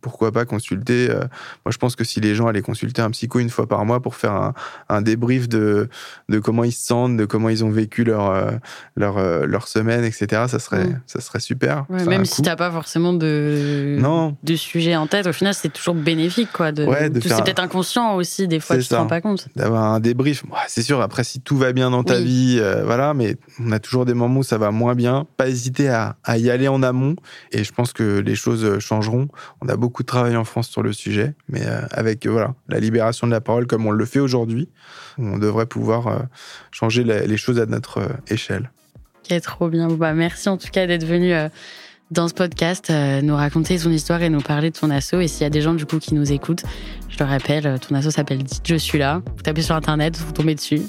pourquoi 0.00 0.32
pas 0.32 0.44
consulter 0.44 1.10
euh, 1.10 1.20
Moi, 1.64 1.72
je 1.72 1.78
pense 1.78 1.96
que 1.96 2.04
si 2.04 2.20
les 2.20 2.34
gens 2.34 2.46
allaient 2.46 2.62
consulter 2.62 3.02
un 3.02 3.10
psycho 3.10 3.38
une 3.38 3.50
fois 3.50 3.66
par 3.66 3.84
mois 3.84 4.00
pour 4.00 4.16
faire 4.16 4.52
un, 4.88 5.02
débrief 5.02 5.48
de, 5.48 5.88
de 6.28 6.38
comment 6.38 6.64
ils 6.64 6.72
se 6.72 6.86
sentent, 6.86 7.16
de 7.16 7.24
comment 7.24 7.48
ils 7.48 7.64
ont 7.64 7.70
vécu 7.70 8.04
leur, 8.04 8.30
euh, 8.30 8.50
leur, 8.96 9.18
euh, 9.18 9.46
leur 9.46 9.68
semaine, 9.68 10.04
etc., 10.04 10.44
ça 10.48 10.58
serait, 10.58 10.88
ça 11.06 11.20
serait 11.20 11.40
super. 11.40 11.86
même 11.88 12.24
si 12.24 12.42
tu 12.42 12.48
n'as 12.48 12.56
pas 12.56 12.70
forcément 12.70 13.12
de, 13.12 13.96
non. 13.98 14.36
de 14.42 14.56
sujet 14.56 14.96
en 14.96 15.06
tête, 15.06 15.26
au 15.26 15.32
final, 15.32 15.54
c'est 15.54 15.72
toujours 15.72 15.94
bénéfique. 15.94 16.50
Quoi, 16.52 16.72
de, 16.72 16.86
C'est 17.20 17.42
peut-être 17.42 17.62
inconscient 17.62 18.14
aussi, 18.14 18.48
des 18.48 18.60
fois, 18.60 18.76
tu 18.76 18.82
ne 18.82 18.88
te 18.88 18.94
rends 18.94 19.06
pas 19.06 19.20
compte. 19.20 19.48
D'avoir 19.56 19.84
un 19.84 20.00
débrief. 20.00 20.44
c'est 20.66 20.82
sûr, 20.82 21.00
après, 21.00 21.24
si 21.24 21.40
tout 21.40 21.56
va 21.56 21.72
bien 21.72 21.90
dans 21.90 22.04
ta 22.04 22.20
vie, 22.20 22.60
voilà, 22.84 23.14
mais 23.14 23.36
on 23.60 23.72
a 23.72 23.78
toujours 23.78 24.04
des 24.04 24.14
moments 24.14 24.40
où 24.40 24.44
ça 24.44 24.58
va 24.58 24.70
moins 24.70 24.94
bien. 24.94 25.26
Pas 25.36 25.48
hésiter 25.48 25.88
à, 25.88 26.16
à 26.24 26.38
y 26.38 26.50
aller 26.50 26.68
en 26.68 26.82
amont. 26.82 27.16
Et 27.52 27.64
je 27.64 27.72
pense 27.72 27.92
que 27.92 28.18
les 28.18 28.34
choses 28.34 28.78
changeront. 28.78 29.28
On 29.60 29.68
a 29.68 29.76
beaucoup 29.78 30.02
de 30.02 30.06
travail 30.06 30.36
en 30.36 30.44
France 30.44 30.68
sur 30.68 30.82
le 30.82 30.92
sujet, 30.92 31.34
mais 31.48 31.66
euh, 31.66 31.80
avec 31.90 32.26
euh, 32.26 32.30
voilà 32.30 32.54
la 32.68 32.80
libération 32.80 33.26
de 33.26 33.32
la 33.32 33.40
parole 33.40 33.66
comme 33.66 33.86
on 33.86 33.90
le 33.90 34.04
fait 34.04 34.20
aujourd'hui, 34.20 34.68
on 35.16 35.38
devrait 35.38 35.66
pouvoir 35.66 36.06
euh, 36.08 36.18
changer 36.70 37.04
les 37.04 37.36
choses 37.36 37.58
à 37.58 37.66
notre 37.66 38.08
échelle. 38.28 38.70
Ok, 39.30 39.40
trop 39.40 39.68
bien. 39.68 39.88
Bah, 39.88 40.12
merci 40.12 40.48
en 40.48 40.56
tout 40.56 40.68
cas 40.70 40.86
d'être 40.86 41.04
venu 41.04 41.32
dans 42.10 42.28
ce 42.28 42.34
podcast, 42.34 42.90
euh, 42.90 43.20
nous 43.20 43.36
raconter 43.36 43.76
son 43.78 43.90
histoire 43.90 44.22
et 44.22 44.30
nous 44.30 44.40
parler 44.40 44.70
de 44.70 44.76
son 44.76 44.90
asso. 44.90 45.14
Et 45.14 45.28
s'il 45.28 45.42
y 45.42 45.46
a 45.46 45.50
des 45.50 45.60
gens 45.60 45.74
du 45.74 45.84
coup 45.84 45.98
qui 45.98 46.14
nous 46.14 46.32
écoutent, 46.32 46.62
je 47.08 47.18
le 47.18 47.24
rappelle, 47.24 47.66
euh, 47.66 47.78
ton 47.78 47.94
asso 47.94 48.10
s'appelle 48.10 48.42
Dites 48.42 48.62
Je 48.66 48.76
suis 48.76 48.98
là. 48.98 49.20
Vous 49.36 49.42
tapez 49.42 49.62
sur 49.62 49.74
internet, 49.74 50.16
vous 50.16 50.32
tombez 50.32 50.54
dessus. 50.54 50.80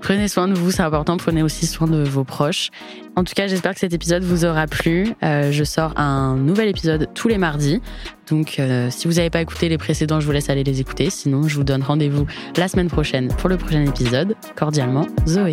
Prenez 0.00 0.28
soin 0.28 0.48
de 0.48 0.54
vous, 0.54 0.70
c'est 0.70 0.82
important. 0.82 1.16
Prenez 1.16 1.42
aussi 1.42 1.66
soin 1.66 1.86
de 1.86 2.02
vos 2.02 2.24
proches. 2.24 2.70
En 3.16 3.22
tout 3.22 3.34
cas, 3.34 3.46
j'espère 3.46 3.74
que 3.74 3.80
cet 3.80 3.92
épisode 3.92 4.24
vous 4.24 4.44
aura 4.44 4.66
plu. 4.66 5.14
Euh, 5.22 5.52
je 5.52 5.64
sors 5.64 5.98
un 5.98 6.36
nouvel 6.36 6.68
épisode 6.68 7.08
tous 7.14 7.28
les 7.28 7.38
mardis. 7.38 7.80
Donc, 8.28 8.58
si 8.88 9.06
vous 9.06 9.14
n'avez 9.14 9.28
pas 9.28 9.42
écouté 9.42 9.68
les 9.68 9.76
précédents, 9.76 10.18
je 10.18 10.24
vous 10.24 10.32
laisse 10.32 10.48
aller 10.48 10.64
les 10.64 10.80
écouter. 10.80 11.10
Sinon, 11.10 11.46
je 11.46 11.56
vous 11.56 11.64
donne 11.64 11.82
rendez-vous 11.82 12.26
la 12.56 12.68
semaine 12.68 12.88
prochaine 12.88 13.28
pour 13.28 13.50
le 13.50 13.58
prochain 13.58 13.84
épisode. 13.84 14.34
Cordialement, 14.56 15.06
Zoé. 15.26 15.52